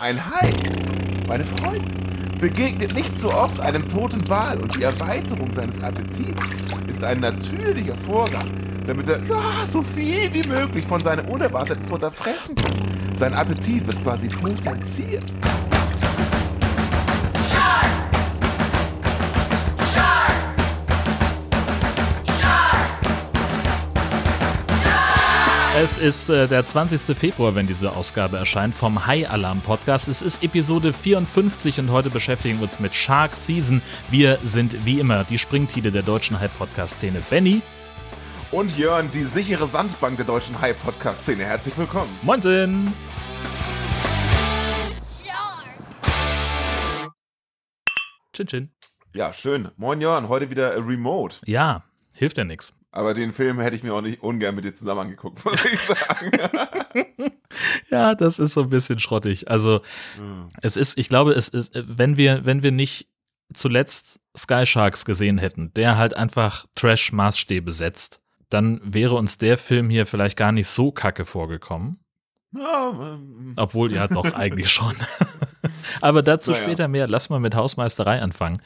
ein 0.00 0.18
Hai, 0.18 0.50
meine 1.28 1.44
Freunde, 1.44 1.88
begegnet 2.40 2.94
nicht 2.94 3.18
so 3.18 3.32
oft 3.32 3.60
einem 3.60 3.88
toten 3.88 4.28
Wal 4.28 4.58
und 4.60 4.74
die 4.76 4.82
Erweiterung 4.82 5.52
seines 5.52 5.80
Appetits 5.82 6.40
ist 6.88 7.04
ein 7.04 7.20
natürlicher 7.20 7.96
Vorgang, 7.96 8.46
damit 8.86 9.08
er 9.08 9.22
ja, 9.24 9.64
so 9.70 9.82
viel 9.82 10.32
wie 10.34 10.46
möglich 10.48 10.84
von 10.86 11.00
seinem 11.00 11.26
unerwarteten 11.26 11.84
Futter 11.84 12.10
fressen 12.10 12.56
kann. 12.56 12.72
Sein 13.16 13.34
Appetit 13.34 13.86
wird 13.86 14.02
quasi 14.02 14.28
potenziert. 14.28 15.24
Es 25.84 25.98
ist 25.98 26.30
äh, 26.30 26.48
der 26.48 26.64
20. 26.64 27.14
Februar, 27.14 27.54
wenn 27.54 27.66
diese 27.66 27.92
Ausgabe 27.92 28.38
erscheint 28.38 28.74
vom 28.74 29.06
High 29.06 29.28
Alarm 29.28 29.60
Podcast. 29.60 30.08
Es 30.08 30.22
ist 30.22 30.42
Episode 30.42 30.94
54 30.94 31.78
und 31.78 31.90
heute 31.90 32.08
beschäftigen 32.08 32.56
wir 32.56 32.62
uns 32.62 32.80
mit 32.80 32.94
Shark 32.94 33.36
Season. 33.36 33.82
Wir 34.08 34.38
sind 34.42 34.86
wie 34.86 34.98
immer 34.98 35.24
die 35.24 35.38
Springtide 35.38 35.92
der 35.92 36.00
deutschen 36.00 36.40
High 36.40 36.50
Podcast 36.56 36.94
Szene. 36.94 37.20
Benny 37.28 37.60
Und 38.50 38.78
Jörn, 38.78 39.10
die 39.10 39.24
sichere 39.24 39.66
Sandbank 39.66 40.16
der 40.16 40.24
deutschen 40.24 40.58
High-Podcast-Szene. 40.58 41.44
Herzlich 41.44 41.76
willkommen. 41.76 42.08
Moinsen! 42.22 42.90
Chin 48.32 48.46
Chin. 48.46 48.70
Ja, 49.12 49.34
schön. 49.34 49.68
Moin 49.76 50.00
Jörn, 50.00 50.30
heute 50.30 50.48
wieder 50.48 50.76
remote. 50.78 51.40
Ja, 51.44 51.84
hilft 52.14 52.38
ja 52.38 52.44
nix. 52.44 52.72
Aber 52.96 53.12
den 53.12 53.32
Film 53.32 53.58
hätte 53.58 53.74
ich 53.74 53.82
mir 53.82 53.92
auch 53.92 54.02
nicht 54.02 54.22
ungern 54.22 54.54
mit 54.54 54.64
dir 54.64 54.72
zusammen 54.72 55.00
angeguckt, 55.00 55.44
muss 55.44 55.64
ich 55.64 55.80
sagen. 55.80 56.30
Ja, 57.88 58.14
das 58.16 58.38
ist 58.40 58.54
so 58.54 58.62
ein 58.62 58.70
bisschen 58.70 58.98
schrottig. 58.98 59.48
Also 59.48 59.80
es 60.60 60.76
ist, 60.76 60.98
ich 60.98 61.08
glaube, 61.08 61.32
es 61.32 61.48
ist, 61.48 61.70
wenn 61.74 62.16
wir, 62.16 62.44
wenn 62.44 62.62
wir 62.64 62.72
nicht 62.72 63.08
zuletzt 63.52 64.18
Sky 64.36 64.66
Sharks 64.66 65.04
gesehen 65.04 65.38
hätten, 65.38 65.72
der 65.74 65.96
halt 65.96 66.14
einfach 66.14 66.66
Trash-Maßstäbe 66.74 67.70
setzt, 67.70 68.20
dann 68.48 68.80
wäre 68.82 69.14
uns 69.14 69.38
der 69.38 69.56
Film 69.56 69.88
hier 69.88 70.06
vielleicht 70.06 70.36
gar 70.36 70.50
nicht 70.50 70.68
so 70.68 70.90
kacke 70.90 71.24
vorgekommen. 71.24 72.00
ja, 72.56 72.90
ähm, 72.90 73.52
Obwohl, 73.56 73.92
ja, 73.92 74.08
doch, 74.08 74.24
eigentlich 74.34 74.70
schon. 74.72 74.94
Aber 76.00 76.22
dazu 76.22 76.50
Naja. 76.52 76.62
später 76.64 76.88
mehr. 76.88 77.06
Lass 77.06 77.28
mal 77.30 77.40
mit 77.40 77.54
Hausmeisterei 77.54 78.20
anfangen. 78.20 78.60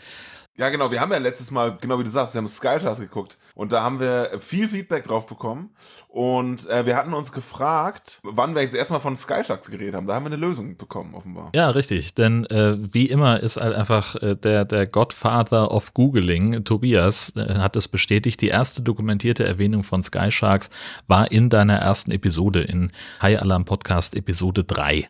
Ja, 0.59 0.69
genau. 0.71 0.91
Wir 0.91 1.01
haben 1.01 1.13
ja 1.13 1.19
letztes 1.19 1.53
Mal, 1.53 1.79
genau 1.81 1.99
wie 2.01 2.05
du 2.05 2.11
sagst, 2.11 2.35
wir 2.35 2.41
haben 2.41 2.49
Sky 2.49 2.81
Stars 2.81 2.99
geguckt. 2.99 3.39
Und 3.55 3.73
da 3.73 3.83
haben 3.83 4.01
wir 4.01 4.39
viel 4.41 4.69
Feedback 4.69 5.05
drauf 5.05 5.27
bekommen. 5.27 5.71
Und 6.09 6.69
äh, 6.69 6.85
wir 6.85 6.97
hatten 6.97 7.15
uns 7.15 7.31
gefragt, 7.31 8.19
wann 8.25 8.57
wir 8.57 8.63
jetzt 8.63 8.75
erstmal 8.75 9.01
von 9.01 9.17
Sky 9.17 9.45
Sharks 9.45 9.71
geredet 9.71 9.95
haben. 9.95 10.09
Da 10.09 10.15
haben 10.15 10.25
wir 10.25 10.33
eine 10.33 10.37
Lösung 10.37 10.77
bekommen, 10.77 11.15
offenbar. 11.15 11.51
Ja, 11.55 11.71
richtig. 11.71 12.15
Denn 12.15 12.45
äh, 12.47 12.77
wie 12.93 13.07
immer 13.07 13.41
ist 13.41 13.59
halt 13.59 13.77
einfach 13.77 14.17
äh, 14.17 14.35
der, 14.35 14.65
der 14.65 14.89
Godfather 14.89 15.71
of 15.71 15.95
Googling, 15.95 16.65
Tobias, 16.65 17.33
äh, 17.37 17.55
hat 17.55 17.77
es 17.77 17.87
bestätigt, 17.87 18.41
die 18.41 18.49
erste 18.49 18.83
dokumentierte 18.83 19.45
Erwähnung 19.45 19.85
von 19.85 20.03
Sky 20.03 20.33
Sharks 20.33 20.71
war 21.07 21.31
in 21.31 21.51
deiner 21.51 21.77
ersten 21.77 22.11
Episode, 22.11 22.63
in 22.63 22.91
High 23.23 23.41
Alarm 23.41 23.65
Podcast 23.65 24.17
Episode 24.17 24.65
3. 24.65 25.09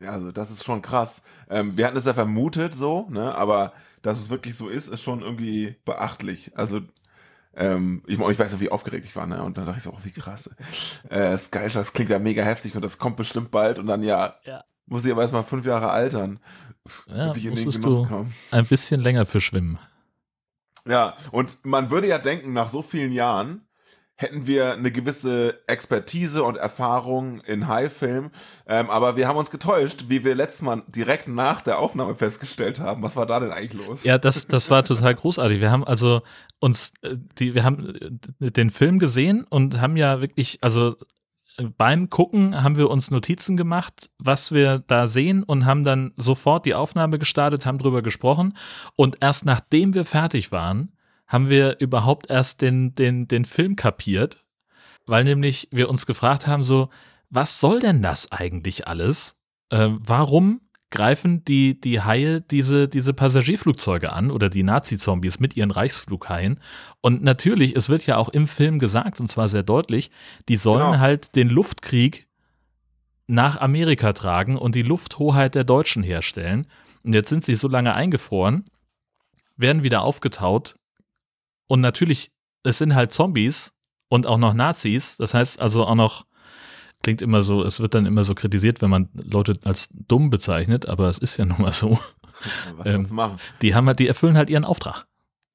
Ja, 0.00 0.10
also 0.12 0.30
das 0.32 0.50
ist 0.50 0.64
schon 0.64 0.82
krass. 0.82 1.22
Ähm, 1.50 1.76
wir 1.76 1.86
hatten 1.86 1.96
es 1.96 2.04
ja 2.06 2.14
vermutet 2.14 2.74
so, 2.74 3.06
ne? 3.10 3.34
aber 3.34 3.72
dass 4.02 4.20
es 4.20 4.30
wirklich 4.30 4.56
so 4.56 4.68
ist, 4.68 4.88
ist 4.88 5.02
schon 5.02 5.20
irgendwie 5.22 5.76
beachtlich. 5.84 6.52
Also 6.56 6.80
ähm, 7.54 8.02
ich, 8.06 8.18
ich 8.20 8.38
weiß 8.38 8.52
noch, 8.52 8.60
wie 8.60 8.70
aufgeregt 8.70 9.04
ich 9.04 9.16
war, 9.16 9.26
ne? 9.26 9.42
Und 9.42 9.58
dann 9.58 9.66
dachte 9.66 9.78
ich 9.78 9.84
so, 9.84 9.90
oh, 9.90 9.98
wie 10.04 10.12
krass. 10.12 10.50
Äh, 11.08 11.36
Sky 11.36 11.68
Sharks 11.68 11.92
klingt 11.92 12.10
ja 12.10 12.20
mega 12.20 12.44
heftig 12.44 12.76
und 12.76 12.84
das 12.84 12.98
kommt 12.98 13.16
bestimmt 13.16 13.50
bald 13.50 13.80
und 13.80 13.86
dann 13.88 14.04
ja, 14.04 14.36
Ja. 14.44 14.62
muss 14.86 15.04
ich 15.04 15.10
aber 15.10 15.22
erstmal 15.22 15.42
fünf 15.42 15.66
Jahre 15.66 15.90
altern, 15.90 16.38
Ja, 17.08 17.28
bis 17.28 17.38
ich 17.38 17.46
in 17.46 17.56
den 17.56 17.68
Genuss 17.70 18.02
du 18.02 18.06
komme. 18.06 18.30
ein 18.52 18.66
bisschen 18.66 19.00
länger 19.00 19.26
für 19.26 19.40
schwimmen. 19.40 19.78
Ja, 20.86 21.16
und 21.32 21.58
man 21.64 21.90
würde 21.90 22.06
ja 22.06 22.18
denken, 22.18 22.52
nach 22.52 22.68
so 22.68 22.80
vielen 22.82 23.12
Jahren 23.12 23.66
hätten 24.20 24.48
wir 24.48 24.72
eine 24.72 24.90
gewisse 24.90 25.60
Expertise 25.68 26.42
und 26.42 26.56
Erfahrung 26.56 27.40
in 27.42 27.68
High-Film, 27.68 28.32
ähm, 28.66 28.90
aber 28.90 29.16
wir 29.16 29.28
haben 29.28 29.36
uns 29.36 29.52
getäuscht, 29.52 30.06
wie 30.08 30.24
wir 30.24 30.34
letztes 30.34 30.62
Mal 30.62 30.82
direkt 30.88 31.28
nach 31.28 31.60
der 31.60 31.78
Aufnahme 31.78 32.16
festgestellt 32.16 32.80
haben. 32.80 33.00
Was 33.04 33.14
war 33.14 33.26
da 33.26 33.38
denn 33.38 33.52
eigentlich 33.52 33.86
los? 33.86 34.02
Ja, 34.02 34.18
das, 34.18 34.48
das 34.48 34.70
war 34.70 34.82
total 34.82 35.14
großartig. 35.14 35.60
Wir 35.60 35.70
haben 35.70 35.84
also 35.84 36.22
uns, 36.58 36.94
äh, 37.02 37.14
die, 37.38 37.54
wir 37.54 37.62
haben 37.62 38.20
äh, 38.40 38.50
den 38.50 38.70
Film 38.70 38.98
gesehen 38.98 39.46
und 39.48 39.80
haben 39.80 39.96
ja 39.96 40.20
wirklich, 40.20 40.58
also 40.62 40.96
äh, 41.56 41.66
beim 41.76 42.10
Gucken 42.10 42.60
haben 42.60 42.76
wir 42.76 42.90
uns 42.90 43.12
Notizen 43.12 43.56
gemacht, 43.56 44.10
was 44.18 44.50
wir 44.50 44.80
da 44.80 45.06
sehen 45.06 45.44
und 45.44 45.64
haben 45.64 45.84
dann 45.84 46.12
sofort 46.16 46.66
die 46.66 46.74
Aufnahme 46.74 47.20
gestartet, 47.20 47.66
haben 47.66 47.78
drüber 47.78 48.02
gesprochen 48.02 48.54
und 48.96 49.18
erst 49.20 49.44
nachdem 49.44 49.94
wir 49.94 50.04
fertig 50.04 50.50
waren, 50.50 50.92
haben 51.28 51.50
wir 51.50 51.78
überhaupt 51.80 52.30
erst 52.30 52.62
den, 52.62 52.94
den, 52.94 53.28
den 53.28 53.44
Film 53.44 53.76
kapiert, 53.76 54.42
weil 55.06 55.24
nämlich 55.24 55.68
wir 55.70 55.88
uns 55.88 56.06
gefragt 56.06 56.46
haben, 56.46 56.64
so, 56.64 56.88
was 57.30 57.60
soll 57.60 57.80
denn 57.80 58.02
das 58.02 58.32
eigentlich 58.32 58.88
alles? 58.88 59.36
Ähm, 59.70 60.00
warum 60.02 60.62
greifen 60.90 61.44
die, 61.44 61.78
die 61.78 62.00
Haie 62.00 62.40
diese, 62.40 62.88
diese 62.88 63.12
Passagierflugzeuge 63.12 64.10
an 64.10 64.30
oder 64.30 64.48
die 64.48 64.62
Nazi-Zombies 64.62 65.38
mit 65.38 65.54
ihren 65.54 65.70
Reichsflughaien? 65.70 66.60
Und 67.02 67.22
natürlich, 67.22 67.76
es 67.76 67.90
wird 67.90 68.06
ja 68.06 68.16
auch 68.16 68.30
im 68.30 68.46
Film 68.46 68.78
gesagt, 68.78 69.20
und 69.20 69.28
zwar 69.28 69.48
sehr 69.48 69.62
deutlich, 69.62 70.10
die 70.48 70.56
sollen 70.56 70.92
Genau. 70.92 70.98
halt 70.98 71.36
den 71.36 71.50
Luftkrieg 71.50 72.26
nach 73.26 73.60
Amerika 73.60 74.14
tragen 74.14 74.56
und 74.56 74.74
die 74.74 74.82
Lufthoheit 74.82 75.54
der 75.54 75.64
Deutschen 75.64 76.02
herstellen. 76.02 76.66
Und 77.04 77.12
jetzt 77.12 77.28
sind 77.28 77.44
sie 77.44 77.54
so 77.54 77.68
lange 77.68 77.94
eingefroren, 77.94 78.64
werden 79.58 79.82
wieder 79.82 80.02
aufgetaut. 80.02 80.77
Und 81.68 81.80
natürlich, 81.80 82.32
es 82.64 82.78
sind 82.78 82.94
halt 82.94 83.12
Zombies 83.12 83.72
und 84.08 84.26
auch 84.26 84.38
noch 84.38 84.54
Nazis. 84.54 85.16
Das 85.18 85.34
heißt 85.34 85.60
also 85.60 85.84
auch 85.84 85.94
noch, 85.94 86.26
klingt 87.02 87.22
immer 87.22 87.42
so, 87.42 87.62
es 87.62 87.78
wird 87.78 87.94
dann 87.94 88.06
immer 88.06 88.24
so 88.24 88.34
kritisiert, 88.34 88.82
wenn 88.82 88.90
man 88.90 89.08
Leute 89.12 89.54
als 89.64 89.90
dumm 89.92 90.30
bezeichnet, 90.30 90.86
aber 90.86 91.08
es 91.08 91.18
ist 91.18 91.36
ja 91.36 91.44
nun 91.44 91.62
mal 91.62 91.72
so. 91.72 91.98
Was 92.76 92.86
ähm, 92.86 93.06
machen? 93.10 93.38
Die 93.62 93.74
haben 93.74 93.86
halt, 93.86 93.98
die 93.98 94.08
erfüllen 94.08 94.36
halt 94.36 94.50
ihren 94.50 94.64
Auftrag. 94.64 95.06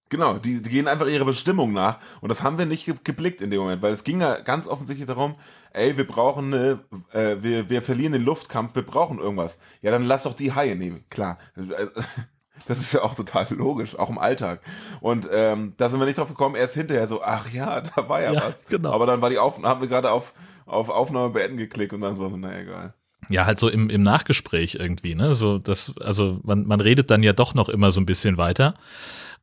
Genau, 0.10 0.38
die, 0.38 0.62
die 0.62 0.70
gehen 0.70 0.88
einfach 0.88 1.08
ihrer 1.08 1.26
Bestimmung 1.26 1.74
nach 1.74 1.98
und 2.22 2.30
das 2.30 2.44
haben 2.44 2.60
wir 2.60 2.68
nicht 2.68 2.86
ge 2.86 2.94
geblickt 3.04 3.42
in 3.42 3.50
dem 3.50 3.62
Moment, 3.62 3.82
weil 3.82 3.94
es 3.94 4.04
ging 4.04 4.22
ja 4.22 4.42
ganz 4.42 4.68
offensichtlich 4.68 5.08
darum, 5.08 5.36
ey, 5.72 5.98
wir 5.98 6.06
brauchen 6.06 6.54
eine, 6.54 6.80
äh, 7.14 7.38
wir, 7.42 7.68
wir 7.70 7.82
verlieren 7.82 8.14
den 8.14 8.24
Luftkampf, 8.24 8.76
wir 8.76 8.84
brauchen 8.84 9.18
irgendwas. 9.18 9.58
Ja, 9.82 9.90
dann 9.90 10.04
lass 10.04 10.24
doch 10.24 10.36
die 10.36 10.54
Haie 10.54 10.76
nehmen, 10.76 11.04
klar. 11.10 11.40
Das 12.68 12.80
ist 12.80 12.94
ja 12.94 13.02
auch 13.02 13.16
total 13.16 13.48
logisch, 13.50 13.98
auch 13.98 14.10
im 14.10 14.18
Alltag. 14.18 14.62
Und 15.02 15.28
ähm, 15.32 15.74
da 15.78 15.90
sind 15.90 16.00
wir 16.00 16.06
nicht 16.06 16.18
drauf 16.18 16.30
gekommen, 16.30 16.56
erst 16.56 16.76
hinterher 16.76 17.08
so, 17.08 17.22
ach 17.24 17.50
ja, 17.52 17.82
da 17.96 18.08
war 18.08 18.22
ja, 18.22 18.34
Ja, 18.34 18.44
was. 18.46 18.66
genau. 18.66 18.92
Aber 18.92 19.06
dann 19.06 19.22
war 19.22 19.30
die 19.30 19.40
Aufnahme, 19.40 19.68
haben 19.68 19.82
wir 19.82 19.88
gerade 19.88 20.12
auf, 20.12 20.34
auf 20.66 20.90
Aufnahme 20.90 21.32
beenden 21.32 21.58
geklickt 21.58 21.94
und 21.94 22.02
dann 22.02 22.16
so, 22.16 22.30
na 22.30 22.60
egal. 22.60 22.94
Ja, 23.30 23.46
halt 23.46 23.60
so 23.60 23.70
im, 23.70 23.90
im 23.90 24.02
Nachgespräch 24.02 24.76
irgendwie, 24.76 25.16
ne? 25.16 25.34
So, 25.34 25.58
das, 25.58 25.94
also 26.00 26.40
man, 26.44 26.66
man 26.66 26.82
redet 26.82 27.10
dann 27.10 27.24
ja 27.24 27.32
doch 27.34 27.54
noch 27.54 27.70
immer 27.70 27.90
so 27.92 28.02
ein 28.02 28.06
bisschen 28.06 28.38
weiter. 28.38 28.74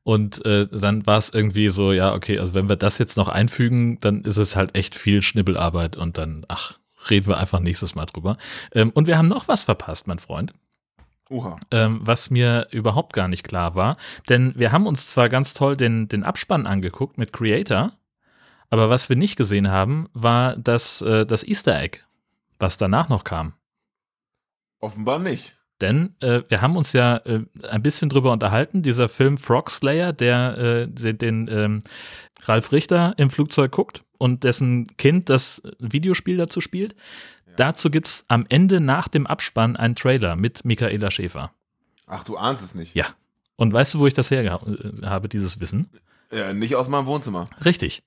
Und 0.02 0.44
äh, 0.46 0.66
dann 0.70 1.06
war 1.06 1.18
es 1.18 1.30
irgendwie 1.32 1.68
so, 1.68 1.92
ja, 1.92 2.14
okay, 2.14 2.38
also 2.38 2.54
wenn 2.54 2.68
wir 2.68 2.76
das 2.76 2.98
jetzt 2.98 3.16
noch 3.16 3.28
einfügen, 3.28 3.98
dann 4.00 4.22
ist 4.22 4.38
es 4.38 4.56
halt 4.56 4.74
echt 4.74 4.96
viel 4.96 5.22
Schnibbelarbeit 5.22 5.96
und 5.96 6.16
dann, 6.18 6.44
ach, 6.48 6.78
reden 7.08 7.26
wir 7.28 7.38
einfach 7.38 7.60
nächstes 7.60 7.94
Mal 7.94 8.06
drüber. 8.06 8.36
Ähm, 8.72 8.90
und 8.90 9.06
wir 9.06 9.18
haben 9.18 9.28
noch 9.28 9.48
was 9.48 9.62
verpasst, 9.62 10.06
mein 10.06 10.18
Freund. 10.18 10.52
Ähm, 11.70 12.00
was 12.02 12.30
mir 12.30 12.66
überhaupt 12.72 13.12
gar 13.12 13.28
nicht 13.28 13.44
klar 13.44 13.74
war. 13.74 13.96
Denn 14.28 14.52
wir 14.56 14.72
haben 14.72 14.86
uns 14.86 15.06
zwar 15.06 15.28
ganz 15.28 15.54
toll 15.54 15.76
den, 15.76 16.08
den 16.08 16.24
Abspann 16.24 16.66
angeguckt 16.66 17.18
mit 17.18 17.32
Creator, 17.32 17.92
aber 18.68 18.90
was 18.90 19.08
wir 19.08 19.16
nicht 19.16 19.36
gesehen 19.36 19.70
haben, 19.70 20.08
war 20.12 20.56
das, 20.56 21.02
äh, 21.02 21.26
das 21.26 21.46
Easter 21.46 21.80
Egg, 21.80 22.00
was 22.58 22.76
danach 22.76 23.08
noch 23.08 23.24
kam. 23.24 23.54
Offenbar 24.80 25.18
nicht. 25.18 25.56
Denn 25.80 26.14
äh, 26.20 26.42
wir 26.48 26.60
haben 26.60 26.76
uns 26.76 26.92
ja 26.92 27.16
äh, 27.18 27.40
ein 27.68 27.82
bisschen 27.82 28.10
drüber 28.10 28.32
unterhalten, 28.32 28.82
dieser 28.82 29.08
Film 29.08 29.38
Frog 29.38 29.70
Slayer, 29.70 30.12
der 30.12 30.58
äh, 30.58 30.88
den, 30.88 31.18
den 31.18 31.48
ähm, 31.48 31.78
Ralf 32.42 32.72
Richter 32.72 33.14
im 33.16 33.30
Flugzeug 33.30 33.72
guckt 33.72 34.04
und 34.18 34.44
dessen 34.44 34.86
Kind 34.98 35.30
das 35.30 35.62
Videospiel 35.78 36.36
dazu 36.36 36.60
spielt. 36.60 36.94
Dazu 37.56 37.90
gibt 37.90 38.08
es 38.08 38.24
am 38.28 38.46
Ende 38.48 38.80
nach 38.80 39.08
dem 39.08 39.26
Abspann 39.26 39.76
einen 39.76 39.94
Trailer 39.94 40.36
mit 40.36 40.64
Michaela 40.64 41.10
Schäfer. 41.10 41.52
Ach, 42.06 42.24
du 42.24 42.36
ahnst 42.36 42.62
es 42.62 42.74
nicht. 42.74 42.94
Ja. 42.94 43.06
Und 43.56 43.72
weißt 43.72 43.94
du, 43.94 43.98
wo 43.98 44.06
ich 44.06 44.14
das 44.14 44.30
her 44.30 44.42
äh, 44.44 45.06
habe, 45.06 45.28
dieses 45.28 45.60
Wissen? 45.60 45.90
Äh, 46.30 46.54
nicht 46.54 46.76
aus 46.76 46.88
meinem 46.88 47.06
Wohnzimmer. 47.06 47.46
Richtig. 47.64 48.02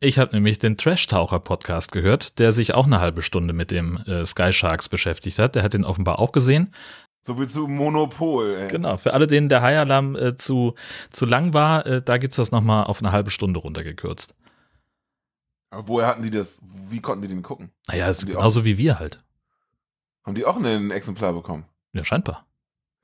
Ich 0.00 0.18
habe 0.18 0.34
nämlich 0.34 0.58
den 0.58 0.76
Trash-Taucher-Podcast 0.76 1.92
gehört, 1.92 2.38
der 2.38 2.52
sich 2.52 2.74
auch 2.74 2.86
eine 2.86 3.00
halbe 3.00 3.22
Stunde 3.22 3.52
mit 3.52 3.70
dem 3.70 3.98
äh, 4.06 4.24
Sky 4.24 4.52
Sharks 4.52 4.88
beschäftigt 4.88 5.38
hat. 5.38 5.54
Der 5.54 5.62
hat 5.62 5.74
den 5.74 5.84
offenbar 5.84 6.18
auch 6.18 6.32
gesehen. 6.32 6.72
So 7.22 7.38
wie 7.38 7.46
zu 7.46 7.68
Monopol, 7.68 8.54
ey. 8.54 8.68
Genau, 8.68 8.96
für 8.96 9.12
alle, 9.12 9.26
denen 9.26 9.50
der 9.50 9.60
High-Alarm 9.60 10.16
äh, 10.16 10.36
zu, 10.38 10.74
zu 11.10 11.26
lang 11.26 11.52
war, 11.52 11.84
äh, 11.84 12.02
da 12.02 12.16
gibt's 12.16 12.36
das 12.36 12.50
nochmal 12.50 12.84
auf 12.84 13.02
eine 13.02 13.12
halbe 13.12 13.30
Stunde 13.30 13.60
runtergekürzt. 13.60 14.34
Aber 15.70 15.88
woher 15.88 16.08
hatten 16.08 16.22
die 16.22 16.30
das? 16.30 16.60
Wie 16.88 17.00
konnten 17.00 17.22
die 17.22 17.28
den 17.28 17.42
gucken? 17.42 17.70
Naja, 17.88 18.08
ist 18.08 18.26
genauso 18.26 18.64
wie 18.64 18.76
wir 18.76 18.98
halt. 18.98 19.22
Haben 20.24 20.34
die 20.34 20.44
auch 20.44 20.56
ein 20.56 20.90
Exemplar 20.90 21.32
bekommen? 21.32 21.64
Ja, 21.92 22.04
scheinbar. 22.04 22.46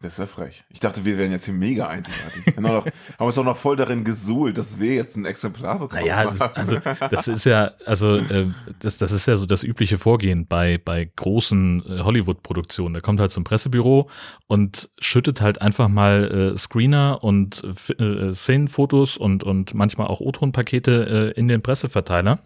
Das 0.01 0.13
ist 0.13 0.19
ja 0.19 0.27
frech. 0.27 0.63
Ich 0.69 0.79
dachte, 0.79 1.07
wir 1.07 1.17
wären 1.17 1.33
jetzt 1.33 1.47
hier 1.47 1.55
mega 1.55 1.89
einzigartig. 1.89 2.55
haben, 2.55 2.63
noch, 2.65 2.85
haben 3.19 3.27
uns 3.27 3.39
auch 3.39 3.45
noch 3.45 3.57
voll 3.57 3.77
darin 3.77 4.05
gesuhlt, 4.05 4.59
dass 4.59 4.79
wir 4.79 4.95
jetzt 4.95 5.17
ein 5.17 5.25
Exemplar 5.25 5.79
bekommen. 5.79 6.03
Naja, 6.03 6.31
das, 6.31 6.41
also 6.43 6.79
das 7.11 7.29
ist 7.29 7.45
ja, 7.45 7.73
also 7.87 8.17
äh, 8.17 8.49
das, 8.81 8.99
das 8.99 9.11
ist 9.13 9.25
ja 9.25 9.37
so 9.37 9.47
das 9.47 9.65
übliche 9.65 9.97
Vorgehen 9.97 10.47
bei, 10.47 10.77
bei 10.77 11.11
großen 11.17 11.83
äh, 11.87 12.03
Hollywood-Produktionen. 12.03 12.93
Der 12.93 13.03
kommt 13.03 13.21
halt 13.21 13.31
zum 13.31 13.45
Pressebüro 13.45 14.11
und 14.47 14.91
schüttet 14.99 15.41
halt 15.41 15.63
einfach 15.63 15.89
mal 15.89 16.53
äh, 16.55 16.59
Screener 16.59 17.21
und 17.23 17.65
äh, 17.99 18.35
Szenenfotos 18.35 19.17
und, 19.17 19.45
und 19.45 19.73
manchmal 19.73 20.09
auch 20.09 20.21
O-Ton-Pakete 20.21 21.33
äh, 21.35 21.41
in 21.41 21.49
den 21.49 21.63
Presseverteiler. 21.63 22.41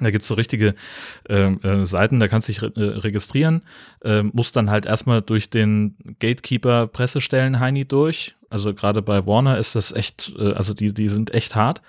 Da 0.00 0.10
gibt's 0.10 0.28
so 0.28 0.34
richtige 0.34 0.74
äh, 1.28 1.52
äh, 1.52 1.86
Seiten, 1.86 2.20
da 2.20 2.28
kannst 2.28 2.48
du 2.48 2.52
dich 2.52 2.62
re 2.62 2.72
äh, 2.76 2.98
registrieren, 2.98 3.62
äh, 4.02 4.22
musst 4.22 4.56
dann 4.56 4.70
halt 4.70 4.86
erstmal 4.86 5.22
durch 5.22 5.50
den 5.50 5.96
Gatekeeper 6.18 6.86
Pressestellen 6.86 7.60
Heini 7.60 7.86
durch. 7.86 8.36
Also 8.50 8.74
gerade 8.74 9.02
bei 9.02 9.26
Warner 9.26 9.58
ist 9.58 9.74
das 9.74 9.92
echt, 9.92 10.34
äh, 10.38 10.52
also 10.52 10.74
die, 10.74 10.92
die 10.94 11.08
sind 11.08 11.34
echt 11.34 11.54
hart. 11.54 11.82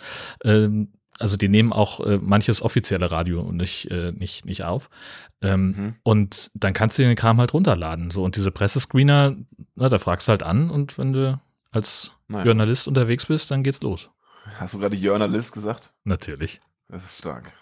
Ähm, 0.43 0.89
also 1.19 1.35
die 1.35 1.49
nehmen 1.49 1.73
auch 1.73 1.99
äh, 1.99 2.17
manches 2.17 2.61
offizielle 2.61 3.11
Radio 3.11 3.51
nicht, 3.51 3.91
äh, 3.91 4.13
nicht, 4.13 4.45
nicht 4.45 4.63
auf. 4.63 4.89
Ähm, 5.41 5.65
mhm. 5.67 5.95
Und 6.03 6.51
dann 6.53 6.73
kannst 6.73 6.97
du 6.97 7.03
den 7.03 7.15
Kram 7.15 7.39
halt 7.39 7.53
runterladen. 7.53 8.09
So, 8.09 8.23
und 8.23 8.37
diese 8.37 8.51
Pressescreener, 8.51 9.35
na, 9.75 9.89
da 9.89 9.99
fragst 9.99 10.27
du 10.27 10.31
halt 10.31 10.43
an 10.43 10.69
und 10.69 10.97
wenn 10.97 11.13
du 11.13 11.39
als 11.71 12.13
naja. 12.27 12.45
Journalist 12.45 12.87
unterwegs 12.87 13.25
bist, 13.25 13.51
dann 13.51 13.63
geht's 13.63 13.81
los. 13.81 14.09
Hast 14.59 14.73
du 14.73 14.79
gerade 14.79 14.95
Journalist 14.95 15.53
gesagt? 15.53 15.93
Natürlich. 16.05 16.61
Das 16.87 17.03
ist 17.03 17.19
stark. 17.19 17.53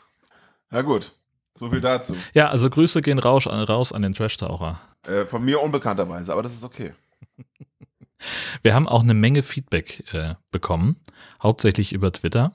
Na 0.70 0.82
gut, 0.82 1.14
so 1.56 1.70
viel 1.70 1.82
dazu. 1.82 2.16
Ja, 2.34 2.50
also 2.50 2.70
Grüße 2.70 3.02
gehen 3.02 3.20
raus, 3.20 3.48
raus 3.48 3.92
an 3.92 4.02
den 4.02 4.14
Trash-Taucher. 4.14 4.80
Äh, 5.08 5.26
von 5.26 5.44
mir 5.44 5.62
unbekannterweise, 5.62 6.32
aber 6.34 6.44
das 6.44 6.54
ist 6.54 6.64
okay. 6.64 6.94
Wir 8.64 8.74
haben 8.74 8.88
auch 8.88 9.04
eine 9.04 9.14
Menge 9.14 9.44
Feedback 9.44 10.04
äh, 10.14 10.36
bekommen, 10.52 10.98
hauptsächlich 11.42 11.94
über 11.94 12.12
Twitter. 12.12 12.54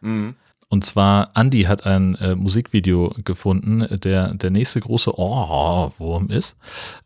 Mhm. 0.00 0.36
Und 0.68 0.84
zwar, 0.84 1.30
Andy 1.34 1.62
hat 1.62 1.86
ein 1.86 2.16
äh, 2.16 2.34
Musikvideo 2.34 3.14
gefunden, 3.24 3.86
der 4.00 4.34
der 4.34 4.50
nächste 4.50 4.80
große 4.80 5.16
Ohrwurm 5.16 6.28
ist, 6.30 6.56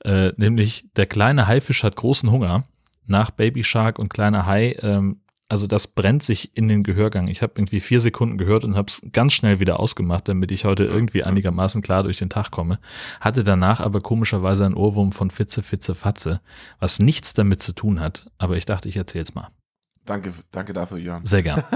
äh, 0.05 0.33
nämlich 0.37 0.87
der 0.97 1.07
kleine 1.07 1.47
Haifisch 1.47 1.83
hat 1.83 1.97
großen 1.97 2.31
Hunger. 2.31 2.65
Nach 3.07 3.31
Baby 3.31 3.65
Shark 3.65 3.99
und 3.99 4.09
kleiner 4.09 4.47
Hai 4.47 4.77
ähm, 4.81 5.21
also 5.51 5.67
das 5.67 5.89
brennt 5.89 6.23
sich 6.23 6.57
in 6.57 6.69
den 6.69 6.85
Gehörgang. 6.85 7.27
Ich 7.27 7.43
habe 7.43 7.55
irgendwie 7.57 7.81
vier 7.81 8.01
Sekunden 8.01 8.39
gehört 8.39 8.65
und 8.65 8.77
habe 8.77 8.89
es 8.89 9.03
ganz 9.13 9.33
schnell 9.33 9.59
wieder 9.59 9.81
ausgemacht, 9.81 10.29
damit 10.29 10.53
ich 10.53 10.65
heute 10.65 10.85
irgendwie 10.85 11.25
einigermaßen 11.25 11.83
klar 11.83 12.05
durch 12.05 12.19
den 12.19 12.31
Tag 12.31 12.53
komme. 12.53 12.79
Hatte 13.21 13.43
danach 13.43 13.81
aber 13.81 14.01
komischerweise 14.01 14.65
einen 14.65 14.75
Ohrwurm 14.75 15.11
von 15.11 15.31
Fitze, 15.31 15.63
Fitze, 15.63 15.97
Fatze, 15.97 16.41
was 16.79 17.01
nichts 17.01 17.35
damit 17.35 17.63
zu 17.63 17.73
tun 17.73 17.99
hat. 17.99 18.31
Aber 18.39 18.57
ich 18.57 18.65
dachte, 18.65 18.89
ich 18.89 18.97
erzähl's 18.97 19.35
mal. 19.35 19.49
Danke, 20.07 20.33
danke 20.53 20.73
dafür, 20.73 20.99
Jörn. 20.99 21.27
Sehr 21.27 21.43
gern. 21.43 21.65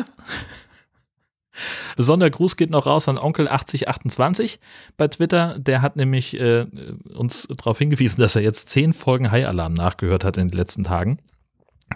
Besonderer 1.97 2.31
Gruß 2.31 2.56
geht 2.56 2.70
noch 2.70 2.87
raus 2.87 3.09
an 3.09 3.19
Onkel 3.19 3.49
8028 3.49 4.61
bei 4.97 5.09
Twitter. 5.09 5.59
Der 5.59 5.82
hat 5.82 5.97
nämlich 5.97 6.38
äh, 6.38 6.67
uns 7.12 7.49
darauf 7.49 7.79
hingewiesen, 7.79 8.20
dass 8.20 8.37
er 8.37 8.43
jetzt 8.43 8.70
zehn 8.70 8.93
Folgen 8.93 9.32
High 9.32 9.47
Alarm 9.47 9.75
nachgehört 9.75 10.25
hat 10.25 10.37
in 10.37 10.49
den 10.49 10.56
letzten 10.56 10.85
Tagen. 10.85 11.19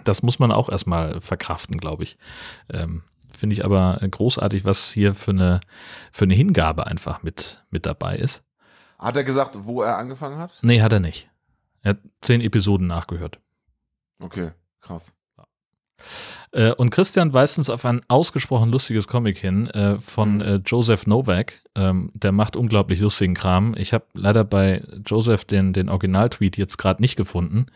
Das 0.03 0.23
muss 0.23 0.39
man 0.39 0.51
auch 0.51 0.69
erstmal 0.69 1.19
verkraften, 1.21 1.77
glaube 1.77 2.03
ich. 2.03 2.15
Ähm, 2.69 3.03
Finde 3.31 3.53
ich 3.53 3.63
aber 3.63 3.99
großartig, 3.99 4.65
was 4.65 4.91
hier 4.91 5.13
für 5.13 5.31
eine, 5.31 5.61
für 6.11 6.25
eine 6.25 6.33
Hingabe 6.33 6.87
einfach 6.87 7.23
mit, 7.23 7.63
mit 7.69 7.85
dabei 7.85 8.17
ist. 8.17 8.43
Hat 8.97 9.15
er 9.15 9.23
gesagt, 9.23 9.65
wo 9.65 9.81
er 9.81 9.97
angefangen 9.97 10.37
hat? 10.39 10.51
Nee, 10.61 10.81
hat 10.81 10.91
er 10.91 10.99
nicht. 10.99 11.29
Er 11.81 11.91
hat 11.91 11.99
zehn 12.21 12.41
Episoden 12.41 12.87
nachgehört. 12.87 13.39
Okay, 14.19 14.51
krass. 14.81 15.13
Äh, 16.51 16.73
und 16.73 16.89
Christian 16.89 17.33
weist 17.33 17.57
uns 17.57 17.69
auf 17.69 17.85
ein 17.85 18.01
ausgesprochen 18.07 18.71
lustiges 18.71 19.07
Comic 19.07 19.37
hin 19.37 19.67
äh, 19.67 19.99
von 19.99 20.35
mhm. 20.35 20.41
äh, 20.41 20.55
Joseph 20.65 21.07
Novak. 21.07 21.61
Ähm, 21.75 22.11
der 22.13 22.31
macht 22.31 22.55
unglaublich 22.55 22.99
lustigen 22.99 23.33
Kram. 23.33 23.75
Ich 23.77 23.93
habe 23.93 24.05
leider 24.13 24.43
bei 24.43 24.83
Joseph 25.05 25.45
den, 25.45 25.73
den 25.73 25.89
Original-Tweet 25.89 26.57
jetzt 26.57 26.77
gerade 26.77 27.01
nicht 27.01 27.15
gefunden, 27.15 27.67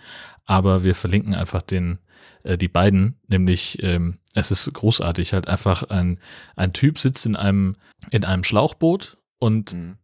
aber 0.45 0.83
wir 0.83 0.95
verlinken 0.95 1.35
einfach 1.35 1.61
den, 1.61 1.99
die 2.45 2.67
beiden, 2.67 3.15
nämlich 3.29 3.81
ähm, 3.81 4.19
es 4.33 4.51
ist 4.51 4.73
großartig, 4.73 5.33
halt 5.33 5.47
einfach 5.47 5.83
ein, 5.83 6.19
ein 6.55 6.73
Typ 6.73 6.99
sitzt 6.99 7.25
in 7.25 7.35
einem, 7.35 7.75
in 8.11 8.25
einem 8.25 8.43
Schlauchboot 8.43 9.17
und 9.39 9.73
mhm. 9.73 9.97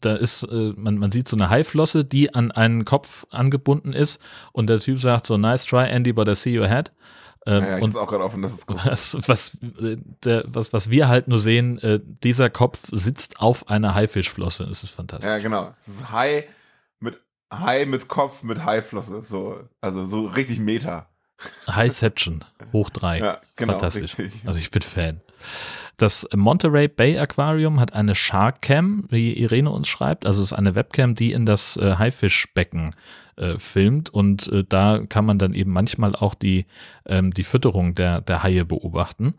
da 0.00 0.14
ist, 0.14 0.44
äh, 0.44 0.72
man, 0.76 0.98
man 0.98 1.10
sieht 1.10 1.28
so 1.28 1.36
eine 1.36 1.50
Haiflosse, 1.50 2.04
die 2.04 2.34
an 2.34 2.50
einen 2.50 2.84
Kopf 2.84 3.26
angebunden 3.30 3.92
ist 3.92 4.20
und 4.52 4.68
der 4.68 4.78
Typ 4.78 4.98
sagt 4.98 5.26
so, 5.26 5.36
nice 5.36 5.66
try 5.66 5.86
Andy, 5.88 6.12
but 6.12 6.28
I 6.28 6.34
see 6.34 6.58
your 6.58 6.68
head. 6.68 6.92
Ähm, 7.44 7.64
ja, 7.64 7.76
ich 7.78 7.82
und 7.82 7.96
auch 7.96 8.06
gerade 8.08 8.22
offen, 8.22 8.42
das 8.42 8.52
ist 8.52 8.66
gut. 8.66 8.78
Was, 8.84 9.16
was, 9.26 9.58
äh, 9.80 9.96
der, 10.24 10.44
was, 10.46 10.72
was 10.72 10.90
wir 10.90 11.08
halt 11.08 11.28
nur 11.28 11.38
sehen, 11.38 11.78
äh, 11.78 11.98
dieser 12.22 12.50
Kopf 12.50 12.88
sitzt 12.92 13.40
auf 13.40 13.68
einer 13.68 13.94
Haifischflosse. 13.94 14.66
Das 14.66 14.84
ist 14.84 14.90
fantastisch. 14.90 15.28
Ja, 15.28 15.38
genau. 15.38 15.74
Das 15.86 15.96
ist 15.96 16.12
Hai 16.12 16.44
mit 17.00 17.20
Hai 17.52 17.84
mit 17.86 18.08
Kopf 18.08 18.42
mit 18.42 18.64
Haiflosse. 18.64 19.22
So, 19.22 19.60
also 19.80 20.06
so 20.06 20.26
richtig 20.26 20.60
Meta. 20.60 21.08
Highception, 21.68 22.44
hoch 22.72 22.90
drei. 22.90 23.18
Ja, 23.18 23.40
genau, 23.56 23.72
Fantastisch. 23.72 24.18
Richtig. 24.18 24.46
Also 24.46 24.60
ich 24.60 24.70
bin 24.70 24.82
Fan. 24.82 25.20
Das 25.96 26.28
Monterey 26.34 26.88
Bay 26.88 27.18
Aquarium 27.18 27.80
hat 27.80 27.92
eine 27.92 28.14
Shark 28.14 28.62
Cam, 28.62 29.06
wie 29.08 29.32
Irene 29.32 29.70
uns 29.70 29.88
schreibt. 29.88 30.26
Also 30.26 30.40
es 30.42 30.52
ist 30.52 30.58
eine 30.58 30.74
Webcam, 30.74 31.14
die 31.14 31.32
in 31.32 31.44
das 31.44 31.76
äh, 31.76 31.96
Haifischbecken 31.96 32.94
äh, 33.42 33.58
filmt 33.58 34.08
und 34.10 34.46
äh, 34.48 34.64
da 34.68 35.00
kann 35.08 35.26
man 35.26 35.38
dann 35.38 35.52
eben 35.52 35.72
manchmal 35.72 36.14
auch 36.14 36.34
die, 36.34 36.66
ähm, 37.06 37.34
die 37.34 37.44
Fütterung 37.44 37.94
der, 37.94 38.20
der 38.20 38.42
Haie 38.42 38.64
beobachten. 38.64 39.34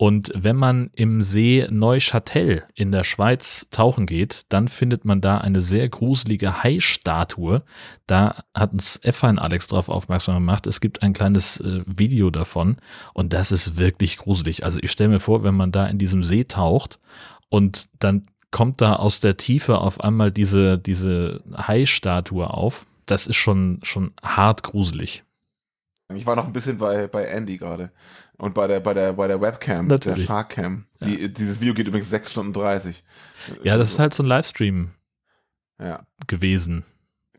Und 0.00 0.30
wenn 0.32 0.54
man 0.54 0.90
im 0.94 1.22
See 1.22 1.66
Neuchâtel 1.68 2.62
in 2.74 2.92
der 2.92 3.02
Schweiz 3.02 3.66
tauchen 3.72 4.06
geht, 4.06 4.42
dann 4.50 4.68
findet 4.68 5.04
man 5.04 5.20
da 5.20 5.38
eine 5.38 5.60
sehr 5.60 5.88
gruselige 5.88 6.62
Hai-Statue. 6.62 7.64
Da 8.06 8.44
hat 8.54 8.72
uns 8.72 9.02
F1 9.02 9.38
Alex 9.38 9.66
drauf 9.66 9.88
aufmerksam 9.88 10.36
gemacht. 10.36 10.68
Es 10.68 10.80
gibt 10.80 11.02
ein 11.02 11.14
kleines 11.14 11.58
äh, 11.58 11.82
Video 11.86 12.30
davon 12.30 12.76
und 13.12 13.32
das 13.32 13.50
ist 13.50 13.76
wirklich 13.76 14.18
gruselig. 14.18 14.64
Also 14.64 14.78
ich 14.80 14.92
stelle 14.92 15.10
mir 15.10 15.20
vor, 15.20 15.42
wenn 15.42 15.56
man 15.56 15.72
da 15.72 15.86
in 15.88 15.98
diesem 15.98 16.22
See 16.22 16.44
taucht 16.44 17.00
und 17.48 17.88
dann 17.98 18.22
kommt 18.50 18.80
da 18.80 18.96
aus 18.96 19.20
der 19.20 19.36
Tiefe 19.36 19.78
auf 19.78 20.00
einmal 20.00 20.30
diese, 20.30 20.78
diese 20.78 21.42
Hai-Statue 21.56 22.48
auf. 22.48 22.86
Das 23.10 23.26
ist 23.26 23.36
schon, 23.36 23.80
schon 23.82 24.12
hart 24.22 24.62
gruselig. 24.62 25.24
Ich 26.14 26.26
war 26.26 26.36
noch 26.36 26.46
ein 26.46 26.52
bisschen 26.52 26.78
bei, 26.78 27.06
bei 27.06 27.24
Andy 27.24 27.58
gerade. 27.58 27.90
Und 28.38 28.54
bei 28.54 28.66
der, 28.66 28.80
bei 28.80 28.94
der, 28.94 29.12
bei 29.12 29.28
der 29.28 29.40
Webcam, 29.40 29.88
Natürlich. 29.88 30.20
der 30.20 30.26
Sharkcam. 30.26 30.86
Die, 31.02 31.22
ja. 31.22 31.28
Dieses 31.28 31.60
Video 31.60 31.74
geht 31.74 31.86
übrigens 31.86 32.08
6 32.08 32.30
Stunden 32.30 32.52
30. 32.52 33.04
Ja, 33.62 33.76
das 33.76 33.90
ist 33.90 33.98
halt 33.98 34.14
so 34.14 34.22
ein 34.22 34.26
Livestream 34.26 34.92
ja. 35.78 36.06
gewesen. 36.26 36.84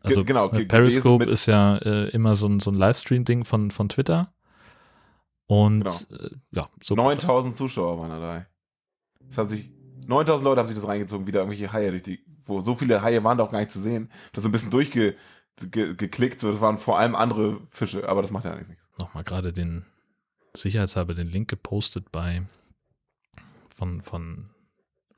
Also 0.02 0.24
genau, 0.24 0.48
Periscope 0.48 1.24
ist 1.24 1.46
ja 1.46 1.76
äh, 1.78 2.08
immer 2.10 2.34
so 2.34 2.48
ein, 2.48 2.60
so 2.60 2.70
ein 2.70 2.74
Livestream-Ding 2.76 3.44
von, 3.44 3.70
von 3.70 3.88
Twitter. 3.88 4.32
Und 5.46 5.82
genau. 5.82 5.96
äh, 6.10 6.30
ja, 6.52 6.68
so. 6.82 6.94
9000 6.94 7.56
Zuschauer 7.56 7.98
waren 7.98 8.10
dabei. 8.10 8.46
Das 9.28 9.38
haben 9.38 9.48
sich, 9.48 9.70
9000 10.06 10.44
Leute 10.44 10.60
haben 10.60 10.68
sich 10.68 10.76
das 10.76 10.86
reingezogen, 10.86 11.26
wieder 11.26 11.40
irgendwelche 11.40 11.72
Haie, 11.72 11.90
durch 11.90 12.02
die, 12.02 12.24
wo 12.46 12.60
so 12.60 12.74
viele 12.76 13.02
Haie 13.02 13.22
waren 13.24 13.36
da 13.36 13.44
auch 13.44 13.50
gar 13.50 13.60
nicht 13.60 13.72
zu 13.72 13.80
sehen. 13.80 14.10
Das 14.32 14.44
ist 14.44 14.48
ein 14.48 14.52
bisschen 14.52 14.70
durchge, 14.70 15.16
ge, 15.56 15.94
geklickt, 15.94 16.40
so, 16.40 16.50
das 16.50 16.60
waren 16.60 16.78
vor 16.78 16.98
allem 16.98 17.14
andere 17.14 17.60
Fische, 17.70 18.08
aber 18.08 18.22
das 18.22 18.30
macht 18.30 18.44
ja 18.44 18.54
nichts. 18.54 18.72
Nochmal 18.98 19.24
gerade 19.24 19.52
den 19.52 19.84
sicherheitshalber 20.56 21.14
den 21.14 21.28
Link 21.28 21.48
gepostet 21.48 22.10
bei 22.12 22.42
von, 23.74 24.02
von 24.02 24.50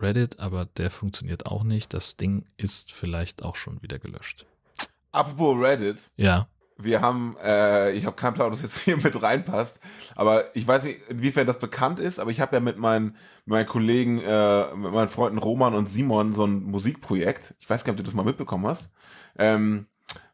Reddit, 0.00 0.40
aber 0.40 0.66
der 0.66 0.90
funktioniert 0.90 1.46
auch 1.46 1.64
nicht. 1.64 1.94
Das 1.94 2.16
Ding 2.16 2.44
ist 2.56 2.92
vielleicht 2.92 3.42
auch 3.42 3.56
schon 3.56 3.82
wieder 3.82 3.98
gelöscht. 3.98 4.46
Apropos 5.12 5.58
Reddit. 5.60 6.10
Ja. 6.16 6.48
Wir 6.78 7.00
haben, 7.00 7.36
äh, 7.42 7.92
ich 7.92 8.06
habe 8.06 8.16
keinen 8.16 8.34
Plan, 8.34 8.48
ob 8.48 8.54
das 8.54 8.62
jetzt 8.62 8.78
hier 8.78 8.96
mit 8.96 9.22
reinpasst, 9.22 9.78
aber 10.16 10.56
ich 10.56 10.66
weiß 10.66 10.84
nicht, 10.84 11.00
inwiefern 11.08 11.46
das 11.46 11.58
bekannt 11.58 12.00
ist, 12.00 12.18
aber 12.18 12.30
ich 12.30 12.40
habe 12.40 12.56
ja 12.56 12.60
mit 12.60 12.78
meinen, 12.78 13.16
meinen 13.44 13.66
Kollegen, 13.66 14.18
äh, 14.18 14.74
mit 14.74 14.92
meinen 14.92 15.08
Freunden 15.08 15.38
Roman 15.38 15.74
und 15.74 15.88
Simon 15.88 16.34
so 16.34 16.44
ein 16.44 16.62
Musikprojekt. 16.64 17.54
Ich 17.60 17.70
weiß 17.70 17.84
gar 17.84 17.92
nicht, 17.92 18.00
ob 18.00 18.04
du 18.04 18.10
das 18.10 18.16
mal 18.16 18.24
mitbekommen 18.24 18.66
hast. 18.66 18.90
Ähm, 19.38 19.86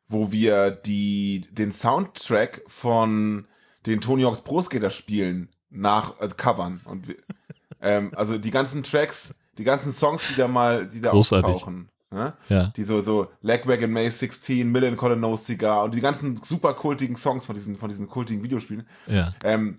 wo 0.08 0.32
wir 0.32 0.70
die, 0.70 1.46
den 1.50 1.72
Soundtrack 1.72 2.62
von 2.66 3.46
den 3.86 4.00
Tony 4.00 4.22
Hawk's 4.22 4.42
Pro 4.42 4.62
Skater 4.62 4.90
Spielen 4.90 5.50
nach 5.70 6.20
äh, 6.20 6.28
covern 6.28 6.80
und 6.84 7.08
wir, 7.08 7.16
ähm, 7.80 8.12
also 8.16 8.38
die 8.38 8.50
ganzen 8.50 8.82
Tracks, 8.82 9.34
die 9.58 9.64
ganzen 9.64 9.92
Songs, 9.92 10.22
die 10.28 10.36
da 10.36 10.48
mal, 10.48 10.86
die 10.86 11.00
da 11.00 11.10
Großartig. 11.10 11.54
auftauchen. 11.54 11.88
Ne? 12.10 12.32
Ja. 12.48 12.72
Die 12.74 12.84
so, 12.84 13.00
so 13.00 13.28
Lagwagon 13.42 13.90
May 13.90 14.10
16, 14.10 14.70
Million 14.70 14.96
Colin 14.96 15.20
No 15.20 15.36
Cigar 15.36 15.84
und 15.84 15.94
die 15.94 16.00
ganzen 16.00 16.38
super 16.38 16.72
kultigen 16.72 17.16
Songs 17.16 17.44
von 17.44 17.54
diesen, 17.54 17.76
von 17.76 17.90
diesen 17.90 18.08
kultigen 18.08 18.42
Videospielen. 18.42 18.86
Ja. 19.06 19.34
Ähm, 19.44 19.76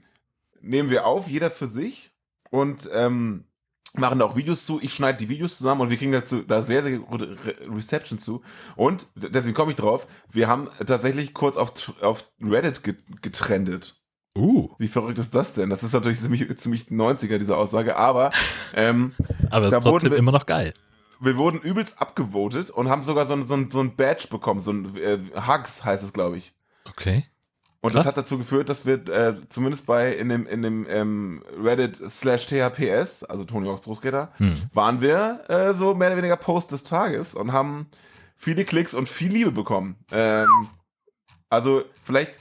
nehmen 0.62 0.91
wir 0.91 1.07
auf, 1.07 1.27
jeder 1.27 1.50
für 1.50 1.65
sich 1.65 2.12
und 2.51 2.88
ähm, 2.93 3.45
machen 3.93 4.19
da 4.19 4.25
auch 4.25 4.36
Videos 4.36 4.65
zu, 4.65 4.79
ich 4.81 4.93
schneide 4.93 5.17
die 5.17 5.29
Videos 5.29 5.57
zusammen 5.57 5.81
und 5.81 5.89
wir 5.89 5.98
kriegen 5.98 6.12
dazu 6.12 6.43
da 6.43 6.62
sehr, 6.62 6.83
sehr 6.83 7.00
gute 7.00 7.38
Re 7.43 7.55
Reception 7.75 8.19
zu. 8.19 8.41
Und 8.75 9.07
deswegen 9.15 9.55
komme 9.55 9.71
ich 9.71 9.77
drauf, 9.77 10.07
wir 10.31 10.48
haben 10.48 10.69
tatsächlich 10.86 11.33
kurz 11.33 11.57
auf, 11.57 11.93
auf 12.01 12.25
Reddit 12.41 12.83
getrendet. 13.21 13.95
Uh. 14.38 14.69
Wie 14.77 14.88
verrückt 14.88 15.17
ist 15.17 15.33
das 15.33 15.53
denn? 15.53 15.69
Das 15.69 15.83
ist 15.83 15.93
natürlich 15.93 16.19
ziemlich, 16.19 16.57
ziemlich 16.57 16.86
90er, 16.86 17.39
diese 17.39 17.57
Aussage, 17.57 17.95
aber 17.95 18.31
ähm, 18.75 19.13
aber 19.50 19.67
es 19.67 19.74
ist 19.74 19.81
trotzdem 19.81 20.12
wir, 20.12 20.17
immer 20.17 20.31
noch 20.31 20.45
geil. 20.45 20.74
Wir 21.19 21.36
wurden 21.36 21.59
übelst 21.59 22.00
abgevotet 22.00 22.69
und 22.69 22.89
haben 22.89 23.03
sogar 23.03 23.25
so 23.25 23.33
ein, 23.33 23.48
so 23.48 23.55
ein, 23.55 23.71
so 23.71 23.81
ein 23.81 23.95
Badge 23.95 24.27
bekommen, 24.29 24.62
so 24.62 24.71
ein 24.71 24.95
äh, 24.95 25.19
Hugs 25.48 25.83
heißt 25.83 26.03
es, 26.03 26.13
glaube 26.13 26.38
ich. 26.38 26.53
Okay. 26.86 27.25
Und 27.81 27.91
Krass. 27.91 28.03
das 28.03 28.07
hat 28.07 28.17
dazu 28.17 28.38
geführt, 28.38 28.67
dass 28.67 28.86
wir 28.86 29.07
äh, 29.07 29.36
zumindest 29.48 29.86
bei 29.86 30.12
in 30.12 30.27
dem, 30.27 30.45
in 30.45 30.62
dem 30.62 30.86
ähm, 30.89 31.43
Reddit 31.57 31.98
slash 32.09 32.45
THPS, 32.48 33.24
also 33.24 33.45
Tony 33.45 33.67
Hawk's 33.67 33.81
Pro-Skater, 33.81 34.33
hm. 34.36 34.63
waren 34.74 35.00
wir 35.00 35.41
äh, 35.48 35.74
so 35.74 35.93
mehr 35.95 36.09
oder 36.09 36.17
weniger 36.17 36.36
Post 36.36 36.74
des 36.74 36.83
Tages 36.83 37.33
und 37.33 37.53
haben 37.53 37.88
viele 38.36 38.65
Klicks 38.65 38.93
und 38.93 39.07
viel 39.07 39.31
Liebe 39.31 39.53
bekommen. 39.53 39.95
Ähm, 40.12 40.69
also 41.50 41.83
vielleicht, 42.03 42.38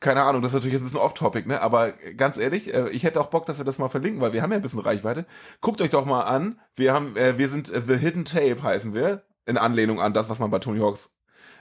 keine 0.00 0.22
Ahnung, 0.22 0.40
das 0.40 0.52
ist 0.52 0.54
natürlich 0.54 0.72
jetzt 0.72 0.82
ein 0.82 0.84
bisschen 0.84 1.00
off-topic, 1.00 1.46
ne? 1.46 1.60
Aber 1.60 1.92
ganz 1.92 2.38
ehrlich, 2.38 2.72
äh, 2.72 2.88
ich 2.88 3.04
hätte 3.04 3.20
auch 3.20 3.28
Bock, 3.28 3.44
dass 3.44 3.58
wir 3.58 3.66
das 3.66 3.78
mal 3.78 3.88
verlinken, 3.88 4.22
weil 4.22 4.32
wir 4.32 4.40
haben 4.40 4.50
ja 4.50 4.56
ein 4.56 4.62
bisschen 4.62 4.80
Reichweite. 4.80 5.26
Guckt 5.60 5.82
euch 5.82 5.90
doch 5.90 6.06
mal 6.06 6.22
an. 6.22 6.58
Wir 6.74 6.94
haben, 6.94 7.18
äh, 7.18 7.36
wir 7.36 7.50
sind 7.50 7.66
The 7.66 7.96
Hidden 7.96 8.24
Tape 8.24 8.62
heißen 8.62 8.94
wir. 8.94 9.24
In 9.44 9.58
Anlehnung 9.58 10.00
an 10.00 10.14
das, 10.14 10.30
was 10.30 10.38
man 10.38 10.50
bei 10.50 10.58
Tony 10.58 10.80
Hawk's 10.80 11.10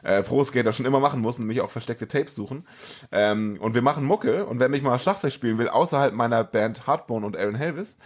äh, 0.04 0.24
Pro-Skater 0.24 0.74
schon 0.74 0.86
immer 0.86 1.00
machen 1.00 1.22
muss, 1.22 1.40
nämlich 1.40 1.62
auch 1.62 1.70
versteckte 1.70 2.08
Tapes 2.08 2.36
suchen. 2.36 2.66
Ähm, 3.12 3.58
und 3.62 3.74
wir 3.74 3.82
machen 3.82 4.06
Mucke 4.06 4.46
und 4.46 4.60
wer 4.60 4.70
mich 4.70 4.82
mal 4.82 5.00
Schlagzeug 5.00 5.34
spielen 5.34 5.58
will, 5.58 5.70
außerhalb 5.70 6.14
meiner 6.14 6.44
Band 6.44 6.88
Hardbone 6.88 7.26
und 7.26 7.38
Aaron 7.38 7.56
Helvis, 7.56 7.98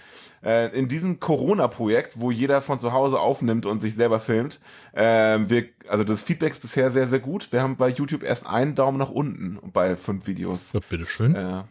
äh, 0.44 0.78
in 0.78 0.88
diesem 0.88 1.20
Corona-Projekt, 1.20 2.20
wo 2.20 2.32
jeder 2.32 2.62
von 2.62 2.80
zu 2.80 2.94
Hause 2.94 3.20
aufnimmt 3.20 3.66
und 3.66 3.82
sich 3.82 3.96
selber 3.96 4.20
filmt, 4.20 4.60
äh, 4.94 5.40
wir, 5.48 5.66
also 5.88 6.04
das 6.04 6.24
Feedback 6.24 6.54
ist 6.54 6.62
bisher 6.62 6.92
sehr, 6.92 7.08
sehr 7.08 7.20
gut. 7.20 7.52
Wir 7.52 7.62
haben 7.62 7.78
bei 7.78 7.90
YouTube 7.90 8.24
erst 8.24 8.48
einen 8.48 8.76
Daumen 8.76 8.98
nach 8.98 9.10
unten 9.10 9.60
bei 9.72 9.96
fünf 9.96 10.28
Videos. 10.28 10.74
Ja, 10.74 10.80
bitteschön. 10.88 11.36
Äh, 11.36 11.64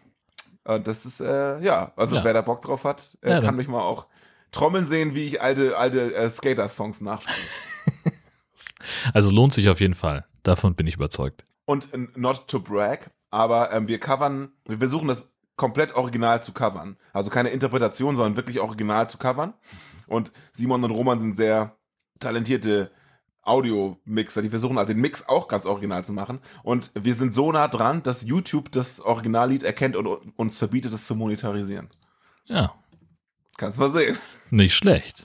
das 0.81 1.07
ist, 1.07 1.21
äh, 1.21 1.59
ja, 1.61 1.93
also 1.97 2.17
ja. 2.17 2.25
wer 2.25 2.35
da 2.35 2.41
Bock 2.41 2.63
drauf 2.63 2.85
hat, 2.85 3.17
äh, 3.23 3.31
ja, 3.31 3.41
kann 3.41 3.57
mich 3.57 3.69
mal 3.69 3.81
auch 3.81 4.07
trommeln 4.53 4.85
sehen, 4.85 5.15
wie 5.15 5.27
ich 5.27 5.43
alte, 5.43 5.77
alte 5.77 6.15
äh, 6.15 6.31
Skater-Songs 6.31 7.01
nachspiele. 7.01 7.37
Also 9.15 9.31
lohnt 9.31 9.55
sich 9.55 9.69
auf 9.69 9.81
jeden 9.81 9.95
Fall. 9.95 10.25
Davon 10.43 10.75
bin 10.75 10.87
ich 10.87 10.97
überzeugt. 10.97 11.45
Und 11.65 11.89
not 12.17 12.49
to 12.49 12.61
brag, 12.61 13.11
aber 13.31 13.73
ähm, 13.73 13.89
wir 13.89 13.99
covern, 13.99 14.53
wir 14.67 14.79
versuchen 14.79 15.09
das 15.09 15.33
komplett 15.57 15.95
original 15.95 16.43
zu 16.43 16.53
covern. 16.53 16.97
Also 17.13 17.31
keine 17.31 17.51
Interpretation, 17.51 18.17
sondern 18.17 18.37
wirklich 18.37 18.61
original 18.61 19.09
zu 19.09 19.19
covern. 19.19 19.55
Und 20.07 20.33
Simon 20.53 20.83
und 20.85 20.91
Roman 20.91 21.21
sind 21.21 21.37
sehr 21.37 21.77
talentierte 22.19 22.91
Audio-Mixer. 23.43 24.43
Die 24.43 24.51
versuchen 24.51 24.79
halt 24.79 24.89
den 24.89 25.01
Mix 25.01 25.29
auch 25.29 25.49
ganz 25.49 25.67
original 25.67 26.05
zu 26.05 26.13
machen. 26.13 26.41
Und 26.63 26.91
wir 26.95 27.15
sind 27.15 27.35
so 27.35 27.53
nah 27.53 27.69
dran, 27.69 28.03
dass 28.03 28.23
YouTube 28.23 28.71
das 28.73 29.01
Originallied 29.01 29.63
erkennt 29.63 29.97
und 29.97 30.07
uns 30.37 30.59
verbietet, 30.59 30.93
es 30.93 31.07
zu 31.07 31.15
monetarisieren. 31.15 31.89
Ja. 32.47 32.75
Kannst 33.57 33.79
mal 33.79 33.91
sehen. 33.91 34.17
Nicht 34.51 34.75
schlecht. 34.75 35.25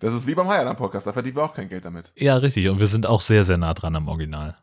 Das 0.00 0.14
ist 0.14 0.26
wie 0.26 0.34
beim 0.34 0.48
Highland 0.48 0.78
Podcast, 0.78 1.06
da 1.06 1.12
verdienen 1.12 1.36
wir 1.36 1.44
auch 1.44 1.52
kein 1.54 1.68
Geld 1.68 1.84
damit. 1.84 2.12
Ja, 2.20 2.36
richtig. 2.36 2.68
Und 2.68 2.80
wir 2.80 2.86
sind 2.86 3.06
auch 3.06 3.20
sehr, 3.20 3.44
sehr 3.44 3.58
nah 3.58 3.74
dran 3.74 3.94
am 3.94 4.08
Original. 4.08 4.56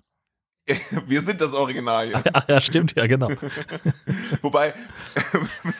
wir 1.05 1.21
sind 1.21 1.39
das 1.39 1.53
Original. 1.53 2.09
Ja, 2.09 2.23
Ach, 2.33 2.47
ja 2.49 2.59
stimmt, 2.59 2.95
ja, 2.95 3.05
genau. 3.07 3.29
Wobei, 4.41 4.73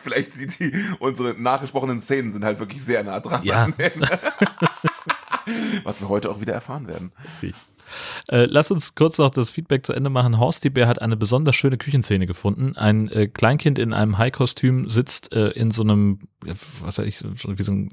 vielleicht 0.02 0.34
die, 0.36 0.46
die, 0.46 0.84
unsere 1.00 1.34
nachgesprochenen 1.34 2.00
Szenen 2.00 2.30
sind 2.32 2.44
halt 2.44 2.58
wirklich 2.60 2.82
sehr 2.82 3.02
nah 3.02 3.20
dran. 3.20 3.42
Ja. 3.44 3.68
Was 5.82 6.00
wir 6.00 6.08
heute 6.08 6.30
auch 6.30 6.40
wieder 6.40 6.54
erfahren 6.54 6.88
werden. 6.88 7.12
Richtig. 7.42 7.54
Äh, 8.28 8.46
lass 8.46 8.70
uns 8.70 8.94
kurz 8.94 9.18
noch 9.18 9.30
das 9.30 9.50
Feedback 9.50 9.84
zu 9.86 9.92
Ende 9.92 10.10
machen. 10.10 10.38
Horst 10.38 10.72
Bär 10.72 10.88
hat 10.88 11.00
eine 11.00 11.16
besonders 11.16 11.56
schöne 11.56 11.78
Küchenszene 11.78 12.26
gefunden. 12.26 12.76
Ein 12.76 13.08
äh, 13.08 13.28
Kleinkind 13.28 13.78
in 13.78 13.92
einem 13.92 14.18
High-Kostüm 14.18 14.88
sitzt 14.88 15.32
äh, 15.32 15.48
in 15.50 15.70
so 15.70 15.82
einem, 15.82 16.28
was 16.80 16.98
weiß 16.98 17.06
ich, 17.06 17.22
wie 17.22 17.62
so 17.62 17.72
ein, 17.72 17.88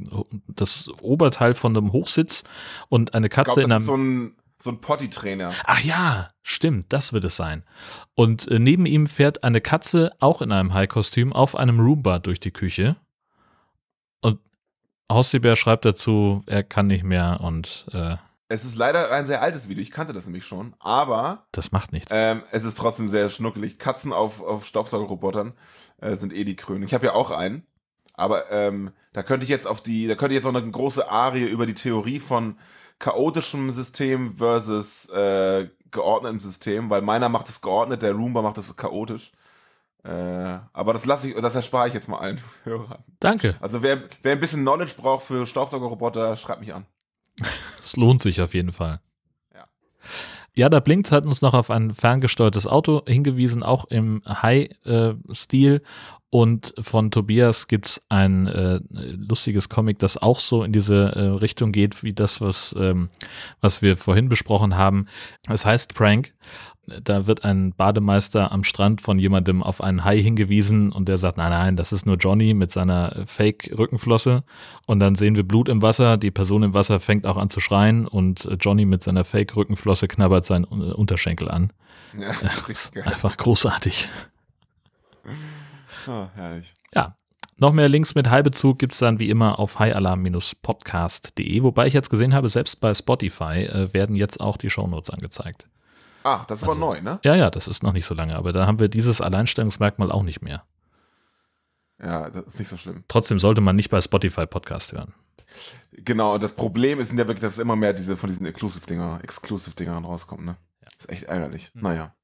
das 0.47 0.89
Oberteil 1.01 1.53
von 1.53 1.75
einem 1.75 1.91
Hochsitz 1.91 2.43
und 2.89 3.13
eine 3.13 3.29
Katze 3.29 3.55
glaub, 3.55 3.65
in 3.65 3.71
einem. 3.71 3.83
so 3.83 3.97
ein 3.97 4.35
so 4.61 4.71
ein 4.71 4.81
Potty-Trainer. 4.81 5.51
Ach 5.65 5.81
ja, 5.81 6.29
stimmt, 6.41 6.91
das 6.91 7.13
wird 7.13 7.25
es 7.25 7.35
sein. 7.35 7.63
Und 8.15 8.47
äh, 8.47 8.59
neben 8.59 8.85
ihm 8.85 9.05
fährt 9.05 9.43
eine 9.43 9.61
Katze, 9.61 10.11
auch 10.19 10.41
in 10.41 10.51
einem 10.51 10.73
High-Kostüm, 10.73 11.33
auf 11.33 11.55
einem 11.55 11.79
Roomba 11.79 12.19
durch 12.19 12.39
die 12.39 12.51
Küche. 12.51 12.95
Und 14.21 14.39
Horst 15.11 15.39
Bär 15.41 15.55
schreibt 15.55 15.85
dazu, 15.85 16.43
er 16.47 16.63
kann 16.63 16.87
nicht 16.87 17.03
mehr 17.03 17.41
und 17.41 17.85
äh, 17.91 18.15
es 18.47 18.63
ist 18.63 18.75
leider 18.75 19.11
ein 19.11 19.25
sehr 19.25 19.41
altes 19.41 19.69
Video, 19.69 19.81
ich 19.81 19.91
kannte 19.91 20.13
das 20.13 20.25
nämlich 20.25 20.45
schon, 20.45 20.75
aber. 20.79 21.47
Das 21.51 21.71
macht 21.71 21.91
nichts. 21.91 22.11
Ähm, 22.13 22.43
es 22.51 22.63
ist 22.63 22.77
trotzdem 22.77 23.09
sehr 23.09 23.29
schnuckelig. 23.29 23.79
Katzen 23.79 24.13
auf, 24.13 24.41
auf 24.41 24.65
Staubsaugerrobotern 24.65 25.53
äh, 26.01 26.15
sind 26.15 26.33
eh 26.33 26.43
die 26.43 26.55
Krönung. 26.55 26.83
Ich 26.83 26.93
habe 26.93 27.07
ja 27.07 27.13
auch 27.13 27.31
einen, 27.31 27.65
aber 28.13 28.51
ähm, 28.51 28.91
da 29.13 29.23
könnte 29.23 29.45
ich 29.45 29.49
jetzt 29.49 29.67
auf 29.67 29.81
die, 29.81 30.07
da 30.07 30.15
könnte 30.15 30.33
ich 30.35 30.43
jetzt 30.43 30.51
noch 30.51 30.61
eine 30.61 30.71
große 30.71 31.09
Arie 31.09 31.45
über 31.45 31.65
die 31.65 31.73
Theorie 31.73 32.19
von 32.19 32.57
chaotischem 32.99 33.71
System 33.71 34.37
versus 34.37 35.09
äh, 35.09 35.69
geordnetem 35.91 36.39
System, 36.39 36.89
weil 36.89 37.01
meiner 37.01 37.29
macht 37.29 37.49
es 37.49 37.61
geordnet, 37.61 38.01
der 38.01 38.13
Roomba 38.13 38.41
macht 38.41 38.57
es 38.57 38.75
chaotisch. 38.75 39.31
Äh, 40.03 40.59
aber 40.71 40.93
das 40.93 41.05
lasse 41.05 41.29
ich, 41.29 41.35
das 41.35 41.55
erspare 41.55 41.87
ich 41.87 41.93
jetzt 41.95 42.07
mal 42.07 42.19
allen 42.19 42.39
Hörern. 42.63 43.03
Danke. 43.19 43.55
Also 43.59 43.81
wer, 43.81 44.03
wer 44.21 44.33
ein 44.33 44.39
bisschen 44.39 44.61
Knowledge 44.61 44.93
braucht 44.97 45.25
für 45.25 45.47
Staubsaugerroboter, 45.47 46.37
schreibt 46.37 46.61
mich 46.61 46.73
an. 46.73 46.85
Es 47.83 47.95
lohnt 47.95 48.21
sich 48.21 48.41
auf 48.41 48.53
jeden 48.53 48.71
Fall. 48.71 48.99
Ja. 49.53 49.65
Ja, 50.55 50.69
da 50.69 50.79
Blinks 50.79 51.11
hat 51.11 51.25
uns 51.25 51.41
noch 51.41 51.53
auf 51.53 51.69
ein 51.69 51.93
ferngesteuertes 51.93 52.65
Auto 52.65 53.03
hingewiesen, 53.07 53.61
auch 53.61 53.85
im 53.85 54.21
High-Stil. 54.25 55.81
und 56.29 56.73
von 56.79 57.11
Tobias 57.11 57.67
gibt 57.67 57.87
es 57.87 58.01
ein 58.09 58.47
äh, 58.47 58.79
lustiges 58.89 59.69
Comic, 59.69 59.99
das 59.99 60.17
auch 60.17 60.39
so 60.39 60.63
in 60.63 60.71
diese 60.71 60.95
äh, 60.95 61.19
Richtung 61.37 61.71
geht, 61.71 62.03
wie 62.03 62.13
das, 62.13 62.41
was, 62.41 62.75
ähm, 62.77 63.09
was 63.61 63.81
wir 63.81 63.95
vorhin 63.95 64.27
besprochen 64.29 64.75
haben. 64.75 65.07
Es 65.49 65.65
heißt 65.65 65.93
Prank 65.93 66.33
da 67.03 67.27
wird 67.27 67.43
ein 67.43 67.73
Bademeister 67.73 68.51
am 68.51 68.63
Strand 68.63 69.01
von 69.01 69.17
jemandem 69.17 69.63
auf 69.63 69.81
einen 69.81 70.03
Hai 70.03 70.21
hingewiesen 70.21 70.91
und 70.91 71.09
der 71.09 71.17
sagt, 71.17 71.37
nein, 71.37 71.49
nein, 71.49 71.75
das 71.75 71.91
ist 71.91 72.05
nur 72.05 72.17
Johnny 72.17 72.53
mit 72.53 72.71
seiner 72.71 73.23
Fake-Rückenflosse. 73.25 74.43
Und 74.87 74.99
dann 74.99 75.15
sehen 75.15 75.35
wir 75.35 75.43
Blut 75.43 75.69
im 75.69 75.81
Wasser, 75.81 76.17
die 76.17 76.31
Person 76.31 76.63
im 76.63 76.73
Wasser 76.73 76.99
fängt 76.99 77.25
auch 77.25 77.37
an 77.37 77.49
zu 77.49 77.59
schreien 77.59 78.07
und 78.07 78.47
Johnny 78.59 78.85
mit 78.85 79.03
seiner 79.03 79.23
Fake-Rückenflosse 79.23 80.07
knabbert 80.07 80.45
seinen 80.45 80.65
Unterschenkel 80.65 81.49
an. 81.49 81.73
Ja, 82.17 82.31
einfach 83.05 83.37
großartig. 83.37 84.07
Oh, 86.07 86.27
herrlich. 86.35 86.73
Ja, 86.93 87.17
noch 87.57 87.71
mehr 87.71 87.87
Links 87.87 88.15
mit 88.15 88.29
Heilbezug 88.29 88.79
gibt 88.79 88.93
es 88.93 88.99
dann 88.99 89.19
wie 89.19 89.29
immer 89.29 89.59
auf 89.59 89.79
highalarm-podcast.de, 89.79 91.63
wobei 91.63 91.87
ich 91.87 91.93
jetzt 91.93 92.09
gesehen 92.09 92.33
habe, 92.33 92.49
selbst 92.49 92.81
bei 92.81 92.93
Spotify 92.93 93.63
äh, 93.63 93.93
werden 93.93 94.15
jetzt 94.15 94.41
auch 94.41 94.57
die 94.57 94.69
Shownotes 94.69 95.09
angezeigt. 95.09 95.65
Ah, 96.25 96.43
das 96.47 96.59
ist 96.59 96.67
also, 96.67 96.71
aber 96.71 96.93
neu, 96.95 97.01
ne? 97.01 97.19
Ja, 97.23 97.35
ja, 97.35 97.51
das 97.51 97.67
ist 97.67 97.83
noch 97.83 97.93
nicht 97.93 98.05
so 98.05 98.15
lange, 98.15 98.35
aber 98.35 98.51
da 98.51 98.65
haben 98.65 98.79
wir 98.79 98.87
dieses 98.87 99.21
Alleinstellungsmerkmal 99.21 100.11
auch 100.11 100.23
nicht 100.23 100.41
mehr. 100.41 100.63
Ja, 102.01 102.31
das 102.31 102.47
ist 102.47 102.59
nicht 102.59 102.69
so 102.69 102.77
schlimm. 102.77 103.03
Trotzdem 103.07 103.37
sollte 103.37 103.61
man 103.61 103.75
nicht 103.75 103.91
bei 103.91 104.01
Spotify 104.01 104.47
Podcast 104.47 104.91
hören. 104.91 105.13
Genau, 105.91 106.39
das 106.39 106.53
Problem 106.53 106.99
ist 106.99 107.11
ja 107.11 107.17
wirklich, 107.19 107.41
dass 107.41 107.59
immer 107.59 107.75
mehr 107.75 107.93
diese 107.93 108.17
von 108.17 108.27
diesen 108.27 108.47
Exclusive-Dinger, 108.47 109.19
Exclusive-Dingern 109.21 110.03
rauskommen, 110.03 110.45
ne? 110.45 110.57
Ja. 110.81 110.87
Das 110.95 111.05
ist 111.05 111.09
echt 111.09 111.23
ärgerlich. 111.25 111.71
Mhm. 111.75 111.81
Naja. 111.83 112.15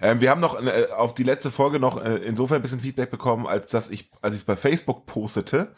Ähm, 0.00 0.22
wir 0.22 0.30
haben 0.30 0.40
noch 0.40 0.60
äh, 0.64 0.86
auf 0.96 1.12
die 1.12 1.22
letzte 1.22 1.50
Folge 1.50 1.78
noch 1.78 2.02
äh, 2.02 2.16
insofern 2.16 2.56
ein 2.56 2.62
bisschen 2.62 2.80
Feedback 2.80 3.10
bekommen, 3.10 3.46
als 3.46 3.70
dass 3.70 3.90
ich, 3.90 4.10
als 4.22 4.34
ich 4.34 4.40
es 4.40 4.46
bei 4.46 4.56
Facebook 4.56 5.04
postete, 5.04 5.74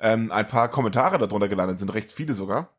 ähm, 0.00 0.32
ein 0.32 0.48
paar 0.48 0.68
Kommentare 0.68 1.18
darunter 1.18 1.48
gelandet 1.48 1.78
sind, 1.78 1.94
recht 1.94 2.12
viele 2.12 2.34
sogar. 2.34 2.76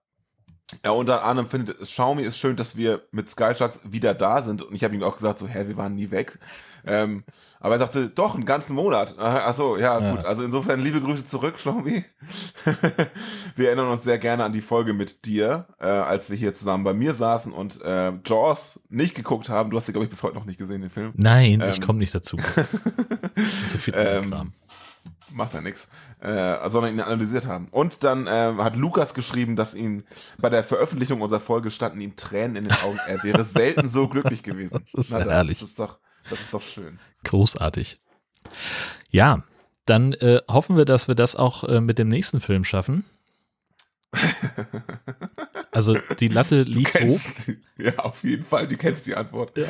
Ja, 0.84 0.92
unter 0.92 1.24
anderem 1.24 1.50
findet 1.50 1.80
Xiaomi 1.80 2.24
ist 2.24 2.38
schön, 2.38 2.56
dass 2.56 2.76
wir 2.76 3.02
mit 3.12 3.30
Skysharks 3.30 3.80
wieder 3.84 4.14
da 4.14 4.42
sind. 4.42 4.62
Und 4.62 4.76
ich 4.76 4.84
habe 4.84 4.96
ihm 4.96 5.04
auch 5.04 5.16
gesagt, 5.16 5.40
so, 5.40 5.48
hä, 5.48 5.68
wir 5.68 5.78
waren 5.78 5.96
nie 5.96 6.12
weg. 6.12 6.40
Ähm, 6.86 7.24
aber 7.62 7.76
er 7.76 7.80
sagte, 7.80 8.08
doch, 8.08 8.36
einen 8.36 8.46
ganzen 8.46 8.74
Monat. 8.74 9.20
Achso, 9.20 9.76
ja, 9.76 10.00
ja, 10.00 10.16
gut. 10.16 10.26
Also 10.26 10.44
insofern 10.44 10.82
liebe 10.82 11.02
Grüße 11.02 11.26
zurück, 11.26 11.56
Xiaomi. 11.56 12.06
wir 13.56 13.68
erinnern 13.68 13.90
uns 13.90 14.04
sehr 14.04 14.18
gerne 14.18 14.46
an 14.46 14.54
die 14.54 14.62
Folge 14.62 14.94
mit 14.94 15.26
dir, 15.26 15.68
äh, 15.80 15.86
als 15.86 16.30
wir 16.30 16.38
hier 16.38 16.54
zusammen 16.54 16.86
bei 16.86 16.94
mir 16.94 17.14
saßen 17.14 17.52
und 17.52 17.82
äh, 17.82 18.14
Jaws 18.26 18.80
nicht 18.90 19.14
geguckt 19.14 19.50
haben. 19.50 19.72
Du 19.72 19.78
hast 19.78 19.88
ja, 19.88 19.92
glaube 19.92 20.06
ich, 20.06 20.10
bis 20.10 20.24
heute 20.24 20.36
noch 20.36 20.46
nicht 20.46 20.58
gesehen, 20.58 20.82
den 20.82 20.90
Film. 20.90 21.12
Nein, 21.16 21.60
ähm, 21.62 21.70
ich 21.70 21.82
komme 21.82 22.00
nicht 22.00 22.16
dazu. 22.16 22.38
Zu 23.70 23.78
viel 23.78 23.94
ähm, 23.98 24.30
Kram 24.30 24.54
macht 25.32 25.54
ja 25.54 25.62
nichts, 25.62 25.88
äh, 26.20 26.70
sondern 26.70 26.94
ihn 26.94 27.00
analysiert 27.00 27.48
haben. 27.48 27.68
Und 27.72 28.04
dann 28.04 28.28
äh, 28.28 28.56
hat 28.58 28.76
Lukas 28.76 29.14
geschrieben, 29.14 29.56
dass 29.56 29.74
ihn 29.74 30.04
bei 30.38 30.50
der 30.50 30.64
Veröffentlichung 30.64 31.22
unserer 31.22 31.40
Folge 31.40 31.72
standen 31.72 32.02
ihm 32.02 32.16
Tränen 32.16 32.56
in 32.56 32.64
den 32.66 32.74
Augen. 32.74 33.00
Er 33.08 33.24
wäre 33.24 33.44
selten 33.44 33.88
so 33.88 34.08
glücklich 34.08 34.44
gewesen. 34.44 34.84
Das 34.94 35.06
ist 35.06 35.12
Na, 35.12 35.20
herrlich. 35.20 35.60
Das 35.60 35.70
ist, 35.70 35.80
doch, 35.80 36.00
das 36.30 36.40
ist 36.40 36.54
doch 36.54 36.62
schön. 36.62 37.00
Großartig. 37.24 38.00
Ja, 39.10 39.44
Dann 39.86 40.14
äh, 40.14 40.42
hoffen 40.48 40.78
wir, 40.78 40.86
dass 40.86 41.08
wir 41.08 41.16
das 41.16 41.36
auch 41.36 41.64
äh, 41.64 41.82
mit 41.82 41.98
dem 42.00 42.08
nächsten 42.08 42.40
Film 42.40 42.64
schaffen. 42.64 43.06
Also 45.72 45.96
die 46.20 46.28
Latte 46.28 46.64
liegt 46.64 47.00
hoch. 47.00 47.22
Ja, 47.78 47.96
auf 48.00 48.24
jeden 48.24 48.44
Fall, 48.44 48.68
du 48.68 48.76
kennst 48.76 49.06
die 49.06 49.16
Antwort. 49.16 49.56
Ja, 49.58 49.68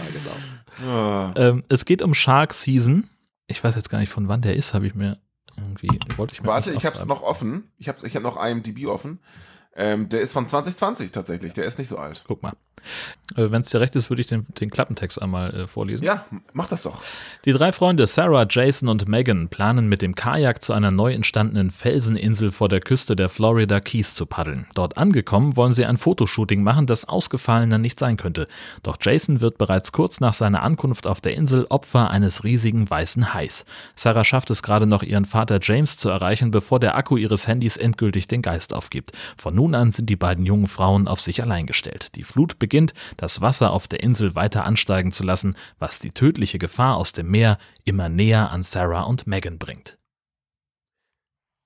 genau. 0.81 0.89
Ah. 0.89 1.33
Ähm, 1.35 1.63
es 1.69 1.85
geht 1.85 2.01
um 2.01 2.13
Shark 2.13 2.53
Season. 2.53 3.09
Ich 3.47 3.63
weiß 3.63 3.75
jetzt 3.75 3.89
gar 3.89 3.99
nicht, 3.99 4.11
von 4.11 4.27
wann 4.27 4.41
der 4.41 4.55
ist, 4.55 4.73
habe 4.73 4.87
ich 4.87 4.95
mir 4.95 5.19
irgendwie, 5.61 5.99
wollte 6.17 6.35
ich 6.35 6.43
Warte, 6.43 6.71
ich 6.71 6.85
habe 6.85 6.97
es 6.97 7.05
noch 7.05 7.21
offen. 7.21 7.71
Ich 7.77 7.87
habe 7.87 8.05
ich 8.07 8.15
hab 8.15 8.23
noch 8.23 8.43
IMDb 8.43 8.87
offen. 8.87 9.19
Ähm, 9.75 10.09
der 10.09 10.21
ist 10.21 10.33
von 10.33 10.47
2020 10.47 11.11
tatsächlich, 11.11 11.53
der 11.53 11.65
ist 11.65 11.79
nicht 11.79 11.87
so 11.87 11.97
alt. 11.97 12.23
Guck 12.27 12.43
mal. 12.43 12.53
Äh, 13.35 13.51
Wenn 13.51 13.61
es 13.61 13.69
dir 13.69 13.79
recht 13.79 13.95
ist, 13.95 14.09
würde 14.09 14.21
ich 14.21 14.27
den, 14.27 14.45
den 14.59 14.69
Klappentext 14.69 15.21
einmal 15.21 15.53
äh, 15.53 15.67
vorlesen. 15.67 16.03
Ja, 16.03 16.25
mach 16.53 16.67
das 16.67 16.83
doch. 16.83 17.01
Die 17.45 17.51
drei 17.51 17.71
Freunde 17.71 18.07
Sarah, 18.07 18.45
Jason 18.49 18.89
und 18.89 19.07
Megan 19.07 19.49
planen 19.49 19.87
mit 19.87 20.01
dem 20.01 20.15
Kajak 20.15 20.63
zu 20.63 20.73
einer 20.73 20.91
neu 20.91 21.13
entstandenen 21.13 21.71
Felseninsel 21.71 22.51
vor 22.51 22.69
der 22.69 22.79
Küste 22.79 23.15
der 23.15 23.29
Florida 23.29 23.79
Keys 23.79 24.15
zu 24.15 24.25
paddeln. 24.25 24.67
Dort 24.73 24.97
angekommen 24.97 25.55
wollen 25.55 25.73
sie 25.73 25.85
ein 25.85 25.97
Fotoshooting 25.97 26.63
machen, 26.63 26.85
das 26.85 27.05
ausgefallener 27.05 27.77
nicht 27.77 27.99
sein 27.99 28.17
könnte. 28.17 28.47
Doch 28.83 28.97
Jason 28.99 29.41
wird 29.41 29.57
bereits 29.57 29.91
kurz 29.91 30.19
nach 30.19 30.33
seiner 30.33 30.63
Ankunft 30.63 31.07
auf 31.07 31.21
der 31.21 31.35
Insel 31.35 31.65
Opfer 31.69 32.09
eines 32.09 32.43
riesigen 32.43 32.89
weißen 32.89 33.33
Hais. 33.33 33.65
Sarah 33.95 34.23
schafft 34.23 34.49
es 34.49 34.63
gerade 34.63 34.87
noch, 34.87 35.03
ihren 35.03 35.25
Vater 35.25 35.59
James 35.61 35.97
zu 35.97 36.09
erreichen, 36.09 36.51
bevor 36.51 36.79
der 36.79 36.95
Akku 36.95 37.17
ihres 37.17 37.47
Handys 37.47 37.77
endgültig 37.77 38.27
den 38.27 38.41
Geist 38.41 38.73
aufgibt. 38.73 39.11
Von 39.37 39.55
nun 39.55 39.75
an 39.75 39.91
sind 39.91 40.09
die 40.09 40.15
beiden 40.15 40.45
jungen 40.45 40.67
Frauen 40.67 41.07
auf 41.07 41.21
sich 41.21 41.41
allein 41.41 41.65
gestellt. 41.65 42.15
Die 42.15 42.23
Flut 42.23 42.59
beginnt, 42.59 42.68
das 43.17 43.41
Wasser 43.41 43.71
auf 43.71 43.87
der 43.87 44.01
Insel 44.01 44.35
weiter 44.35 44.65
ansteigen 44.65 45.11
zu 45.11 45.23
lassen, 45.23 45.55
was 45.77 45.99
die 45.99 46.11
tödliche 46.11 46.59
Gefahr 46.59 46.97
aus 46.97 47.11
dem 47.11 47.29
Meer 47.29 47.57
immer 47.83 48.09
näher 48.09 48.51
an 48.51 48.63
Sarah 48.63 49.03
und 49.03 49.27
Megan 49.27 49.57
bringt. 49.57 49.99